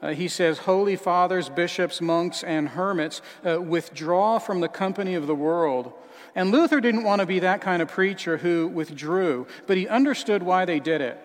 Uh, 0.00 0.12
he 0.12 0.28
says, 0.28 0.58
Holy 0.58 0.94
fathers, 0.94 1.48
bishops, 1.48 2.00
monks, 2.00 2.44
and 2.44 2.68
hermits 2.68 3.20
uh, 3.44 3.60
withdraw 3.60 4.38
from 4.38 4.60
the 4.60 4.68
company 4.68 5.14
of 5.14 5.26
the 5.26 5.34
world 5.34 5.92
and 6.34 6.50
Luther 6.50 6.80
didn't 6.80 7.04
want 7.04 7.20
to 7.20 7.26
be 7.26 7.40
that 7.40 7.60
kind 7.60 7.82
of 7.82 7.88
preacher 7.88 8.36
who 8.38 8.68
withdrew, 8.68 9.46
but 9.66 9.76
he 9.76 9.88
understood 9.88 10.42
why 10.42 10.64
they 10.64 10.80
did 10.80 11.00
it. 11.00 11.20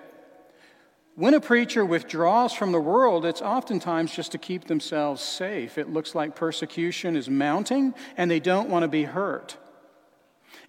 When 1.15 1.33
a 1.33 1.39
preacher 1.39 1.85
withdraws 1.85 2.53
from 2.53 2.73
the 2.73 2.81
world, 2.81 3.25
it's 3.25 3.41
oftentimes 3.41 4.13
just 4.13 4.33
to 4.33 4.37
keep 4.37 4.65
themselves 4.65 5.21
safe. 5.21 5.77
It 5.77 5.89
looks 5.89 6.13
like 6.13 6.35
persecution 6.35 7.15
is 7.15 7.29
mounting 7.29 7.93
and 8.17 8.29
they 8.29 8.41
don't 8.41 8.69
want 8.69 8.83
to 8.83 8.89
be 8.89 9.05
hurt. 9.05 9.55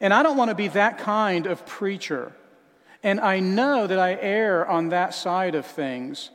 And 0.01 0.15
I 0.15 0.23
don't 0.23 0.37
want 0.37 0.51
to 0.51 0.55
be 0.55 0.69
that 0.69 0.99
kind 0.99 1.47
of 1.47 1.67
preacher. 1.67 2.33
And 3.03 3.19
I 3.19 3.41
know 3.41 3.89
that 3.89 3.99
I 3.99 4.15
err 4.21 4.67
on 4.67 4.91
that 4.91 5.15
side 5.15 5.57
of 5.57 5.67
things. 5.67 6.31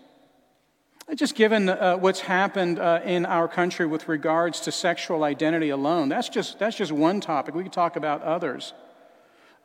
Just 1.16 1.36
given 1.36 1.68
uh, 1.68 1.98
what's 1.98 2.22
happened 2.22 2.80
uh, 2.80 3.02
in 3.04 3.26
our 3.26 3.48
country 3.48 3.86
with 3.86 4.08
regards 4.08 4.62
to 4.62 4.72
sexual 4.72 5.24
identity 5.24 5.70
alone, 5.70 6.10
that's 6.10 6.30
just, 6.30 6.58
that's 6.60 6.78
just 6.78 6.92
one 6.92 7.20
topic. 7.20 7.54
We 7.54 7.64
could 7.64 7.74
talk 7.74 7.96
about 7.96 8.22
others. 8.22 8.74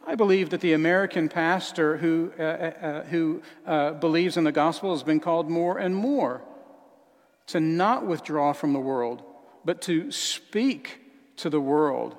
I 0.06 0.14
believe 0.14 0.50
that 0.50 0.60
the 0.60 0.72
American 0.72 1.28
pastor 1.28 1.98
who, 1.98 2.32
uh, 2.38 2.42
uh, 2.42 2.46
uh 2.46 3.02
who 3.04 3.42
uh, 3.66 3.92
believes 3.92 4.36
in 4.36 4.44
the 4.44 4.52
gospel 4.52 4.92
has 4.92 5.02
been 5.02 5.20
called 5.20 5.48
more 5.48 5.78
and 5.78 5.94
more 5.94 6.42
to 7.48 7.60
not 7.60 8.06
withdraw 8.06 8.52
from 8.52 8.72
the 8.72 8.80
world, 8.80 9.22
but 9.64 9.80
to 9.82 10.10
speak 10.10 11.00
to 11.36 11.50
the 11.50 11.60
world 11.60 12.16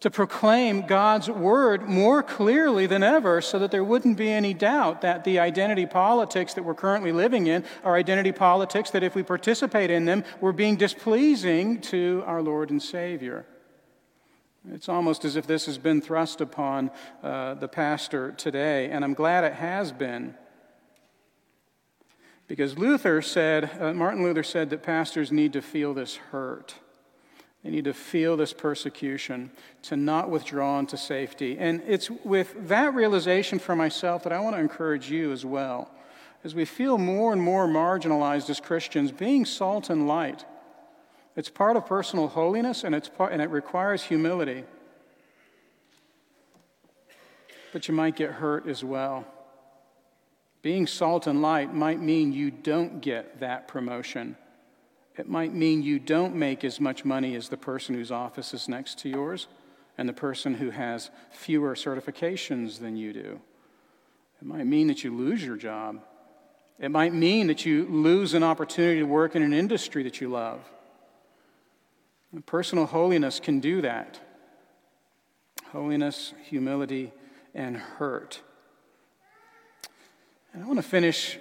to 0.00 0.10
proclaim 0.10 0.86
God's 0.86 1.28
word 1.28 1.88
more 1.88 2.22
clearly 2.22 2.86
than 2.86 3.02
ever 3.02 3.40
so 3.40 3.58
that 3.58 3.72
there 3.72 3.82
wouldn't 3.82 4.16
be 4.16 4.30
any 4.30 4.54
doubt 4.54 5.00
that 5.00 5.24
the 5.24 5.40
identity 5.40 5.86
politics 5.86 6.54
that 6.54 6.62
we're 6.62 6.74
currently 6.74 7.10
living 7.10 7.48
in 7.48 7.64
are 7.82 7.96
identity 7.96 8.30
politics 8.30 8.90
that 8.90 9.02
if 9.02 9.14
we 9.14 9.22
participate 9.24 9.90
in 9.90 10.04
them, 10.04 10.24
we're 10.40 10.52
being 10.52 10.76
displeasing 10.76 11.80
to 11.80 12.22
our 12.26 12.40
Lord 12.40 12.70
and 12.70 12.82
Savior. 12.82 13.44
It's 14.72 14.88
almost 14.88 15.24
as 15.24 15.34
if 15.34 15.46
this 15.46 15.66
has 15.66 15.78
been 15.78 16.00
thrust 16.00 16.40
upon 16.40 16.90
uh, 17.22 17.54
the 17.54 17.68
pastor 17.68 18.32
today, 18.32 18.90
and 18.90 19.04
I'm 19.04 19.14
glad 19.14 19.44
it 19.44 19.54
has 19.54 19.92
been. 19.92 20.34
Because 22.46 22.78
Luther 22.78 23.20
said, 23.20 23.70
uh, 23.80 23.92
Martin 23.92 24.22
Luther 24.22 24.42
said 24.42 24.70
that 24.70 24.82
pastors 24.82 25.32
need 25.32 25.52
to 25.54 25.62
feel 25.62 25.92
this 25.92 26.16
hurt. 26.16 26.74
They 27.64 27.70
need 27.70 27.84
to 27.84 27.94
feel 27.94 28.36
this 28.36 28.52
persecution 28.52 29.50
to 29.82 29.96
not 29.96 30.30
withdraw 30.30 30.78
into 30.78 30.96
safety. 30.96 31.58
And 31.58 31.82
it's 31.86 32.08
with 32.10 32.68
that 32.68 32.94
realization 32.94 33.58
for 33.58 33.74
myself 33.74 34.22
that 34.24 34.32
I 34.32 34.40
want 34.40 34.54
to 34.56 34.60
encourage 34.60 35.10
you 35.10 35.32
as 35.32 35.44
well. 35.44 35.90
As 36.44 36.54
we 36.54 36.64
feel 36.64 36.98
more 36.98 37.32
and 37.32 37.42
more 37.42 37.66
marginalized 37.66 38.48
as 38.48 38.60
Christians, 38.60 39.10
being 39.10 39.44
salt 39.44 39.90
and 39.90 40.06
light, 40.06 40.44
it's 41.34 41.48
part 41.48 41.76
of 41.76 41.84
personal 41.84 42.28
holiness 42.28 42.84
and, 42.84 42.94
it's 42.94 43.08
part, 43.08 43.32
and 43.32 43.42
it 43.42 43.50
requires 43.50 44.04
humility. 44.04 44.64
But 47.72 47.88
you 47.88 47.94
might 47.94 48.14
get 48.14 48.30
hurt 48.30 48.68
as 48.68 48.84
well. 48.84 49.26
Being 50.62 50.86
salt 50.86 51.26
and 51.26 51.42
light 51.42 51.74
might 51.74 52.00
mean 52.00 52.32
you 52.32 52.50
don't 52.50 53.00
get 53.00 53.40
that 53.40 53.68
promotion. 53.68 54.36
It 55.18 55.28
might 55.28 55.52
mean 55.52 55.82
you 55.82 55.98
don't 55.98 56.36
make 56.36 56.64
as 56.64 56.80
much 56.80 57.04
money 57.04 57.34
as 57.34 57.48
the 57.48 57.56
person 57.56 57.96
whose 57.96 58.12
office 58.12 58.54
is 58.54 58.68
next 58.68 59.00
to 59.00 59.08
yours 59.08 59.48
and 59.98 60.08
the 60.08 60.12
person 60.12 60.54
who 60.54 60.70
has 60.70 61.10
fewer 61.32 61.74
certifications 61.74 62.78
than 62.78 62.96
you 62.96 63.12
do. 63.12 63.40
It 64.40 64.46
might 64.46 64.64
mean 64.64 64.86
that 64.86 65.02
you 65.02 65.12
lose 65.14 65.44
your 65.44 65.56
job. 65.56 66.00
It 66.78 66.92
might 66.92 67.12
mean 67.12 67.48
that 67.48 67.66
you 67.66 67.84
lose 67.86 68.34
an 68.34 68.44
opportunity 68.44 69.00
to 69.00 69.06
work 69.06 69.34
in 69.34 69.42
an 69.42 69.52
industry 69.52 70.04
that 70.04 70.20
you 70.20 70.28
love. 70.28 70.60
And 72.32 72.46
personal 72.46 72.86
holiness 72.86 73.40
can 73.40 73.58
do 73.58 73.80
that. 73.82 74.20
Holiness, 75.72 76.32
humility, 76.44 77.12
and 77.54 77.76
hurt. 77.76 78.40
And 80.52 80.62
I 80.62 80.66
want 80.66 80.78
to 80.78 80.84
finish 80.84 81.38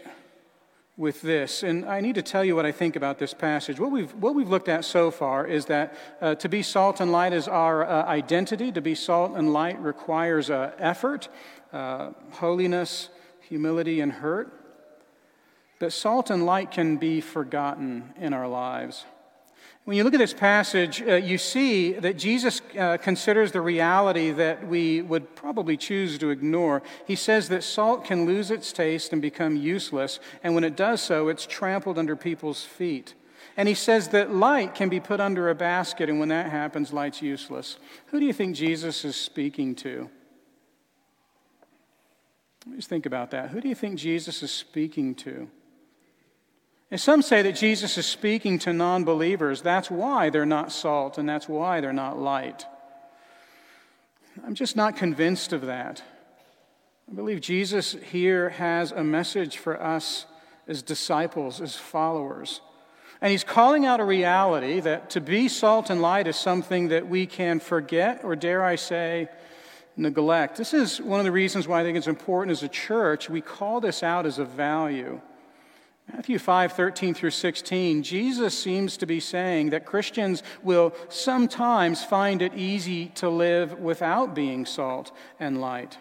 with 0.98 1.22
this, 1.22 1.62
and 1.62 1.86
I 1.86 2.02
need 2.02 2.16
to 2.16 2.24
tell 2.24 2.43
you 2.43 2.56
what 2.56 2.66
I 2.66 2.72
think 2.72 2.95
about 2.95 3.20
this 3.20 3.32
passage. 3.32 3.80
What 3.80 3.91
we've, 3.91 4.12
what 4.16 4.34
we've 4.34 4.50
looked 4.50 4.68
at 4.68 4.84
so 4.84 5.12
far 5.12 5.45
is 5.45 5.66
that 5.68 5.95
uh, 6.20 6.34
to 6.36 6.50
be 6.50 6.64
salt 6.64 7.00
and 7.00 7.12
light 7.12 7.34
is 7.34 7.48
our 7.48 7.86
uh, 7.86 8.06
identity. 8.06 8.72
To 8.72 8.82
be 8.82 8.95
salt 8.95 9.34
and 9.36 9.54
light 9.54 9.80
requires 9.80 10.50
uh, 10.50 10.72
effort, 10.80 11.30
uh, 11.72 12.14
holiness, 12.32 13.10
humility, 13.41 14.02
and 14.02 14.12
hurt. 14.12 14.52
But 15.80 15.93
salt 15.93 16.32
and 16.32 16.48
light 16.48 16.72
can 16.72 16.98
be 16.98 17.22
forgotten 17.22 18.14
in 18.20 18.34
our 18.34 18.48
lives. 18.48 19.06
When 19.88 19.96
you 19.96 20.04
look 20.04 20.14
at 20.14 20.20
this 20.20 20.34
passage, 20.34 21.02
uh, 21.02 21.16
you 21.16 21.38
see 21.38 21.94
that 21.94 22.18
Jesus 22.18 22.62
uh, 22.78 22.98
considers 22.98 23.54
the 23.54 23.62
reality 23.62 24.32
that 24.32 24.68
we 24.68 25.02
would 25.02 25.34
probably 25.34 25.78
choose 25.78 26.18
to 26.18 26.30
ignore. 26.30 26.84
He 27.06 27.16
says 27.16 27.48
that 27.48 27.64
salt 27.64 28.04
can 28.04 28.26
lose 28.26 28.52
its 28.52 28.74
taste 28.74 29.14
and 29.14 29.22
become 29.22 29.56
useless, 29.56 30.20
and 30.44 30.54
when 30.54 30.66
it 30.66 30.76
does 30.76 31.02
so, 31.02 31.30
it's 31.30 31.46
trampled 31.46 31.98
under 31.98 32.18
people's 32.18 32.66
feet. 32.66 33.14
And 33.56 33.70
he 33.70 33.74
says 33.74 34.10
that 34.10 34.30
light 34.30 34.76
can 34.76 34.90
be 34.90 35.00
put 35.00 35.22
under 35.22 35.50
a 35.50 35.56
basket, 35.56 36.10
and 36.10 36.20
when 36.20 36.28
that 36.28 36.52
happens, 36.52 36.92
light's 36.92 37.22
useless. 37.22 37.78
Who 38.08 38.20
do 38.20 38.26
you 38.26 38.34
think 38.34 38.58
Jesus 38.58 39.06
is 39.06 39.16
speaking 39.16 39.74
to? 39.76 40.10
Just 42.76 42.90
think 42.90 43.06
about 43.06 43.32
that. 43.32 43.52
Who 43.52 43.62
do 43.62 43.70
you 43.70 43.76
think 43.76 43.98
Jesus 43.98 44.44
is 44.44 44.52
speaking 44.52 45.16
to? 45.16 45.48
And 46.90 47.00
some 47.00 47.22
say 47.22 47.42
that 47.42 47.56
Jesus 47.56 47.98
is 47.98 48.06
speaking 48.06 48.60
to 48.60 48.72
non 48.72 49.04
believers. 49.04 49.62
That's 49.62 49.92
why 49.92 50.30
they're 50.30 50.46
not 50.46 50.72
salt 50.72 51.18
and 51.18 51.28
that's 51.28 51.50
why 51.50 51.82
they're 51.82 51.92
not 51.94 52.18
light. 52.18 52.66
I'm 54.46 54.56
just 54.56 54.76
not 54.76 54.96
convinced 54.96 55.52
of 55.52 55.66
that. 55.66 56.02
I 57.10 57.16
believe 57.16 57.42
Jesus 57.42 57.94
here 58.12 58.50
has 58.50 58.92
a 58.92 59.04
message 59.04 59.58
for 59.58 59.82
us 59.82 60.26
as 60.68 60.82
disciples, 60.82 61.62
as 61.62 61.76
followers. 61.76 62.62
And 63.22 63.32
he's 63.32 63.44
calling 63.44 63.86
out 63.86 64.00
a 64.00 64.06
reality 64.06 64.80
that 64.82 65.10
to 65.12 65.22
be 65.22 65.48
salt 65.48 65.90
and 65.90 66.02
light 66.02 66.28
is 66.28 66.36
something 66.36 66.90
that 66.90 67.08
we 67.08 67.26
can 67.26 67.60
forget, 67.60 68.24
or 68.24 68.36
dare 68.36 68.64
I 68.64 68.76
say, 68.76 69.30
neglect. 69.96 70.58
This 70.58 70.74
is 70.74 71.02
one 71.02 71.20
of 71.20 71.26
the 71.26 71.32
reasons 71.32 71.68
why 71.68 71.82
I 71.82 71.84
think 71.84 71.98
it's 71.98 72.08
important 72.08 72.52
as 72.52 72.62
a 72.62 72.68
church. 72.68 73.30
We 73.30 73.42
call 73.42 73.82
this 73.82 74.04
out 74.04 74.26
as 74.26 74.38
a 74.38 74.46
value. 74.46 75.20
Matthew 76.12 76.39
5, 76.39 76.72
13 76.72 77.14
through 77.14 77.32
16, 77.32 78.01
Jesus 78.01 78.58
seems 78.58 78.95
to 78.97 79.05
be 79.05 79.20
saying 79.20 79.72
that 79.72 79.86
Christians 79.86 80.41
will 80.64 80.93
sometimes 81.10 82.03
find 82.03 82.41
it 82.41 82.53
easy 82.53 83.08
to 83.16 83.30
live 83.30 83.80
without 83.80 84.34
being 84.34 84.66
salt 84.66 85.12
and 85.39 85.60
light. 85.60 85.97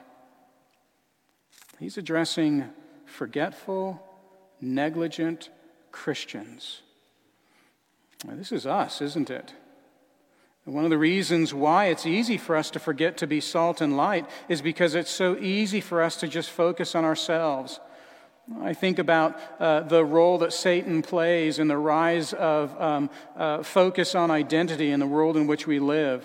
He's 1.80 1.98
addressing 1.98 2.70
forgetful, 3.04 4.00
negligent 4.61 5.50
Christians. 5.90 6.82
Now, 8.24 8.36
this 8.36 8.52
is 8.52 8.64
us, 8.64 9.02
isn't 9.02 9.28
it? 9.28 9.54
One 10.64 10.84
of 10.84 10.90
the 10.90 10.98
reasons 10.98 11.54
why 11.54 11.86
it's 11.86 12.07
easy 12.07 12.38
for 12.38 12.57
us 12.57 12.70
to 12.72 12.80
forget 12.80 13.16
to 13.18 13.26
be 13.26 13.40
salt 13.40 13.80
and 13.80 13.96
light 13.96 14.28
is 14.48 14.62
because 14.62 14.96
it's 14.96 15.11
so 15.11 15.36
easy 15.38 15.80
for 15.80 16.02
us 16.02 16.16
to 16.16 16.28
just 16.28 16.50
focus 16.50 16.94
on 16.94 17.04
ourselves 17.04 17.78
I 18.62 18.74
think 18.74 19.01
about 19.01 19.40
uh, 19.59 19.80
the 19.80 20.05
role 20.05 20.38
that 20.38 20.53
Satan 20.53 21.03
plays 21.03 21.59
in 21.59 21.66
the 21.66 21.76
rise 21.76 22.32
of 22.32 22.80
um, 22.80 23.11
uh, 23.36 23.64
focus 23.64 24.14
on 24.14 24.30
identity 24.30 24.92
in 24.92 25.01
the 25.01 25.07
world 25.07 25.36
in 25.36 25.49
which 25.49 25.66
we 25.66 25.80
live. 25.80 26.24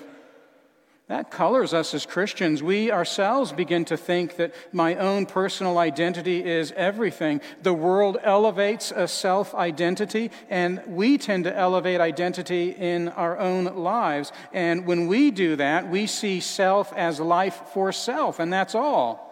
That 1.08 1.32
colors 1.32 1.74
us 1.74 1.94
as 1.94 2.06
Christians. 2.06 2.62
We 2.62 2.92
ourselves 2.92 3.52
begin 3.52 3.86
to 3.86 3.98
think 3.98 4.38
that 4.38 4.54
my 4.72 4.96
own 4.96 5.26
personal 5.26 5.78
identity 5.80 6.46
is 6.46 6.72
everything. 6.74 7.42
The 7.64 7.74
world 7.74 8.18
elevates 8.24 8.94
a 8.96 9.08
self 9.08 9.54
identity, 9.56 10.32
and 10.50 10.82
we 10.88 11.18
tend 11.18 11.46
to 11.46 11.58
elevate 11.58 12.00
identity 12.00 12.70
in 12.70 13.10
our 13.10 13.38
own 13.40 13.66
lives. 13.76 14.32
And 14.54 14.86
when 14.86 15.08
we 15.08 15.32
do 15.32 15.56
that, 15.56 15.90
we 15.90 16.06
see 16.06 16.40
self 16.40 16.94
as 16.94 17.20
life 17.20 17.62
for 17.74 17.92
self, 17.92 18.40
and 18.40 18.54
that's 18.54 18.76
all. 18.76 19.31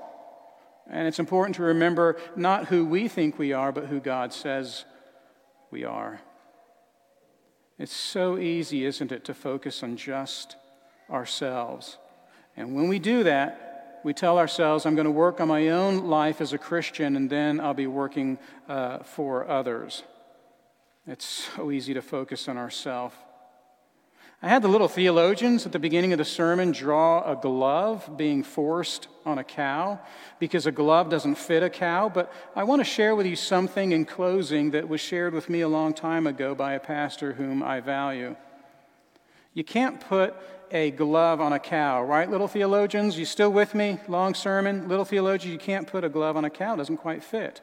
And 0.90 1.08
it's 1.08 1.20
important 1.20 1.56
to 1.58 1.64
remember 1.64 2.18
not 2.36 2.66
who 2.66 2.86
we 2.86 3.08
think 3.08 3.38
we 3.38 3.54
are, 3.54 3.72
but 3.72 3.86
who 3.86 4.00
God 4.00 4.34
says 4.34 4.86
we 5.70 5.86
are. 5.86 6.20
It's 7.78 7.94
so 7.94 8.38
easy, 8.38 8.86
isn't 8.86 9.12
it, 9.12 9.24
to 9.26 9.34
focus 9.34 9.84
on 9.84 9.96
just 9.96 10.56
ourselves. 11.10 11.98
And 12.58 12.76
when 12.76 12.88
we 12.88 13.00
do 13.00 13.24
that, 13.24 14.02
we 14.04 14.14
tell 14.14 14.38
ourselves, 14.38 14.86
I'm 14.86 14.96
going 14.96 15.06
to 15.06 15.12
work 15.12 15.40
on 15.40 15.48
my 15.48 15.70
own 15.70 16.08
life 16.08 16.42
as 16.42 16.54
a 16.54 16.58
Christian, 16.58 17.16
and 17.16 17.30
then 17.30 17.60
I'll 17.60 17.74
be 17.74 17.88
working 17.88 18.38
uh, 18.68 19.00
for 19.00 19.48
others. 19.48 20.04
It's 21.06 21.26
so 21.26 21.72
easy 21.72 21.94
to 21.94 22.02
focus 22.02 22.48
on 22.48 22.58
ourselves. 22.58 23.16
I 24.42 24.48
had 24.48 24.62
the 24.62 24.70
little 24.70 24.88
theologians 24.88 25.66
at 25.66 25.74
the 25.74 25.80
beginning 25.80 26.14
of 26.14 26.18
the 26.18 26.24
sermon 26.24 26.72
draw 26.72 27.30
a 27.30 27.36
glove 27.36 28.10
being 28.16 28.42
forced 28.42 29.10
on 29.26 29.38
a 29.38 29.44
cow 29.44 30.00
because 30.40 30.66
a 30.66 30.72
glove 30.72 31.10
doesn't 31.10 31.36
fit 31.36 31.62
a 31.62 31.70
cow. 31.70 32.08
But 32.08 32.32
I 32.56 32.64
want 32.64 32.80
to 32.80 32.86
share 32.86 33.18
with 33.18 33.26
you 33.26 33.36
something 33.36 33.92
in 33.92 34.06
closing 34.06 34.72
that 34.72 34.88
was 34.88 35.02
shared 35.02 35.34
with 35.34 35.50
me 35.50 35.60
a 35.60 35.68
long 35.68 35.94
time 35.94 36.26
ago 36.26 36.56
by 36.56 36.74
a 36.74 36.80
pastor 36.80 37.34
whom 37.34 37.62
I 37.62 37.82
value. 37.82 38.38
You 39.54 39.66
can't 39.66 40.00
put 40.00 40.34
a 40.72 40.92
glove 40.92 41.42
on 41.42 41.52
a 41.52 41.60
cow, 41.60 42.02
right, 42.02 42.30
little 42.30 42.48
theologians? 42.48 43.20
You 43.20 43.26
still 43.26 43.52
with 43.52 43.76
me? 43.76 44.00
Long 44.08 44.34
sermon? 44.34 44.88
Little 44.88 45.04
theologians, 45.04 45.52
you 45.52 45.60
can't 45.60 45.88
put 45.88 46.06
a 46.06 46.10
glove 46.10 46.38
on 46.38 46.46
a 46.46 46.50
cow, 46.50 46.76
it 46.76 46.78
doesn't 46.78 46.98
quite 46.98 47.26
fit. 47.26 47.60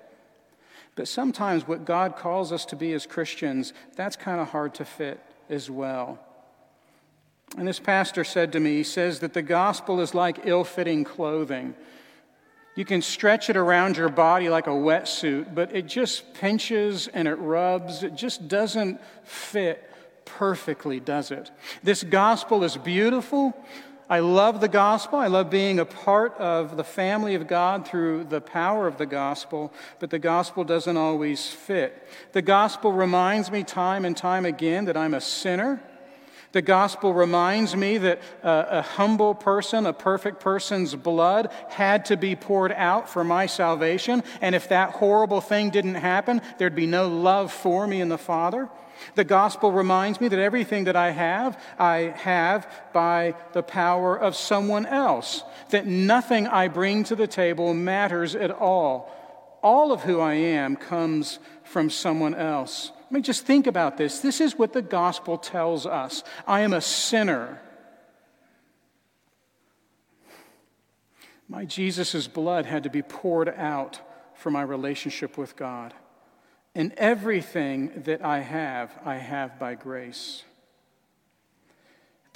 But 0.94 1.08
sometimes 1.08 1.66
what 1.66 1.86
God 1.86 2.16
calls 2.16 2.52
us 2.52 2.66
to 2.66 2.76
be 2.76 2.92
as 2.92 3.06
Christians, 3.06 3.72
that's 3.94 4.16
kind 4.16 4.40
of 4.40 4.50
hard 4.50 4.74
to 4.74 4.84
fit 4.84 5.20
as 5.48 5.70
well. 5.70 6.18
And 7.56 7.66
this 7.66 7.78
pastor 7.78 8.24
said 8.24 8.52
to 8.52 8.60
me, 8.60 8.76
he 8.76 8.82
says 8.82 9.20
that 9.20 9.32
the 9.32 9.42
gospel 9.42 10.00
is 10.00 10.14
like 10.14 10.40
ill 10.44 10.64
fitting 10.64 11.04
clothing. 11.04 11.74
You 12.74 12.84
can 12.84 13.00
stretch 13.00 13.48
it 13.48 13.56
around 13.56 13.96
your 13.96 14.10
body 14.10 14.50
like 14.50 14.66
a 14.66 14.70
wetsuit, 14.70 15.54
but 15.54 15.74
it 15.74 15.86
just 15.86 16.34
pinches 16.34 17.08
and 17.08 17.26
it 17.26 17.36
rubs. 17.36 18.02
It 18.02 18.14
just 18.14 18.48
doesn't 18.48 19.00
fit 19.24 19.90
perfectly, 20.26 21.00
does 21.00 21.30
it? 21.30 21.50
This 21.82 22.02
gospel 22.02 22.64
is 22.64 22.76
beautiful. 22.76 23.56
I 24.10 24.18
love 24.18 24.60
the 24.60 24.68
gospel. 24.68 25.18
I 25.18 25.28
love 25.28 25.48
being 25.48 25.78
a 25.78 25.86
part 25.86 26.36
of 26.36 26.76
the 26.76 26.84
family 26.84 27.34
of 27.34 27.48
God 27.48 27.88
through 27.88 28.24
the 28.24 28.42
power 28.42 28.86
of 28.86 28.98
the 28.98 29.06
gospel, 29.06 29.72
but 29.98 30.10
the 30.10 30.18
gospel 30.18 30.62
doesn't 30.62 30.96
always 30.96 31.48
fit. 31.48 32.06
The 32.32 32.42
gospel 32.42 32.92
reminds 32.92 33.50
me 33.50 33.64
time 33.64 34.04
and 34.04 34.16
time 34.16 34.44
again 34.44 34.84
that 34.84 34.96
I'm 34.96 35.14
a 35.14 35.20
sinner 35.20 35.80
the 36.56 36.62
gospel 36.62 37.12
reminds 37.12 37.76
me 37.76 37.98
that 37.98 38.18
uh, 38.42 38.64
a 38.70 38.80
humble 38.80 39.34
person, 39.34 39.84
a 39.84 39.92
perfect 39.92 40.40
person's 40.40 40.94
blood 40.94 41.52
had 41.68 42.06
to 42.06 42.16
be 42.16 42.34
poured 42.34 42.72
out 42.72 43.10
for 43.10 43.22
my 43.22 43.44
salvation. 43.44 44.22
And 44.40 44.54
if 44.54 44.70
that 44.70 44.92
horrible 44.92 45.42
thing 45.42 45.68
didn't 45.68 45.96
happen, 45.96 46.40
there'd 46.56 46.74
be 46.74 46.86
no 46.86 47.08
love 47.08 47.52
for 47.52 47.86
me 47.86 48.00
in 48.00 48.08
the 48.08 48.16
Father. 48.16 48.70
The 49.16 49.24
gospel 49.24 49.70
reminds 49.70 50.18
me 50.18 50.28
that 50.28 50.38
everything 50.38 50.84
that 50.84 50.96
I 50.96 51.10
have, 51.10 51.62
I 51.78 52.14
have 52.16 52.66
by 52.94 53.34
the 53.52 53.62
power 53.62 54.18
of 54.18 54.34
someone 54.34 54.86
else. 54.86 55.42
That 55.72 55.84
nothing 55.84 56.46
I 56.46 56.68
bring 56.68 57.04
to 57.04 57.16
the 57.16 57.26
table 57.26 57.74
matters 57.74 58.34
at 58.34 58.50
all 58.50 59.12
All 59.62 59.92
of 59.92 60.00
who 60.04 60.20
I 60.20 60.34
am 60.34 60.74
comes 60.76 61.38
from 61.64 61.90
someone 61.90 62.34
else. 62.34 62.92
I 63.08 63.14
mean, 63.14 63.22
just 63.22 63.46
think 63.46 63.66
about 63.66 63.96
this. 63.96 64.18
This 64.18 64.40
is 64.40 64.58
what 64.58 64.72
the 64.72 64.82
gospel 64.82 65.38
tells 65.38 65.86
us 65.86 66.24
I 66.46 66.60
am 66.60 66.72
a 66.72 66.80
sinner. 66.80 67.60
My 71.48 71.64
Jesus' 71.64 72.26
blood 72.26 72.66
had 72.66 72.82
to 72.82 72.90
be 72.90 73.02
poured 73.02 73.48
out 73.48 74.00
for 74.34 74.50
my 74.50 74.62
relationship 74.62 75.38
with 75.38 75.54
God. 75.56 75.94
And 76.74 76.92
everything 76.94 78.02
that 78.04 78.24
I 78.24 78.40
have, 78.40 78.92
I 79.04 79.16
have 79.16 79.58
by 79.58 79.76
grace. 79.76 80.42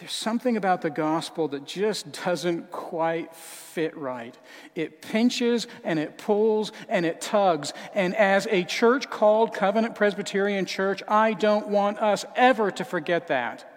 There's 0.01 0.13
something 0.13 0.57
about 0.57 0.81
the 0.81 0.89
gospel 0.89 1.49
that 1.49 1.67
just 1.67 2.25
doesn't 2.25 2.71
quite 2.71 3.37
fit 3.37 3.95
right. 3.95 4.35
It 4.75 5.03
pinches 5.03 5.67
and 5.85 5.99
it 5.99 6.17
pulls 6.17 6.73
and 6.89 7.05
it 7.05 7.21
tugs. 7.21 7.75
And 7.95 8.17
as 8.17 8.47
a 8.51 8.65
church 8.65 9.11
called 9.11 9.53
Covenant 9.53 9.95
Presbyterian 9.95 10.65
Church, 10.65 11.03
I 11.07 11.35
don't 11.35 11.69
want 11.69 11.99
us 11.99 12.25
ever 12.35 12.71
to 12.71 12.85
forget 12.85 13.29
that. 13.29 13.71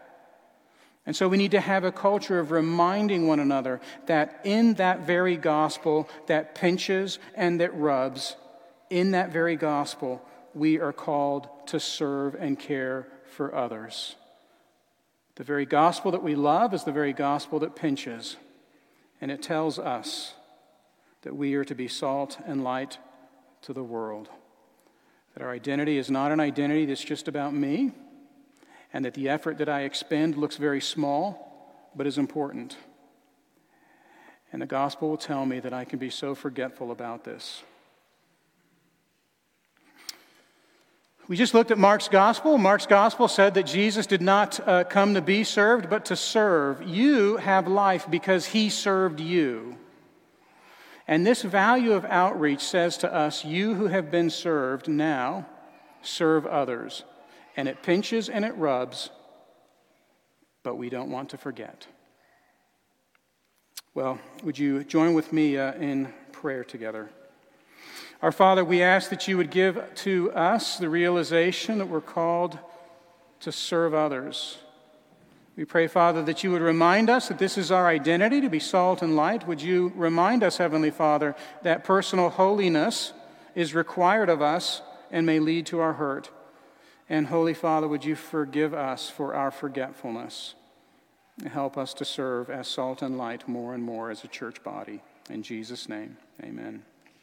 And 1.05 1.13
so 1.13 1.27
we 1.27 1.35
need 1.35 1.51
to 1.51 1.59
have 1.59 1.83
a 1.83 1.91
culture 1.91 2.39
of 2.39 2.51
reminding 2.51 3.27
one 3.27 3.41
another 3.41 3.81
that 4.05 4.39
in 4.45 4.75
that 4.75 5.01
very 5.01 5.35
gospel 5.35 6.07
that 6.27 6.55
pinches 6.55 7.19
and 7.35 7.59
that 7.59 7.75
rubs, 7.75 8.37
in 8.89 9.11
that 9.11 9.33
very 9.33 9.57
gospel, 9.57 10.25
we 10.53 10.79
are 10.79 10.93
called 10.93 11.49
to 11.67 11.81
serve 11.81 12.33
and 12.35 12.57
care 12.57 13.09
for 13.25 13.53
others. 13.53 14.15
The 15.35 15.43
very 15.43 15.65
gospel 15.65 16.11
that 16.11 16.23
we 16.23 16.35
love 16.35 16.73
is 16.73 16.83
the 16.83 16.91
very 16.91 17.13
gospel 17.13 17.59
that 17.59 17.75
pinches, 17.75 18.37
and 19.19 19.31
it 19.31 19.41
tells 19.41 19.79
us 19.79 20.35
that 21.23 21.35
we 21.35 21.55
are 21.55 21.63
to 21.65 21.73
be 21.73 21.87
salt 21.87 22.37
and 22.45 22.63
light 22.63 22.99
to 23.63 23.73
the 23.73 23.83
world. 23.83 24.29
That 25.33 25.43
our 25.43 25.51
identity 25.51 25.97
is 25.97 26.11
not 26.11 26.31
an 26.31 26.39
identity 26.39 26.85
that's 26.85 27.03
just 27.03 27.27
about 27.27 27.53
me, 27.53 27.93
and 28.93 29.03
that 29.05 29.15
the 29.15 29.27
effort 29.27 29.57
that 29.57 29.69
I 29.69 29.81
expend 29.81 30.37
looks 30.37 30.57
very 30.57 30.81
small, 30.81 31.89
but 31.95 32.05
is 32.05 32.19
important. 32.19 32.77
And 34.51 34.61
the 34.61 34.67
gospel 34.67 35.09
will 35.09 35.17
tell 35.17 35.47
me 35.47 35.59
that 35.61 35.73
I 35.73 35.83
can 35.83 35.97
be 35.97 36.11
so 36.11 36.35
forgetful 36.35 36.91
about 36.91 37.23
this. 37.23 37.63
We 41.29 41.37
just 41.37 41.53
looked 41.53 41.71
at 41.71 41.77
Mark's 41.77 42.09
gospel. 42.09 42.57
Mark's 42.57 42.85
gospel 42.85 43.29
said 43.29 43.53
that 43.53 43.63
Jesus 43.63 44.05
did 44.05 44.21
not 44.21 44.59
uh, 44.67 44.83
come 44.83 45.13
to 45.13 45.21
be 45.21 45.45
served, 45.45 45.89
but 45.89 46.05
to 46.05 46.17
serve. 46.17 46.83
You 46.83 47.37
have 47.37 47.65
life 47.65 48.07
because 48.09 48.45
he 48.45 48.69
served 48.69 49.21
you. 49.21 49.77
And 51.07 51.25
this 51.25 51.41
value 51.41 51.93
of 51.93 52.03
outreach 52.05 52.59
says 52.59 52.97
to 52.97 53.13
us, 53.13 53.45
you 53.45 53.73
who 53.75 53.87
have 53.87 54.11
been 54.11 54.29
served 54.29 54.89
now, 54.89 55.47
serve 56.01 56.45
others. 56.45 57.03
And 57.55 57.69
it 57.69 57.83
pinches 57.83 58.27
and 58.27 58.43
it 58.43 58.55
rubs, 58.57 59.09
but 60.61 60.75
we 60.75 60.89
don't 60.89 61.09
want 61.09 61.29
to 61.29 61.37
forget. 61.37 61.87
Well, 63.93 64.19
would 64.43 64.57
you 64.57 64.83
join 64.83 65.13
with 65.13 65.31
me 65.31 65.57
uh, 65.57 65.73
in 65.73 66.13
prayer 66.33 66.63
together? 66.63 67.09
Our 68.23 68.31
Father, 68.31 68.63
we 68.63 68.81
ask 68.81 69.09
that 69.09 69.27
you 69.27 69.35
would 69.35 69.51
give 69.51 69.83
to 69.95 70.31
us 70.31 70.77
the 70.77 70.87
realization 70.87 71.79
that 71.79 71.87
we're 71.89 71.99
called 71.99 72.57
to 73.41 73.51
serve 73.51 73.93
others. 73.93 74.59
We 75.57 75.65
pray, 75.65 75.87
Father, 75.87 76.23
that 76.23 76.41
you 76.41 76.49
would 76.53 76.61
remind 76.61 77.09
us 77.09 77.27
that 77.27 77.37
this 77.37 77.57
is 77.57 77.69
our 77.69 77.85
identity 77.85 78.39
to 78.39 78.47
be 78.47 78.59
salt 78.61 79.01
and 79.01 79.17
light. 79.17 79.45
Would 79.45 79.61
you 79.61 79.91
remind 79.93 80.41
us, 80.41 80.55
Heavenly 80.55 80.89
Father, 80.89 81.35
that 81.63 81.83
personal 81.83 82.29
holiness 82.29 83.11
is 83.55 83.75
required 83.75 84.29
of 84.29 84.41
us 84.41 84.81
and 85.11 85.25
may 85.25 85.39
lead 85.39 85.65
to 85.65 85.81
our 85.81 85.93
hurt? 85.93 86.29
And, 87.09 87.27
Holy 87.27 87.53
Father, 87.53 87.89
would 87.89 88.05
you 88.05 88.15
forgive 88.15 88.73
us 88.73 89.09
for 89.09 89.35
our 89.35 89.51
forgetfulness? 89.51 90.55
And 91.39 91.49
help 91.49 91.77
us 91.77 91.93
to 91.95 92.05
serve 92.05 92.49
as 92.49 92.69
salt 92.69 93.01
and 93.01 93.17
light 93.17 93.49
more 93.49 93.73
and 93.73 93.83
more 93.83 94.09
as 94.11 94.23
a 94.23 94.29
church 94.29 94.63
body. 94.63 95.01
In 95.29 95.43
Jesus' 95.43 95.89
name, 95.89 96.15
amen. 96.41 96.83